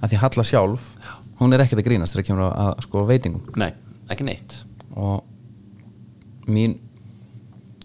Að 0.00 0.12
því 0.12 0.20
Halla 0.22 0.44
sjálf, 0.46 0.84
hún 1.40 1.56
er 1.56 1.64
ekkert 1.64 1.82
að 1.82 1.88
grínast 1.88 2.16
þegar 2.16 2.28
kemur 2.28 2.46
að, 2.46 2.54
að 2.64 2.84
sko 2.86 3.04
veitingum. 3.08 3.46
Nei, 3.60 3.70
ekki 4.12 4.26
neitt. 4.28 4.58
Og 5.00 6.50
mín 6.50 6.78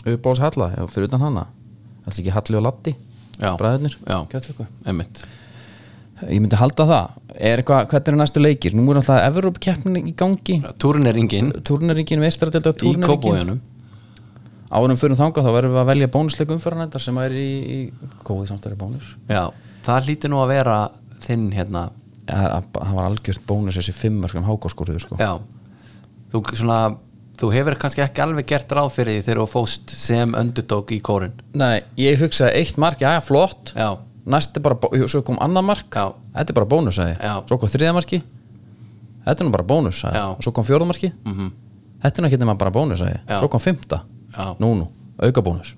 uppbóðs 0.05 0.43
Halla, 0.43 0.71
fyrir 0.93 1.09
utan 1.09 1.23
hana 1.23 1.47
ætla 2.05 2.19
ekki 2.21 2.35
Halli 2.35 2.59
og 2.59 2.65
Latti 2.67 2.93
bræðurnir, 3.59 3.97
ég 6.29 6.39
myndi 6.39 6.55
halda 6.55 6.85
það. 6.87 7.15
Er 7.35 7.59
eitthvað, 7.59 7.87
hvernig 7.91 8.11
eru 8.11 8.19
næstu 8.21 8.41
leikir? 8.43 8.75
Nú 8.77 8.85
er 8.93 9.01
alltaf 9.01 9.17
Evrópkeppnin 9.25 10.05
í 10.07 10.13
gangi. 10.15 10.61
Túrneringin 10.79 11.49
í 11.51 11.63
turnaringin 11.67 12.21
kópójanum 13.03 13.59
árum 14.75 14.97
fyrir 14.99 15.17
þangað 15.19 15.45
þá 15.45 15.51
verðum 15.55 15.75
við 15.75 15.81
að 15.81 15.89
velja 15.91 16.11
bónusleikum 16.11 16.57
umfyrirnændar 16.57 17.03
sem 17.03 17.19
er 17.21 17.35
í, 17.37 17.49
í 17.75 17.77
góði 18.25 18.47
samstæri 18.49 18.77
bónus. 18.79 19.11
Já, 19.29 19.43
það 19.85 20.09
hlýtur 20.09 20.33
nú 20.33 20.41
að 20.41 20.51
vera 20.55 20.77
þinn 21.25 21.45
hérna 21.55 21.83
það, 22.29 22.69
var 22.97 23.09
algjört 23.09 23.43
bónus 23.47 23.77
þessi 23.79 23.95
fimmörskum 23.95 24.45
hákáskóruðu 24.47 25.01
sko. 25.03 25.17
já, 25.19 25.37
þú 26.33 26.41
svona 26.53 26.79
þú 27.39 27.51
hefur 27.51 27.77
kannski 27.79 28.03
ekki 28.05 28.23
alveg 28.23 28.47
gert 28.49 28.71
ráð 28.75 28.93
fyrir 28.95 29.17
því 29.17 29.25
þegar 29.27 29.41
þú 29.41 29.47
fóst 29.51 29.93
sem 29.99 30.35
underdog 30.39 30.93
í 30.95 31.01
kórin 31.03 31.35
nei, 31.57 31.83
ég 31.99 32.19
hugsaði 32.21 32.61
eitt 32.61 32.79
mark, 32.81 33.03
já, 33.03 33.11
flott. 33.25 33.73
Já, 33.75 33.97
næst 34.25 34.57
er 34.57 34.63
bara, 34.65 34.77
svo 35.11 35.21
kom 35.27 35.37
annað 35.43 35.67
mark. 35.67 35.89
Já. 35.91 36.15
þetta 36.37 36.53
er 36.53 36.59
bara 36.61 36.71
bónus, 36.71 37.01
svo 37.49 37.59
kom 37.59 37.71
þriða 37.71 37.95
marki 37.99 38.21
þetta 39.25 39.37
er 39.37 39.47
nú 39.47 39.53
bara 39.57 39.67
bónus, 39.67 40.01
svo 40.39 40.55
kom 40.55 40.67
fjórða 40.67 40.89
marki 40.89 41.11
mhm, 41.11 41.53
þetta 42.03 42.21
er 42.21 42.25
nú 42.25 42.31
ekki 42.31 42.41
nema 42.41 42.57
bara 42.59 42.73
bónus, 42.73 43.05
svo 43.35 43.51
kom 43.51 43.63
fymta, 43.63 44.03
nú 44.61 44.75
nú, 44.79 44.91
auka 45.19 45.43
bónus. 45.45 45.75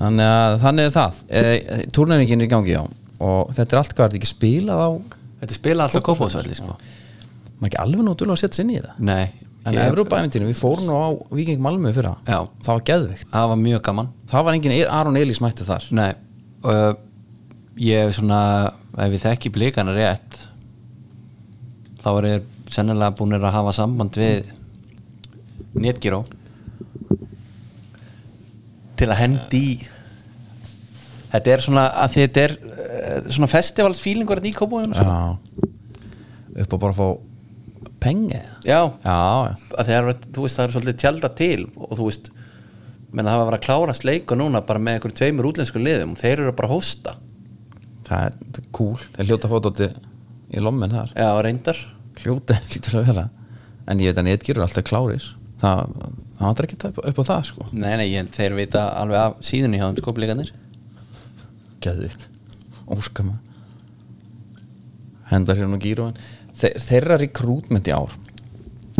Þannig 0.00 0.24
að 0.24 0.54
þannig 0.62 0.86
er 0.86 0.92
það. 0.94 1.16
E, 1.28 1.40
turnaringin 1.92 2.40
er 2.40 2.46
í 2.46 2.48
gangi, 2.48 2.72
já 2.72 2.80
og 3.20 3.52
þetta 3.56 3.76
er 3.76 3.80
allt 3.82 3.94
hvað 3.94 4.04
er 4.06 4.10
þetta 4.14 4.20
ekki 4.20 4.30
spilað 4.32 4.80
á 4.80 4.90
þetta 5.42 5.56
spila 5.58 5.86
alltaf 5.86 6.04
kópósvelli 6.08 6.56
sko. 6.56 6.74
Maður 7.60 7.68
ekki 7.70 7.80
alveg 7.84 8.04
nótulega 8.06 8.36
að 8.38 8.42
setja 8.44 8.60
sinni 8.62 8.78
í 8.78 8.82
það 8.84 8.98
nei, 9.10 9.26
en 9.64 9.74
ég- 9.76 9.90
Evrópaæventinu, 9.90 10.48
við 10.48 10.58
fórum 10.60 10.86
nú 10.88 10.96
á 10.96 11.08
Viking 11.36 11.60
Malmö 11.64 11.92
fyrra, 11.96 12.14
Já. 12.26 12.38
það 12.64 12.72
var 12.74 12.84
geðvikt 12.90 13.30
það 13.32 13.48
var 13.52 13.60
mjög 13.66 13.82
gaman. 13.88 14.08
Það 14.30 14.44
var 14.48 14.54
engin 14.58 14.76
Aron 14.88 15.16
Elís 15.20 15.40
mættu 15.44 15.64
þar. 15.68 15.86
Nei. 15.92 16.12
Uh, 16.64 16.92
Ég 17.80 18.02
hef 18.04 18.16
svona 18.18 18.38
ef 18.98 19.08
við 19.12 19.22
þekki 19.24 19.50
blikana 19.54 19.92
rétt 19.96 20.40
þá 22.02 22.08
er 22.18 22.26
ég 22.28 22.42
sennilega 22.68 23.14
búinir 23.16 23.40
að 23.40 23.54
hafa 23.54 23.72
samband 23.72 24.16
við 24.20 24.50
Netgyro 25.80 26.24
til 29.00 29.08
að 29.08 29.20
hendi 29.22 29.60
í. 29.64 29.74
Þetta 31.30 31.52
er 31.54 31.62
svona 31.64 31.84
að 32.02 32.16
þetta 32.18 32.42
er 32.44 32.54
uh, 32.58 32.99
svona 33.30 33.50
festivalsfílingur 33.50 34.42
í 34.44 34.52
já. 34.52 35.36
Upp 36.60 36.74
á 36.74 36.76
bara 36.76 36.92
að 36.92 36.98
fá 36.98 37.08
pengi 38.00 38.38
já, 38.64 38.80
já, 39.04 39.16
að 39.76 39.86
það 39.86 39.96
er, 39.96 40.06
þú 40.32 40.44
veist 40.44 40.56
það 40.56 40.64
er 40.64 40.72
svolítið 40.74 41.00
tjálta 41.02 41.30
til 41.36 41.66
og 41.76 41.90
þú 41.98 42.06
veist 42.06 42.30
menn 43.10 43.26
það 43.26 43.34
hafa 43.34 43.48
verið 43.48 43.58
að 43.58 43.66
klára 43.66 43.96
sleiku 43.96 44.38
núna 44.38 44.62
bara 44.66 44.82
með 44.82 44.96
einhverjum 44.96 45.18
tveimur 45.20 45.48
útlensku 45.50 45.82
liðum 45.82 46.14
og 46.14 46.20
þeir 46.20 46.44
eru 46.44 46.54
bara 46.56 46.70
að 46.70 46.74
hósta. 46.76 47.16
Það 48.06 48.24
er, 48.26 48.38
það 48.40 48.62
er 48.62 48.70
cool. 48.78 49.02
Það 49.02 49.22
er 49.22 49.28
hljóta 49.30 49.50
fótóti 49.50 49.88
í 50.50 50.62
lommin 50.62 50.94
þar. 50.94 51.12
Já, 51.18 51.28
reyndar. 51.46 51.82
Hljóta 52.22 52.58
lítur 52.70 53.00
að 53.00 53.10
vera. 53.10 53.26
En 53.90 54.02
ég 54.02 54.12
veit 54.12 54.22
að 54.22 54.28
netgjur 54.28 54.62
alltaf 54.62 54.86
klárir. 54.86 55.28
Það, 55.60 55.94
það 56.38 56.46
vantar 56.46 56.68
ekki 56.68 56.78
upp, 56.88 57.02
upp 57.10 57.20
á 57.20 57.24
það 57.32 57.46
sko. 57.50 57.68
Nei, 57.74 57.92
nei, 57.98 58.06
ég, 58.14 58.30
þeir 58.34 58.56
vita 58.56 58.86
alveg 58.96 59.20
af 59.26 59.40
síðunni 59.50 59.80
hjá 59.80 59.88
þeim 59.88 60.00
skoplíkanir 60.00 60.54
geðvikt, 61.84 62.26
óskar 62.96 63.28
maður. 63.28 63.46
Henda 65.30 65.56
sér 65.56 65.70
nú 65.70 65.78
gíru 65.82 66.10
Þe, 66.60 66.72
þeirra 66.82 67.16
rekrútment 67.20 67.86
í 67.88 67.92
ár 67.94 68.10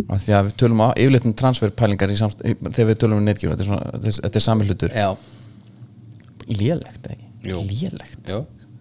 af 0.09 0.23
því 0.23 0.33
að 0.33 0.47
við 0.47 0.55
tölum 0.61 0.81
á 0.81 0.87
yfirleitt 0.95 1.27
um 1.27 1.33
transferpælingar 1.37 2.13
þegar 2.15 2.87
við 2.89 2.97
tölum 3.03 3.19
um 3.19 3.27
netgjur 3.27 3.51
þetta 3.51 3.63
er, 3.63 3.67
svona, 3.67 3.91
þetta 3.91 4.23
þetta 4.25 4.41
sami 4.45 4.67
hlutur. 4.69 4.95
Já, 4.95 5.09
lélegt, 6.47 7.11
lélegt. 7.43 8.31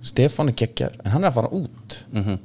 Stefán 0.06 0.48
er 0.48 0.56
geggjar, 0.56 0.94
en 1.04 1.12
hann 1.12 1.26
er 1.26 1.32
að 1.32 1.36
fara 1.40 1.52
út. 1.56 1.98
Mm 2.14 2.38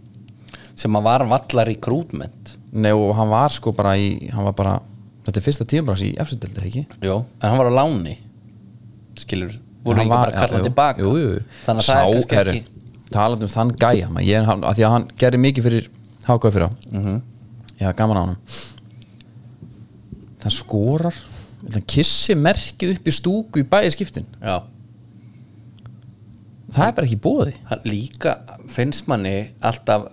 Sem 0.76 0.92
að 0.92 1.06
var 1.08 1.24
vallar 1.24 1.70
í 1.72 1.78
krútment 1.80 2.50
Nei, 2.76 2.92
og 2.92 3.14
hann 3.16 3.30
var 3.32 3.54
sko 3.56 3.72
bara 3.72 3.94
í 3.96 4.28
bara, 4.58 4.82
þetta 5.24 5.40
er 5.40 5.46
fyrsta 5.46 5.64
tíumbrás 5.64 6.02
í 6.04 6.10
efstudildi, 6.20 6.66
ekki? 6.68 6.84
Jú, 7.00 7.22
en 7.40 7.48
hann 7.48 7.58
var 7.62 7.70
á 7.72 7.78
láni 7.80 8.18
Skilur, 9.16 9.54
voru 9.86 10.02
ekki 10.02 10.10
var- 10.10 10.26
bara 10.26 10.32
að 10.32 10.40
kalla 10.40 10.48
já, 10.48 10.56
hann 10.56 10.64
jú, 10.64 10.70
tilbaka. 10.70 11.02
Jú, 11.06 11.14
jú. 11.22 11.32
Þannig 11.66 11.82
að 11.82 11.90
það 11.90 12.02
er 12.02 12.14
kannski 12.16 12.36
herru, 12.40 12.56
ekki 12.56 13.12
talandi 13.16 13.48
um 13.48 13.54
þann 13.56 13.72
gæja 13.86 14.10
maður, 14.12 14.28
ég, 14.32 14.46
hann, 14.50 14.62
að 14.66 14.76
því 14.80 14.86
að 14.88 14.94
hann 14.96 15.08
gerði 15.24 15.40
mikið 15.46 15.68
fyrir 15.70 15.90
hákvæð 16.26 16.56
fyrir 16.58 16.68
á. 16.68 16.72
Mm 16.92 17.22
ég 17.76 17.84
hafa 17.90 17.98
gaman 18.00 18.18
á 18.18 18.24
hann 18.24 18.38
það 20.46 20.54
skorar. 20.56 21.18
Hann 21.74 21.84
kissi 21.90 22.36
merkið 22.38 22.94
upp 22.96 23.08
í 23.10 23.14
stúku 23.16 23.60
í 23.60 23.66
bæði 23.68 23.92
skiptin. 23.96 24.28
Já, 24.40 24.62
það 26.72 26.88
er 26.88 26.96
bara 26.98 27.08
ekki 27.08 27.20
bóði 27.24 27.54
líka 27.88 28.36
finnst 28.72 29.08
manni 29.10 29.36
alltaf 29.66 30.08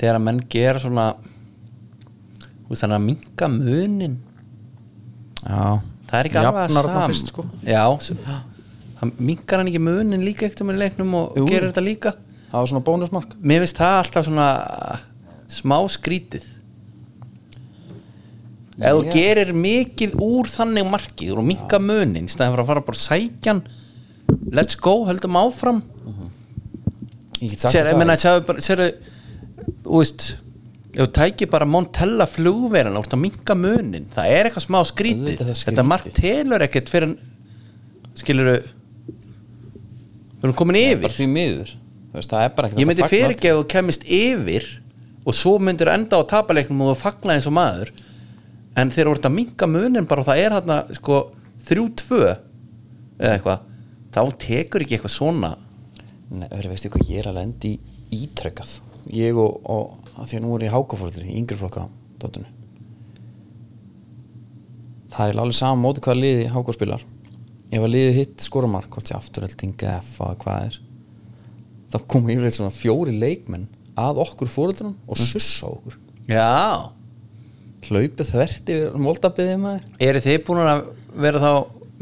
þegar 0.00 0.18
að 0.18 0.24
menn 0.26 0.40
gera 0.52 0.82
svona 0.82 1.06
þannig 2.70 2.96
að 2.96 3.04
minka 3.06 3.48
munin. 3.52 4.16
Já, 5.46 5.78
það 6.10 6.18
er 6.18 6.28
ekki 6.30 6.40
alveg 6.40 6.50
að 6.50 6.66
Jafnar 6.66 6.88
þarna 6.88 7.02
sam 7.02 7.12
fyrst, 7.12 7.30
sko. 7.32 7.44
Já, 7.62 7.82
hann 9.00 9.12
minkar 9.18 9.60
hann 9.60 9.70
ekki 9.70 9.82
munin 9.82 10.24
líka 10.24 10.46
ekkert 10.46 10.66
með 10.68 10.82
leiknum 10.84 11.14
og 11.18 11.38
Jú. 11.38 11.46
gerir 11.50 11.70
þetta 11.70 11.84
líka? 11.84 12.12
Það 12.50 12.58
var 12.58 12.70
svona 12.70 12.86
bónusmark. 12.86 13.34
Mér 13.42 13.64
finnst 13.64 13.80
það 13.80 13.96
alltaf 14.02 14.28
svona 14.28 14.46
smá 15.52 15.76
skrítið. 15.92 16.46
Ef 18.76 18.92
þú 18.92 19.12
gerir 19.12 19.52
mikið 19.56 20.16
úr 20.20 20.48
þannig 20.52 20.88
markið 20.92 21.36
og 21.40 21.46
minka 21.48 21.80
munin 21.80 22.28
í 22.28 22.32
stæðan 22.32 22.54
fyrir 22.54 22.64
að 22.64 22.70
fara 22.72 22.86
bara 22.86 23.02
sækjan 23.02 23.62
let's 24.52 24.76
go, 24.78 25.04
höldum 25.08 25.38
áfram. 25.40 25.82
Ég 27.40 27.52
get 27.52 27.62
sagt 27.62 27.74
sér, 27.74 27.86
ég 27.88 27.94
það. 27.94 28.00
meina, 28.00 28.16
sér, 28.20 28.60
sér 28.64 28.82
þú 29.84 30.00
veist 30.00 30.26
ef 30.96 31.02
þú 31.02 31.08
tækir 31.18 31.50
bara 31.52 31.68
Montella 31.68 32.24
flugverðan 32.28 32.96
og 33.00 33.18
minka 33.20 33.56
munin, 33.58 34.06
það 34.14 34.32
er 34.32 34.48
eitthvað 34.48 34.64
smá 34.64 34.78
skrítið. 34.88 35.42
Það 35.42 35.64
þetta 35.68 35.84
mark 35.84 36.08
telur 36.16 36.64
ekkert 36.64 36.92
fyrir 36.92 37.16
skilur 38.16 38.62
við 40.46 40.52
erum 40.52 40.58
komin 40.62 40.80
yfir. 40.80 41.02
bara 41.04 41.16
því 41.18 41.28
miður. 41.34 41.76
Veist, 42.14 42.32
það 42.32 42.46
er 42.46 42.56
bara 42.56 42.70
ekkert 42.70 42.80
ég 42.80 42.88
myndi 42.88 43.02
hægt 43.02 43.06
að 43.06 43.12
fagna 43.12 43.26
fyrir 43.26 43.36
ekki 43.36 43.50
að 43.52 43.58
þú 43.60 43.68
kemist 43.74 44.08
yfir 44.16 44.68
og 45.26 45.36
svo 45.36 45.54
myndir 45.60 45.90
enda 45.92 46.20
á 46.22 46.30
tapaleiknum 46.30 46.84
og 46.86 46.92
þú 46.94 46.98
fagna 47.02 47.36
eins 47.36 47.48
og 47.50 47.56
maður 47.56 47.92
en 48.76 48.92
þú 48.94 49.06
ert 49.10 49.28
að 49.28 49.36
minka 49.36 49.68
munin 49.68 50.08
bara 50.08 50.22
og 50.22 50.28
það 50.30 50.42
er 50.44 50.56
þarna 50.56 50.78
sko 50.96 51.20
þrjú 51.66 51.86
tvö 52.00 52.24
eða 52.30 53.32
eitthvað 53.34 53.64
þá 54.16 54.20
tekur 54.46 54.84
ekki 54.84 54.96
eitthvað 54.96 55.16
svona. 55.16 55.56
Nei, 56.26 56.48
öðru 56.50 56.72
veistu 56.72 56.90
hvað 56.90 57.10
ég 57.10 57.20
er 57.20 57.28
að 57.30 57.38
lendi 57.38 57.76
í 57.76 58.24
ítrekkað 58.24 58.80
Ég 59.14 59.36
og, 59.38 59.60
og 59.70 60.24
því 60.26 60.40
að 60.40 60.42
nú 60.42 60.54
er 60.56 60.64
ég 60.66 60.72
hákafórður 60.74 61.26
í 61.28 61.36
yngri 61.38 61.58
flokka 61.60 61.84
dóttunni 62.18 62.50
Það 65.14 65.30
er 65.30 65.38
alveg 65.44 65.58
sama 65.60 65.78
móti 65.84 66.02
hvað 66.02 66.18
liði 66.18 66.48
hákaspilar 66.50 67.04
Ef 67.66 67.82
að 67.82 67.92
liði 67.92 68.12
hitt 68.20 68.44
skoramark 68.44 68.90
hvort 68.94 69.10
sé 69.10 69.16
afturhelding 69.16 69.74
F 69.96 70.20
að 70.22 70.36
hvað 70.44 70.66
er 70.68 70.76
þá 71.92 71.96
koma 72.10 72.32
yfirleitt 72.34 72.58
svona 72.58 72.74
fjóri 72.74 73.14
leikmenn 73.16 73.66
að 73.98 74.20
okkur 74.26 74.50
fóruldrunum 74.52 74.98
og 75.08 75.18
sussa 75.18 75.66
á 75.66 75.72
okkur. 75.72 75.96
Já. 76.30 76.92
Hlaupið 77.86 78.30
þvert 78.32 78.70
yfir 78.74 79.00
moldabiðið 79.00 79.58
maður. 79.62 79.90
Eru 80.02 80.22
þið 80.24 80.38
búin 80.46 80.62
að 80.66 80.84
vera 81.26 81.42
þá 81.42 81.50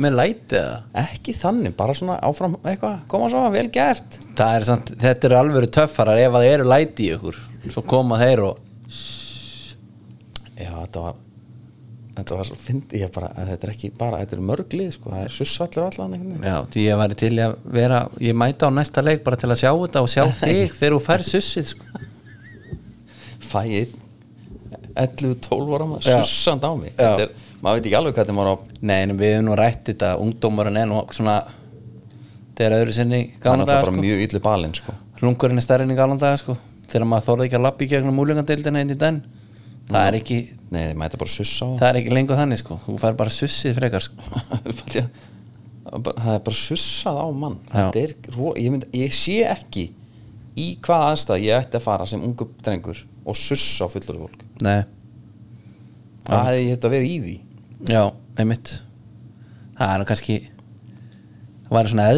með 0.05 0.17
læti 0.19 0.59
eða? 0.59 0.79
ekki 1.05 1.35
þannig, 1.39 1.75
bara 1.79 1.95
svona 1.95 2.17
áfram 2.27 2.57
eitthvað, 2.65 3.03
koma 3.13 3.29
svo, 3.31 3.45
vel 3.55 3.69
gert. 3.73 4.19
Það 4.35 4.57
er 4.59 4.67
samt, 4.67 4.95
þetta 5.05 5.29
eru 5.29 5.39
alvöru 5.39 5.71
töffarar. 5.77 6.19
Ef 6.19 6.33
að 6.33 6.41
það 6.41 6.55
eru 6.57 6.71
læti 6.73 7.07
í 7.07 7.13
ykkur 7.15 7.39
svo 7.71 7.85
koma 7.89 8.19
þeir 8.21 8.47
og 8.49 8.63
Já, 10.55 10.71
þetta 10.71 11.01
var 11.03 11.17
þetta 12.15 12.39
var 12.39 12.49
svo 12.49 12.57
fyndi 12.61 13.01
ég 13.01 13.11
bara 13.15 13.31
að 13.35 13.51
þetta 13.53 13.67
er 13.67 13.73
ekki 13.73 13.91
bara, 13.99 14.21
þetta 14.23 14.37
er 14.37 14.45
mörglið 14.51 14.91
sko, 14.95 15.11
það 15.15 15.25
er 15.27 15.35
sussallur 15.35 15.87
allan 15.89 16.15
já, 16.45 16.57
því 16.71 16.85
ég 16.85 17.01
væri 17.01 17.19
til 17.25 17.33
að 17.43 17.57
vera 17.75 18.01
ég 18.23 18.39
mæta 18.39 18.71
á 18.71 18.77
næsta 18.77 19.03
leik 19.03 19.25
bara 19.27 19.41
til 19.41 19.51
að 19.51 19.61
sjá 19.65 19.71
þetta 19.73 20.05
og 20.05 20.13
sjá 20.13 20.25
þig 20.45 20.77
þegar 20.79 20.97
þú 20.97 21.01
fær 21.09 21.27
sussið 21.31 21.71
sko. 21.73 22.05
fæ 23.45 23.61
einn 23.65 24.01
11-12 24.95 25.75
ára 25.75 25.87
maður 25.91 26.07
sussand 26.23 26.63
á 26.63 26.71
mig. 26.79 26.93
Þetta 26.95 27.25
er, 27.27 27.31
maður 27.59 27.81
veit 27.81 27.87
ekki 27.89 27.97
alveg 27.99 28.15
hvað 28.15 28.29
þetta 28.29 28.37
maður 28.37 28.53
á 28.55 28.57
Nei, 28.85 28.99
en 29.01 29.15
við 29.19 29.33
hefum 29.33 29.49
nú 29.49 29.57
rætt 29.59 29.89
þetta 29.91 30.11
ungdómarinn 30.23 30.79
er 30.79 30.87
nú 30.91 31.01
svona 31.17 31.39
þegar 32.55 32.77
öðru 32.79 32.95
sinni 32.95 33.23
það 33.43 33.65
er 33.65 33.71
bara 33.73 33.89
sko. 33.89 33.97
mjög 33.99 34.23
yllu 34.29 34.41
balinn 34.45 34.77
sko. 34.79 34.95
hlungurinn 35.19 35.59
er 35.59 35.67
stærri 35.67 35.87
en 35.89 35.95
í 35.95 35.99
gána 35.99 36.19
daga 36.21 36.39
sko. 36.39 36.55
þegar 36.87 37.09
maður 37.11 37.27
þorði 37.29 37.49
ekki 37.49 37.59
að 37.59 37.67
lappa 37.67 37.85
í 37.85 37.91
gegnum 37.91 38.19
múlingadeildina 38.21 38.85
inn 38.85 38.95
í 38.95 38.99
den 39.01 39.23
það 39.91 40.07
er 40.09 40.19
ekki 40.21 40.39
nei, 40.75 40.81
þeir 40.89 40.99
mæta 41.01 41.21
bara 41.21 41.33
sussa 41.35 41.69
á. 41.69 41.71
Það 41.81 41.89
er 41.89 41.99
ekki 42.01 42.15
lengur 42.15 42.41
þannig 42.41 42.61
sko. 42.61 42.79
þú 42.85 42.97
fær 43.03 43.19
bara 43.19 43.35
sussið 43.35 43.77
frekar 43.79 44.05
sko. 44.05 44.17
það 45.85 46.33
er 46.35 46.43
bara 46.47 46.59
sussað 46.59 47.21
á 47.21 47.27
mann. 47.45 47.59
Er, 47.93 48.15
ég, 48.15 48.71
mynd, 48.73 48.89
ég 48.97 49.15
sé 49.15 49.41
ekki 49.49 49.91
í 50.59 50.71
hvað 50.85 51.07
aðstæð 51.11 51.45
ég 51.45 51.61
ætti 51.61 51.81
að 51.81 51.87
fara 51.87 52.09
sem 52.09 52.23
ungu 52.25 52.49
drengur 52.65 53.05
og 53.25 53.39
sussa 53.39 53.87
á 53.87 53.93
fullur 53.93 54.25
fólk. 54.25 54.43
Nei, 54.65 54.83
það 56.27 56.51
hefði 56.51 56.65
ég 56.65 56.75
þetta 56.77 56.93
verið 56.95 57.15
í 57.15 57.23
því. 57.25 57.37
Já, 57.91 58.03
einmitt. 58.41 58.77
Það 59.75 59.95
er 59.95 60.09
kannski 60.09 60.37
það 61.65 61.79
væri 61.79 61.93
svona 61.93 62.11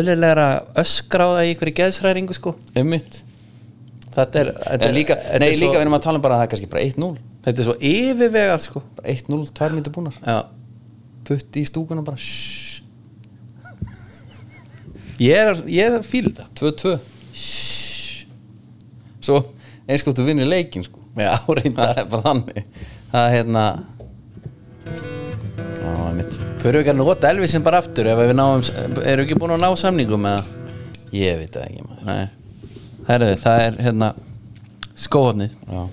á 1.25 1.29
það 1.33 1.47
í 1.47 1.55
ykkur 1.55 1.71
í 1.71 1.79
geðsræringu 1.81 2.37
sko. 2.37 2.57
einmitt. 2.77 3.23
Þetta 4.17 4.41
er, 4.41 4.51
þetta 4.57 4.87
en 4.87 4.95
líka, 4.97 5.17
þetta 5.21 5.41
nei 5.43 5.51
er 5.51 5.59
líka 5.61 5.67
svo, 5.67 5.77
við 5.77 5.83
erum 5.85 5.97
að 5.97 6.05
tala 6.07 6.19
um 6.19 6.23
bara 6.25 6.37
að 6.37 6.39
það 6.41 6.47
er 6.47 6.53
kannski 6.55 6.69
bara 6.73 6.85
1-0 6.87 7.09
þetta 7.47 7.63
er 7.63 7.69
svo 7.69 7.77
yfirvegað 7.79 8.63
sko. 8.65 8.83
bara 8.99 9.15
1-0, 9.15 9.41
tvær 9.55 9.75
myndir 9.77 9.95
búnar. 9.95 10.19
Já. 10.21 10.39
Putti 11.27 11.63
í 11.63 11.69
stúkuna 11.69 12.05
bara 12.07 12.19
shhh, 12.23 12.83
ég 15.23 15.41
er, 15.41 15.63
ég 15.71 15.99
er 15.99 16.07
fíl 16.07 16.29
þetta. 16.29 16.47
2-2 16.59 16.97
shhh. 17.33 18.27
svo 19.27 19.43
eins 19.87 20.03
sko 20.03 20.15
þú 20.15 20.27
vinnir 20.27 20.51
leikin 20.51 20.87
sko. 20.87 21.03
Já, 21.17 21.33
reyndar. 21.59 21.95
Það 21.95 22.03
er 22.03 22.09
bara 22.13 22.27
þannig. 22.27 22.83
Það 23.13 23.27
er 23.27 23.35
hérna 23.37 23.65
á, 25.87 25.91
mitt 26.17 26.39
Fyrir 26.61 26.81
við 26.81 26.83
ekki 26.83 26.93
að 26.93 27.01
nota 27.01 27.31
Elvisin 27.31 27.65
bara 27.65 27.79
aftur 27.83 28.09
ef 28.11 28.19
við 28.19 28.33
náum, 28.35 28.65
erum 28.67 29.23
við 29.23 29.23
ekki 29.23 29.39
búin 29.39 29.55
að 29.55 29.63
ná 29.63 29.69
samningum 29.79 30.27
eða? 30.29 30.43
ég 31.15 31.39
veit 31.39 31.55
það 31.55 31.69
ekki 31.69 31.85
maður. 31.87 32.09
Nei, 32.09 32.73
herðu, 33.07 33.29
það 33.41 33.63
er 33.67 33.79
hérna 33.87 34.09
skóhotnið 34.97 35.55
já 35.55 35.85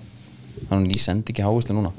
það 0.74 0.84
er 0.84 0.90
ný 0.90 1.00
sendi 1.02 1.34
ekki 1.34 1.46
háislu 1.46 1.78
núna. 1.78 1.94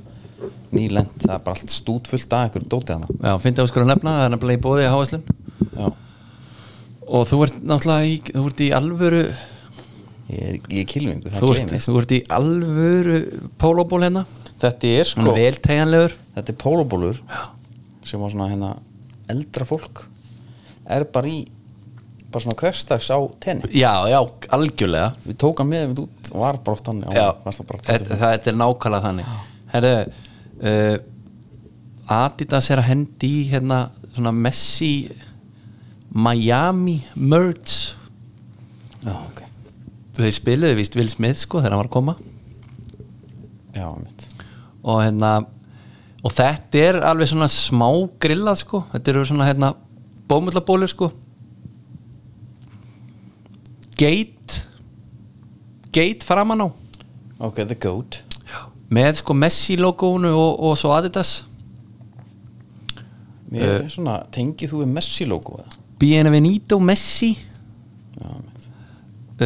Ný 0.74 0.88
lent, 0.92 1.12
það 1.22 1.34
er 1.36 1.42
bara 1.46 1.56
allt 1.56 1.72
stút 1.72 2.10
fullt 2.10 2.34
af 2.36 2.50
ykkur 2.50 2.64
dótið 2.68 2.96
hana 2.96 3.08
Já, 3.14 3.32
finnst 3.40 3.58
það 3.60 3.64
að 3.64 3.70
skora 3.70 3.88
nefna, 3.88 4.14
það 4.18 4.24
er 4.26 4.32
nefnilega 4.34 4.58
í 4.58 4.62
bóði 4.64 4.86
háaslun 4.90 5.22
já, 5.64 5.86
og 7.06 7.26
þú 7.30 7.38
ert 7.46 7.58
náttúrulega 7.62 8.08
í, 8.10 8.16
þú 8.28 8.44
ert 8.50 8.62
í 8.64 8.70
alvöru 8.74 9.20
ég 10.34 10.48
er, 10.48 10.58
ég 10.80 10.88
kilvingu, 10.90 11.30
þú 11.30 11.38
það 11.38 11.52
ert, 11.54 11.62
gleymist. 11.62 11.88
þú 11.88 12.00
ert 12.02 12.14
í 12.16 12.20
alvöru 12.38 13.20
pólóból 13.62 14.02
hérna, 14.02 14.24
þetta 14.64 14.92
er 14.98 15.10
sko, 15.12 15.36
þetta 15.38 16.44
er 16.44 16.58
pólubólur 16.60 17.22
sem 18.04 18.20
var 18.20 18.34
svona 18.34 18.50
hérna 18.50 18.74
eldra 19.32 19.66
fólk. 19.68 20.04
Er 20.90 21.06
bara 21.08 21.30
í 21.30 21.44
bara 22.34 22.44
svona 22.44 22.58
hverstags 22.58 23.08
á 23.14 23.18
tenni. 23.42 23.70
Já, 23.78 23.92
já, 24.10 24.18
algjörlega. 24.54 25.14
Við 25.24 25.38
tók 25.40 25.62
hann 25.62 25.70
með 25.70 25.84
við 25.92 26.04
út 26.04 26.30
og 26.32 26.42
var 26.42 26.58
bara 26.66 26.78
oft 26.78 26.90
hann 26.90 27.02
Já, 27.14 27.26
þetta, 27.46 28.18
þetta 28.20 28.50
er 28.50 28.58
nákvæmlega 28.58 29.04
þannig. 29.06 29.34
Herðu 29.74 29.94
uh, 30.70 30.96
Adidas 32.14 32.70
er 32.74 32.82
að 32.82 32.90
hendi 32.90 33.30
í 33.30 33.46
hérna 33.52 33.78
svona 34.10 34.34
Messi 34.36 34.92
Miami 36.14 37.00
merge 37.16 37.94
já, 39.02 39.14
ok, 39.16 39.40
þeir 40.18 40.36
spiluðu 40.36 40.78
víst 40.78 40.98
Will 40.98 41.10
Smith 41.10 41.40
sko 41.40 41.62
þegar 41.62 41.74
hann 41.74 41.82
var 41.82 41.90
að 41.90 41.96
koma. 41.96 42.16
Já, 43.74 43.88
mitt 43.98 44.28
og 44.84 45.00
hérna 45.00 45.32
og 46.24 46.32
þetta 46.36 46.80
er 46.80 46.98
alveg 47.08 47.30
svona 47.30 47.48
smá 47.52 47.88
grillað 48.20 48.60
sko. 48.62 48.82
Þetta 48.92 49.12
eru 49.12 49.24
svona 49.28 49.48
hérna 49.48 49.74
bómullabólir 50.28 50.92
sko 50.92 51.10
gate 53.98 54.64
gate 55.94 56.26
framan 56.26 56.66
á. 56.66 56.68
Ok, 57.38 57.62
the 57.66 57.76
goat. 57.78 58.22
Með 58.94 59.20
sko 59.22 59.34
Messi 59.34 59.76
logoinu 59.80 60.30
og, 60.34 60.60
og 60.66 60.78
svo 60.78 60.94
Adidas. 60.94 61.42
Mér 63.54 63.84
er 63.84 63.90
svona, 63.90 64.18
tengið 64.34 64.72
þú 64.72 64.82
við 64.82 64.90
Messi 64.96 65.26
logo 65.30 65.60
eða? 65.60 65.78
Bienvenido 66.00 66.80
Messi. 66.82 67.34
Já, 68.18 68.32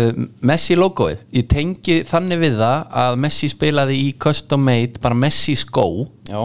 uh, 0.00 0.22
Messi 0.48 0.78
logoið. 0.78 1.26
Ég 1.36 1.48
tengi 1.50 2.00
þannig 2.08 2.40
við 2.44 2.58
það 2.62 2.96
að 3.04 3.20
Messi 3.26 3.52
spilaði 3.52 4.00
í 4.06 4.08
custom 4.20 4.64
made 4.64 5.02
bara 5.02 5.16
Messi 5.16 5.56
skó 5.58 6.08
Já, 6.28 6.40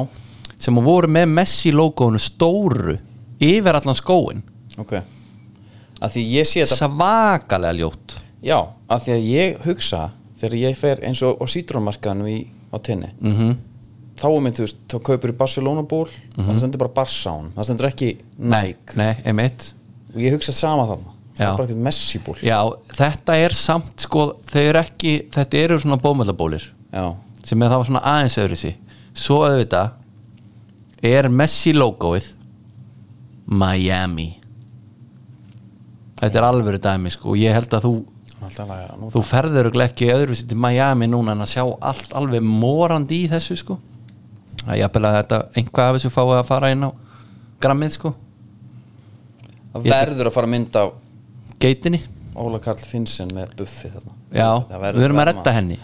sem 0.59 0.83
voru 0.83 1.11
með 1.11 1.31
Messi 1.39 1.71
logoinu 1.75 2.21
stóru 2.21 2.97
yfir 3.43 3.75
allan 3.75 3.97
skóin 3.97 4.43
ok 4.79 4.93
Að 6.03 6.17
því 6.17 6.23
ég 6.33 6.49
sé 6.49 6.63
þetta 6.63 6.79
svakalega 6.81 7.77
ljótt. 7.79 8.17
Já, 8.43 8.57
að 8.91 9.05
því 9.05 9.13
að 9.15 9.29
ég 9.31 9.61
hugsa 9.63 10.01
þegar 10.43 10.57
ég 10.59 10.75
fer 10.79 11.03
eins 11.07 11.21
og 11.23 11.45
í, 11.47 12.37
á 12.73 12.77
tenni 12.83 13.09
mm 13.21 13.33
-hmm. 13.37 13.55
þá 14.19 14.27
er 14.29 14.41
mynd, 14.43 14.57
þú 14.57 14.65
veist, 14.65 14.77
þá 14.91 14.97
kaupir 15.07 15.31
í 15.31 15.37
Barcelona 15.37 15.83
ból 15.83 16.09
það 16.35 16.59
stendur 16.59 16.83
bara 16.83 16.95
Barsán, 16.99 17.51
það 17.55 17.63
stendur 17.63 17.87
ekki 17.87 18.17
Nike. 18.37 18.95
nei, 18.95 19.15
einmitt. 19.25 19.73
Og 20.13 20.21
ég 20.21 20.33
hugsa 20.35 20.51
sama 20.51 20.85
þarna 20.85 21.13
það 21.37 21.47
er 21.47 21.57
bara 21.57 21.67
eitthvað 21.67 21.83
Messi 21.87 22.19
ból. 22.19 22.37
Já, 22.41 22.59
þetta 22.93 23.37
er 23.37 23.53
samt 23.53 24.05
sko 24.05 24.37
þau 24.45 24.61
eru 24.61 24.79
ekki, 24.79 25.13
þetta 25.33 25.57
eru 25.57 25.79
svona 25.79 25.97
bómöldabólir 25.97 26.71
Já, 26.93 27.15
sem 27.43 27.61
er 27.61 27.69
þá 27.69 27.85
svona 27.85 28.03
aðeins 28.03 28.37
öðru 28.37 28.55
sí 28.59 28.75
svo 29.13 29.43
auðvitað 29.45 29.89
er 31.03 31.29
Messi 31.29 31.73
logoið 31.73 32.33
Miami 33.45 34.42
þetta 36.23 36.39
er 36.41 36.47
alvöru 36.47 36.81
dæmi 36.83 37.13
sko 37.13 37.33
og 37.33 37.39
ég 37.41 37.55
held 37.57 37.73
að 37.77 37.87
þú 37.87 37.93
að 38.43 39.11
þú 39.13 39.23
ferður 39.23 39.69
ekki 39.85 40.09
öðru 40.11 40.35
sér 40.35 40.49
til 40.51 40.59
Miami 40.59 41.07
núna 41.07 41.35
en 41.35 41.45
að 41.45 41.53
sjá 41.53 41.63
allt 41.63 42.11
alveg 42.17 42.43
morandi 42.43 43.21
í 43.23 43.29
þessu 43.31 43.55
sko. 43.59 43.77
Það 44.63 44.73
er 44.75 44.81
jafnvel 44.81 45.07
að 45.07 45.17
þetta 45.19 45.39
einhvað 45.59 45.87
af 45.87 45.97
þessu 45.97 46.11
fáið 46.13 46.35
að 46.39 46.49
fara 46.49 46.71
inn 46.73 46.83
á 46.87 46.89
grammið 47.63 47.95
sko. 47.97 48.13
Það 49.73 49.87
verður 49.89 50.29
að 50.29 50.35
fara 50.35 50.49
að 50.49 50.53
mynda 50.53 50.83
á 50.83 50.87
geitinni. 51.63 52.01
Óla 52.33 52.59
Karl 52.63 52.83
Finnsen 52.83 53.31
með 53.33 53.55
buffi 53.59 53.91
þarna. 53.93 54.15
Já, 54.33 54.49
við 54.93 55.03
erum 55.07 55.21
að 55.21 55.29
redda 55.31 55.53
henni. 55.55 55.77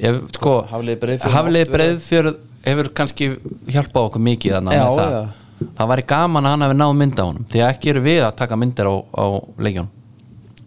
Ég, 0.00 0.22
sko, 0.36 0.54
Hafliði 0.70 1.66
Breiðfjörð 1.70 2.38
hefur 2.64 2.88
kannski 2.96 3.34
hjálpað 3.68 4.06
okkur 4.08 4.22
mikið 4.24 4.56
þannig 4.56 4.78
með 4.80 4.98
það. 5.00 5.14
já. 5.14 5.39
Það 5.78 5.90
væri 5.92 6.04
gaman 6.12 6.46
að 6.48 6.54
hann 6.54 6.64
hafi 6.66 6.76
náð 6.80 6.94
mynda 7.00 7.24
á 7.24 7.28
honum 7.30 7.46
því 7.50 7.62
að 7.64 7.72
ekki 7.74 7.92
eru 7.94 8.02
við 8.04 8.20
að 8.26 8.36
taka 8.40 8.58
myndir 8.60 8.88
á, 8.90 8.94
á 8.96 9.24
leikjunum. 9.60 9.90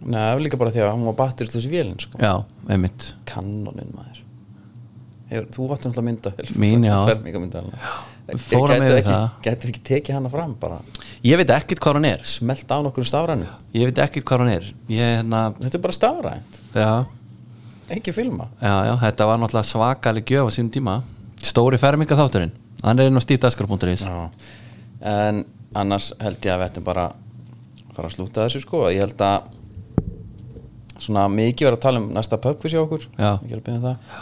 Nei, 0.03 0.19
það 0.19 0.33
var 0.35 0.43
líka 0.43 0.59
bara 0.59 0.73
því 0.75 0.81
að 0.83 0.91
hún 0.97 1.05
var 1.07 1.15
batterislusi 1.21 1.69
vélinn 1.71 1.99
sko. 2.03 2.19
já, 2.19 2.33
einmitt. 2.69 3.05
Kannonin 3.29 3.93
maður. 3.95 4.19
Hefur, 5.31 5.45
Þú 5.55 5.67
vatn 5.71 5.87
náttúrulega 5.89 6.07
mynda 6.09 6.33
Mín, 6.61 6.83
já. 6.85 6.97
Fermingamynda 7.07 7.63
Fórum 8.39 8.83
yfir 8.85 9.01
það. 9.03 9.23
Gætu 9.43 9.67
ekki 9.71 9.81
tekið 9.89 10.15
hana 10.15 10.29
fram 10.31 10.53
bara? 10.59 10.77
Ég 11.25 11.39
veit 11.39 11.49
ekkert 11.51 11.81
hvað 11.83 11.97
hann 11.97 12.07
er. 12.07 12.21
Smelt 12.27 12.69
á 12.71 12.77
nokkur 12.85 13.07
stafrænu 13.07 13.47
ég 13.75 13.89
veit 13.89 13.99
ekkert 14.05 14.27
hvað 14.29 14.43
hann 14.45 14.51
er. 14.53 14.69
Ég, 14.91 15.01
hérna, 15.17 15.41
Þetta 15.59 15.79
er 15.79 15.83
bara 15.83 15.97
stafrænt. 15.97 16.59
Já, 16.77 16.91
Ekki 17.93 18.13
filma 18.15 18.47
já, 18.61 18.73
já, 18.87 18.93
þetta 19.01 19.25
var 19.27 19.41
náttúrulega 19.41 19.67
svakalig 19.67 20.23
gjöf 20.31 20.47
á 20.47 20.51
sínum 20.55 20.71
tíma. 20.71 20.93
Stóri 21.43 21.77
ferminga 21.81 22.15
þátturinn 22.15 22.53
hann 22.83 22.99
er 23.03 23.09
inn 23.11 23.19
á 23.19 23.23
stíðdaskar.is 23.23 24.05
Já. 24.07 24.29
En 25.04 25.43
annars 25.76 26.12
held 26.22 26.39
ég 26.45 26.54
að 26.54 26.62
við 26.62 26.70
ættum 26.70 26.86
bara 26.88 27.10
fara 27.93 28.10
að 28.10 28.16
slúta 28.16 28.45
þessu 28.45 28.64
sko. 28.64 28.86
Ég 28.93 29.04
held 29.04 29.24
að 29.26 29.49
svona 31.04 31.26
mikið 31.32 31.68
verið 31.68 31.78
að 31.80 31.84
tala 31.84 32.01
um 32.01 32.08
næsta 32.16 32.39
pubquiz 32.41 32.74
hjá 32.76 32.82
okkur. 32.86 33.10
Ekki 33.18 33.58
að 33.58 33.66
byrja 33.66 33.82
það. 33.84 34.22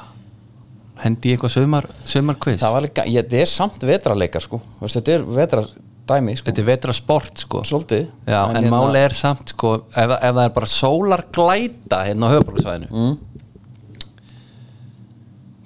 Hendi 1.01 1.33
eitthvað 1.33 1.53
sömar, 1.55 1.87
sömar 2.09 2.37
quiz? 2.41 2.59
Það 2.61 2.73
var 2.75 2.85
líka, 2.85 3.05
ég, 3.09 3.31
er 3.41 3.49
samt 3.49 3.85
vetrarleikar 3.89 4.43
sko. 4.45 4.59
Þú 4.77 4.85
veist, 4.85 4.97
Þetta 4.99 5.13
er 5.15 5.23
vetrardæmi 5.37 6.35
sko. 6.37 6.49
Þetta 6.49 6.61
er 6.61 6.67
vetra 6.67 6.93
sport 6.93 7.41
sko. 7.41 7.61
Svolítið. 7.65 8.03
Já, 8.29 8.39
en, 8.43 8.57
hérna- 8.59 8.73
máli 8.75 9.01
er 9.01 9.15
samt 9.17 9.53
sko 9.55 9.73
ef, 9.89 10.13
ef 10.17 10.35
það 10.37 10.43
er 10.45 10.53
bara 10.57 10.69
sólar 10.69 11.25
glæta 11.33 12.03
hérna 12.05 12.29
á 12.29 12.33
höfuborgarsvæðinu 12.35 12.89
mm, 12.91 13.15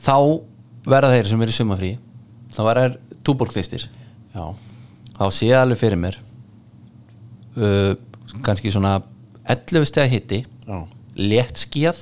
þá 0.06 0.16
verða 0.86 1.14
þeir 1.16 1.30
sem 1.32 1.44
eru 1.46 1.54
í 1.54 1.58
sumafrí 1.58 1.92
þá 2.56 2.62
verða 2.68 2.86
þeir 2.86 3.20
túborgþistir 3.26 3.88
Já, 4.36 4.46
þá 5.16 5.26
sé 5.32 5.50
ég 5.52 5.58
alveg 5.60 5.80
fyrir 5.80 6.00
mér 6.02 6.18
uh, 7.58 7.94
kannski 8.46 8.72
svona 8.74 8.98
11 9.48 9.86
steg 9.90 10.12
hitti 10.12 10.42
já, 10.46 10.80
létt 11.16 11.62
skíð 11.66 12.02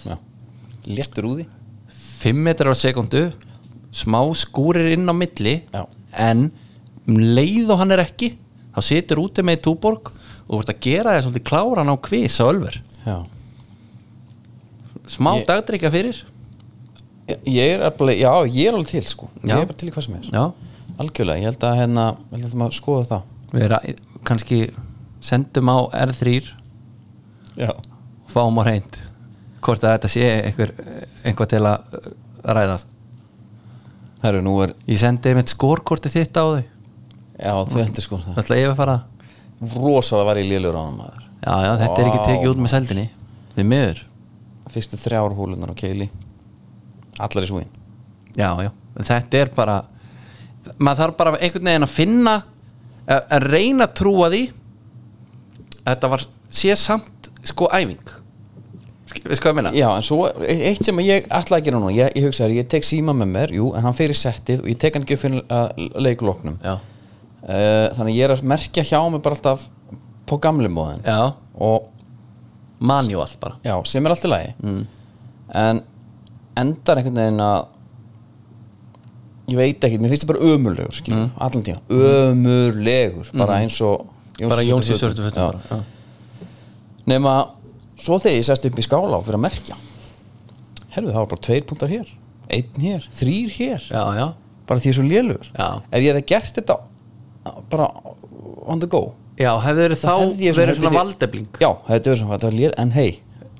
Léttur 0.83 1.23
úði. 1.29 1.45
5 2.19 2.39
metrar 2.43 2.73
á 2.73 2.75
sekundu 2.75 3.29
smá 3.95 4.19
skúrir 4.35 4.89
inn 4.97 5.07
á 5.07 5.15
milli 5.15 5.61
Já. 5.71 5.85
en 6.19 6.49
um 7.07 7.19
leið 7.19 7.71
og 7.71 7.79
hann 7.79 7.93
er 7.95 8.01
ekki 8.03 8.33
þá 8.75 8.81
situr 8.83 9.21
úti 9.23 9.45
með 9.47 9.59
í 9.59 9.63
túborg 9.67 10.11
og 10.49 10.57
vart 10.59 10.73
að 10.73 10.81
gera 10.83 11.13
það 11.15 11.23
svolítið 11.27 11.45
kláran 11.47 11.91
á 11.93 11.95
kvis 12.03 12.35
á 12.41 12.45
ölver. 12.51 12.75
Já. 13.05 13.15
Smá 15.07 15.37
Ég- 15.39 15.45
dagdrykja 15.47 15.91
fyrir. 15.93 16.19
Ég, 17.29 17.39
ég 17.47 17.73
er 17.77 17.85
alveg, 17.87 18.19
já, 18.19 18.31
ég 18.51 18.67
er 18.67 18.75
alveg 18.75 18.89
til 18.91 19.07
sko. 19.07 19.29
Já. 19.39 19.55
Ég 19.55 19.61
er 19.63 19.69
bara 19.71 19.79
til 19.79 19.87
í 19.89 19.93
hvað 19.95 20.05
sem 20.07 20.15
er. 20.19 20.27
Já 20.33 20.45
Algjörlega, 21.01 21.39
ég 21.41 21.47
held 21.49 21.63
að 21.67 21.79
hérna 21.79 22.03
held 22.31 22.45
að 22.49 22.57
maður 22.61 22.77
skoða 22.77 23.05
það. 23.09 23.23
Við 23.53 23.65
ra- 23.71 23.81
kannski 24.27 24.59
sendum 25.23 25.71
á 25.73 25.77
R3 26.03 26.33
Já. 27.57 27.69
og 27.73 28.29
fáum 28.33 28.59
á 28.61 28.63
reynd 28.67 28.99
hvort 29.63 29.83
að 29.85 29.93
þetta 29.95 30.11
sé 30.11 30.27
einhver, 30.43 30.73
einhver 31.23 31.49
til 31.49 31.61
að 31.63 31.97
uh, 31.97 32.07
ræða. 32.57 32.77
Herru, 34.23 34.41
nú 34.43 34.55
er 34.63 34.73
ég 34.87 34.99
sendi 35.01 35.31
einmitt 35.31 35.51
skórkorti 35.53 36.11
þitt 36.11 36.35
á 36.39 36.43
þau. 36.43 36.63
Já, 37.39 37.53
þú 37.67 37.81
endur 37.83 38.05
sko 38.05 38.19
það. 38.23 38.39
Ætla 38.43 38.57
ég 38.59 38.71
að 38.71 38.79
fara? 38.79 38.97
Rosalega 39.73 40.27
var 40.29 40.39
ég 40.41 40.49
lélur 40.51 40.75
á 40.77 40.83
maður. 40.91 41.29
Já 41.43 41.55
já 41.67 41.71
þetta 41.83 42.01
er 42.03 42.09
ekki 42.11 42.25
tekið 42.27 42.51
út 42.53 42.61
með 42.63 42.73
seldinni. 42.75 43.05
Við 43.55 43.69
miður. 43.71 44.03
Fyrstu 44.73 44.99
þrjár 44.99 45.35
húlunar 45.37 45.73
á 45.73 45.75
keili. 45.77 46.09
Allar 47.21 47.45
í 47.45 47.49
súin 47.49 47.69
já 48.33 48.49
já 48.65 48.71
þetta 48.97 49.37
er 49.43 49.49
bara 49.53 49.75
maður 50.77 51.01
þarf 51.03 51.17
bara 51.19 51.37
einhvern 51.39 51.69
veginn 51.69 51.87
að 51.87 51.93
finna 51.93 52.35
að, 53.07 53.21
að 53.37 53.47
reyna 53.53 53.87
að 53.87 53.95
trúa 53.99 54.29
því. 54.33 54.41
Að 55.83 55.87
þetta 55.93 56.11
var 56.13 56.25
sé 56.53 56.75
samt 56.79 57.31
sko 57.43 57.69
æfing. 57.75 58.13
Sk- 59.13 59.27
veist 59.27 59.43
hvað 59.43 59.51
ég 59.51 59.57
meina? 59.59 59.73
Já, 59.75 59.87
en 59.97 60.05
svo 60.05 60.19
eitt 60.47 60.85
sem 60.87 61.01
ég 61.03 61.27
ætla 61.27 61.59
að 61.59 61.65
gera 61.67 61.79
nú 61.83 61.91
Ég, 61.91 62.13
ég 62.15 62.23
hugsa 62.25 62.45
þér, 62.45 62.53
ég 62.61 62.69
tek 62.71 62.87
síma 62.87 63.13
með 63.17 63.31
mér 63.33 63.51
Jú, 63.57 63.65
en 63.75 63.83
hann 63.83 63.97
í 63.99 64.15
settið 64.15 64.63
og 64.63 64.69
ég 64.71 64.79
tek 64.79 64.95
hann 64.95 65.03
ekki 65.03 65.17
upp 65.17 65.23
fyrir 65.25 65.43
uh, 65.43 65.67
leikuloknum 65.99 66.55
já. 66.63 66.77
Uh, 67.43 67.89
Þannig 67.97 68.15
ég 68.15 68.23
er 68.29 68.33
að 68.37 68.45
merkja 68.47 68.85
hjá 68.87 69.01
mig 69.11 69.19
bara 69.25 69.35
alltaf 69.35 69.65
På 70.29 70.39
gamli 70.39 70.71
móðin 70.71 71.03
já. 71.03 71.33
Og 71.59 71.89
manual 72.83 73.29
bara. 73.39 73.57
Já, 73.63 73.75
sem 73.87 74.05
er 74.05 74.13
allt 74.15 74.25
í 74.27 74.31
lagi. 74.31 74.53
Mm. 74.63 74.81
En 75.55 75.81
endar 76.59 76.99
einhvern 76.99 77.19
veginn 77.21 77.43
að 77.43 77.61
Ég 79.53 79.59
veit 79.59 79.85
ekki, 79.85 79.99
mér 80.01 80.13
finnst 80.13 80.25
það 80.25 80.31
bara 80.33 80.51
ömurlegur 80.53 81.01
mm. 81.13 81.25
allan 81.45 81.65
tíma, 81.67 81.81
ömurlegur 81.93 83.33
bara 83.37 83.59
eins 83.61 83.79
og 83.85 84.07
bara 84.41 84.65
Jóns 84.65 84.89
í 84.89 84.97
svörtu 84.97 85.21
svörtu 85.21 85.27
fötum. 85.27 85.29
fötum 85.29 85.43
Já. 85.43 85.49
bara. 85.51 85.59
Já. 85.69 86.47
nema 87.13 87.33
svo 87.99 88.17
þegar 88.17 88.39
ég 88.39 88.47
sest 88.47 88.65
upp 88.69 88.79
í 88.81 88.85
skála 88.85 89.19
og 89.19 89.27
fyrir 89.27 89.37
að 89.37 89.45
merkja 89.45 89.77
herru 90.95 91.11
það 91.11 91.19
var 91.19 91.29
bara 91.35 91.45
tveir 91.47 91.67
punktar 91.69 91.93
hér 91.93 92.15
einn 92.53 92.81
hér, 92.81 93.05
þrýr 93.13 93.53
hér 93.59 93.85
já 93.93 94.03
já 94.17 94.25
bara 94.67 94.79
því 94.79 94.89
ég 94.89 94.93
er 94.93 94.97
svo 94.97 95.05
lélugur 95.07 95.49
Já. 95.51 95.67
ef 95.91 95.99
ég 95.99 96.09
hefði 96.09 96.25
gert 96.31 96.57
þetta 96.57 96.77
bara 97.71 97.89
on 98.65 98.81
the 98.81 98.89
go 98.89 99.03
Já, 99.33 99.49
hefði 99.63 99.97
þá 99.97 100.11
hefði 100.13 100.51
verið 100.53 100.77
svona 100.77 100.93
valdebling 100.93 101.47
já, 101.57 101.69
hefði 101.87 102.11
verið 102.11 102.19
svona, 102.21 102.51
lél 102.53 102.73
en 102.77 102.91
hei, 102.93 103.09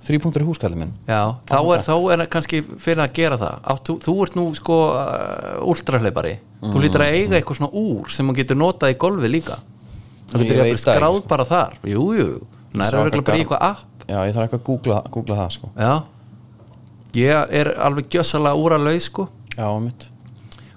þrý 0.04 0.20
punktar 0.24 0.43
í 0.43 0.47
húskallið 0.47 0.80
minn. 0.82 0.93
Já, 1.08 1.20
þá 1.49 1.58
er, 1.62 1.84
þá 1.86 1.93
er 2.16 2.24
kannski 2.32 2.62
fyrir 2.82 3.04
að 3.04 3.14
gera 3.18 3.39
það. 3.41 3.60
Átt, 3.74 3.84
þú, 3.89 3.95
þú 4.04 4.16
ert 4.26 4.38
nú 4.39 4.45
sko 4.58 4.80
uh, 4.91 5.72
últrahlaupari 5.74 6.34
Þú 6.64 6.80
lítur 6.80 7.04
að 7.04 7.18
eiga 7.18 7.38
eitthvað 7.38 7.60
svona 7.60 7.82
úr 7.82 8.12
sem 8.16 8.30
þú 8.30 8.36
getur 8.38 8.60
notað 8.60 8.93
í 8.93 8.99
golfi 9.04 9.32
líka. 9.32 9.58
Ég 9.60 10.45
getur 10.45 10.45
veit 10.45 10.54
eitthvað 10.54 10.70
það 10.72 10.84
skráð 10.84 11.18
ekki, 11.18 11.30
bara 11.34 11.47
þar. 11.49 11.76
Jú, 11.91 12.06
jú, 12.16 12.28
Ég 12.74 12.88
sá 12.88 12.95
nær 12.95 13.01
er 13.01 13.10
eitthvað 13.10 13.26
bara 13.28 13.41
eitthvað 13.41 13.66
app. 13.68 14.06
Já, 14.08 14.16
ég 14.24 14.38
þarf 14.38 14.45
eitthvað 14.45 14.62
að 14.62 14.66
googla, 14.70 15.01
googla 15.12 15.39
það 15.41 15.51
sko. 15.58 15.72
Já. 15.76 15.93
Ég 17.20 17.54
er 17.60 17.72
alveg 17.84 18.10
gjössalega 18.16 18.64
úr 18.64 18.78
að 18.78 18.88
laus 18.88 19.10
sko. 19.12 19.28
Já, 19.58 19.68
mitt 19.84 20.08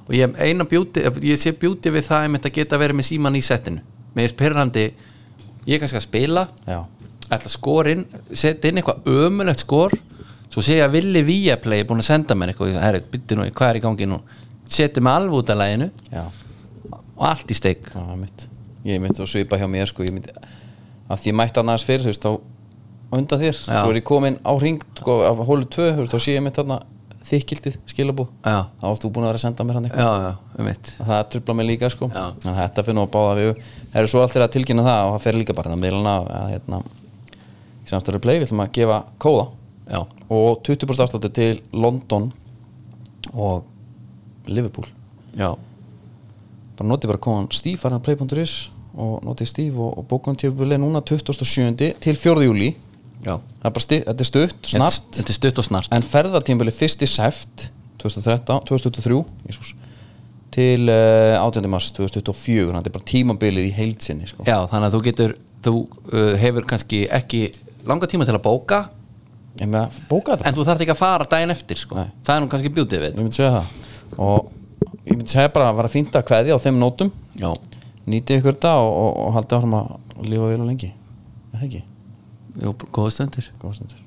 og 0.06 0.14
ég, 0.14 0.66
bjúti, 0.70 1.02
ég 1.26 1.38
sé 1.40 1.52
bjúti 1.52 1.90
við 1.90 2.06
það 2.06 2.26
einmitt 2.26 2.46
að 2.46 2.54
geta 2.60 2.78
verið 2.78 2.98
með 3.00 3.08
síman 3.08 3.38
í 3.38 3.42
settinu. 3.42 3.82
Með 4.14 4.30
spyrrandi, 4.32 4.84
ég 5.66 5.82
kannski 5.82 5.98
að 5.98 6.04
spila. 6.06 6.44
Já, 6.66 6.84
ætla 7.26 7.48
að 7.50 7.54
skora 7.54 7.94
inn 7.94 8.04
setja 8.32 8.70
inn 8.70 8.80
eitthvað 8.82 9.06
ömulegt 9.26 9.64
skor. 9.64 9.94
Svo 10.50 10.62
ég 10.72 10.82
að 10.84 10.94
Willi 10.96 11.22
Viaplay 11.26 11.82
er 11.82 11.88
búin 11.88 12.00
að 12.00 12.08
senda 12.10 12.36
mér 12.38 12.52
eitthvað 12.52 12.76
herri, 12.80 13.02
byttu 13.12 13.36
nú, 13.36 13.46
hvað 13.50 13.72
er 13.72 13.80
í 13.80 13.84
gangi 13.84 14.08
nú? 14.08 14.20
Setja 14.70 15.02
mig 15.02 15.12
alveg 15.12 15.40
út 15.42 15.50
af 15.52 15.58
læginu 15.60 15.90
og 17.16 17.24
allt 17.30 17.50
í 17.50 17.56
steik. 17.56 17.90
Já, 17.92 18.04
mitt 18.18 18.46
ég 18.86 19.02
mitt 19.02 19.18
að 19.18 19.30
svipa 19.30 19.58
hjá 19.58 19.66
mér 19.70 19.90
sko. 19.90 20.06
Ég 20.06 20.14
mitt, 20.14 20.30
að 21.10 21.22
því 21.22 21.32
ég 21.32 21.38
mætti 21.40 21.62
annars 21.62 21.84
fyrir 21.86 22.06
þú 22.06 22.12
veist, 22.12 22.28
á 22.28 22.32
á 23.06 23.14
undan 23.14 23.40
þér, 23.40 23.56
Já. 23.56 23.80
svo 23.82 23.90
er 23.92 23.98
ég 24.00 24.06
komin 24.06 24.38
á 24.42 24.52
ring 24.58 24.82
sko, 24.98 25.20
af 25.26 25.42
hólu 25.46 25.66
2, 25.70 25.90
þú 25.94 26.02
veist, 26.02 26.14
þá 26.14 26.22
sé 26.22 26.34
ég 26.34 26.42
mitt 26.42 26.58
þarna 26.58 26.80
þykildið, 27.26 27.76
skilabú 27.90 28.26
já, 28.44 28.66
þá 28.78 28.84
átt 28.86 29.02
þú 29.04 29.10
búin 29.14 29.26
að 29.26 29.30
vera 29.32 29.40
að 29.40 29.44
senda 29.44 29.66
mér 29.66 29.78
hann 29.78 29.86
eitthvað. 29.88 30.06
Já, 30.06 30.26
já, 30.26 30.58
um 30.58 30.68
mitt 30.68 30.90
það 30.98 31.22
trubla 31.32 31.56
mig 31.58 31.68
líka 31.70 31.90
sko. 31.90 32.08
Já. 32.14 32.24
en 32.46 32.58
þetta 32.60 32.84
fyrir 32.86 32.98
nú 32.98 33.04
að 33.06 33.12
báða 33.16 33.32
við 33.40 33.50
það 33.56 33.98
eru 34.02 34.10
svo 34.12 34.22
alltaf 34.22 34.44
að 34.46 34.52
tilkynna 34.56 34.86
það 34.86 35.06
og 35.06 35.14
það 35.16 35.24
fer 35.26 35.38
líka 35.40 35.56
bara 35.58 35.70
inn 35.72 35.78
á 35.78 35.84
miðluna 35.86 36.14
að 36.26 36.52
hérna 36.54 36.80
í 37.86 37.92
samstæður 37.92 38.24
play 38.24 38.40
við 38.40 38.48
ætlum 38.48 38.64
að 38.64 38.74
gefa 38.80 38.98
kóða 39.22 39.46
já, 39.86 40.00
og 40.02 40.62
20% 40.66 41.04
afsláttu 41.06 41.32
til 41.34 41.60
London 41.72 42.30
og 43.32 43.66
Liverpool 44.50 44.88
já, 45.36 45.52
bara 46.78 46.90
notið 46.90 47.14
bara 47.14 47.22
kóðan 47.28 47.52
Steve 47.54 47.80
farin 47.82 48.00
að 48.00 48.08
play.is 48.08 48.56
og 48.96 49.22
notið 49.26 49.50
Steve 49.52 49.80
og, 49.82 50.00
og 50.00 50.08
bókun 50.10 50.38
tífubili 50.38 50.78
núna 50.80 51.02
27. 51.04 51.94
til 52.00 52.16
4. 52.16 52.46
júli 52.48 52.74
já 53.24 53.36
það 53.36 53.68
er 53.68 53.74
bara 53.74 53.84
sti, 53.84 53.98
þetta 54.06 54.24
er 54.24 54.30
stutt, 54.30 54.70
snart 54.72 55.10
þetta 55.18 55.32
er 55.32 55.38
stutt 55.40 55.60
og 55.62 55.66
snart 55.66 55.94
en 55.94 56.06
ferðartímbili 56.06 56.74
fyrst 56.74 57.04
í 57.04 57.10
seft 57.10 57.68
2013, 58.02 58.66
2023 58.68 59.20
Jesus, 59.48 59.74
til 60.54 60.90
uh, 60.92 61.36
18. 61.40 61.68
mars 61.70 61.90
2024 61.96 62.68
þannig 62.68 62.76
að 62.76 62.80
þetta 62.80 62.92
er 62.92 62.96
bara 62.98 63.10
tímabilið 63.12 63.68
í 63.68 63.74
heildsinni 63.76 64.30
sko. 64.30 64.46
já, 64.46 64.58
þannig 64.70 64.88
að 64.88 64.96
þú 64.96 65.02
getur 65.08 65.36
þú 65.66 65.76
uh, 65.82 66.34
hefur 66.40 66.68
kannski 66.70 67.02
ekki 67.12 67.42
langa 67.88 68.08
tíma 68.10 68.26
til 68.28 68.36
að 68.36 68.44
bóka. 68.44 68.82
En, 69.62 69.72
bóka 70.10 70.36
en 70.36 70.56
þú 70.56 70.66
þarf 70.68 70.84
ekki 70.84 70.92
að 70.92 71.00
fara 71.00 71.28
daginn 71.30 71.54
eftir 71.54 71.80
sko. 71.80 71.96
það 72.26 72.34
er 72.34 72.42
nú 72.44 72.50
kannski 72.52 72.72
bjútið 72.76 73.04
við. 73.04 73.14
Ég 73.14 73.22
myndi 73.22 73.38
segja 73.38 73.54
það. 73.54 73.66
Og 74.20 74.50
ég 75.06 75.14
myndi 75.14 75.32
segja 75.32 75.52
bara 75.54 75.70
að 75.70 75.78
vera 75.80 75.90
að 75.90 75.96
fýnda 75.96 76.24
hverði 76.28 76.56
á 76.56 76.58
þeim 76.66 76.80
nótum. 76.82 77.12
Já. 77.40 77.50
nýtið 78.06 78.42
ykkur 78.42 78.58
það 78.62 78.84
og, 78.84 78.92
og, 79.02 79.12
og 79.24 79.36
haldið 79.38 79.58
áfram 79.58 79.78
að 79.80 79.86
lifa 80.30 80.50
vel 80.52 80.60
og 80.60 80.68
lengi. 80.70 80.92
Það 81.52 81.62
er 81.62 81.68
ekki? 81.70 81.84
Jó, 82.62 82.76
góða 82.92 83.16
stundir, 83.16 83.52
góða 83.62 83.80
stundir. 83.80 84.02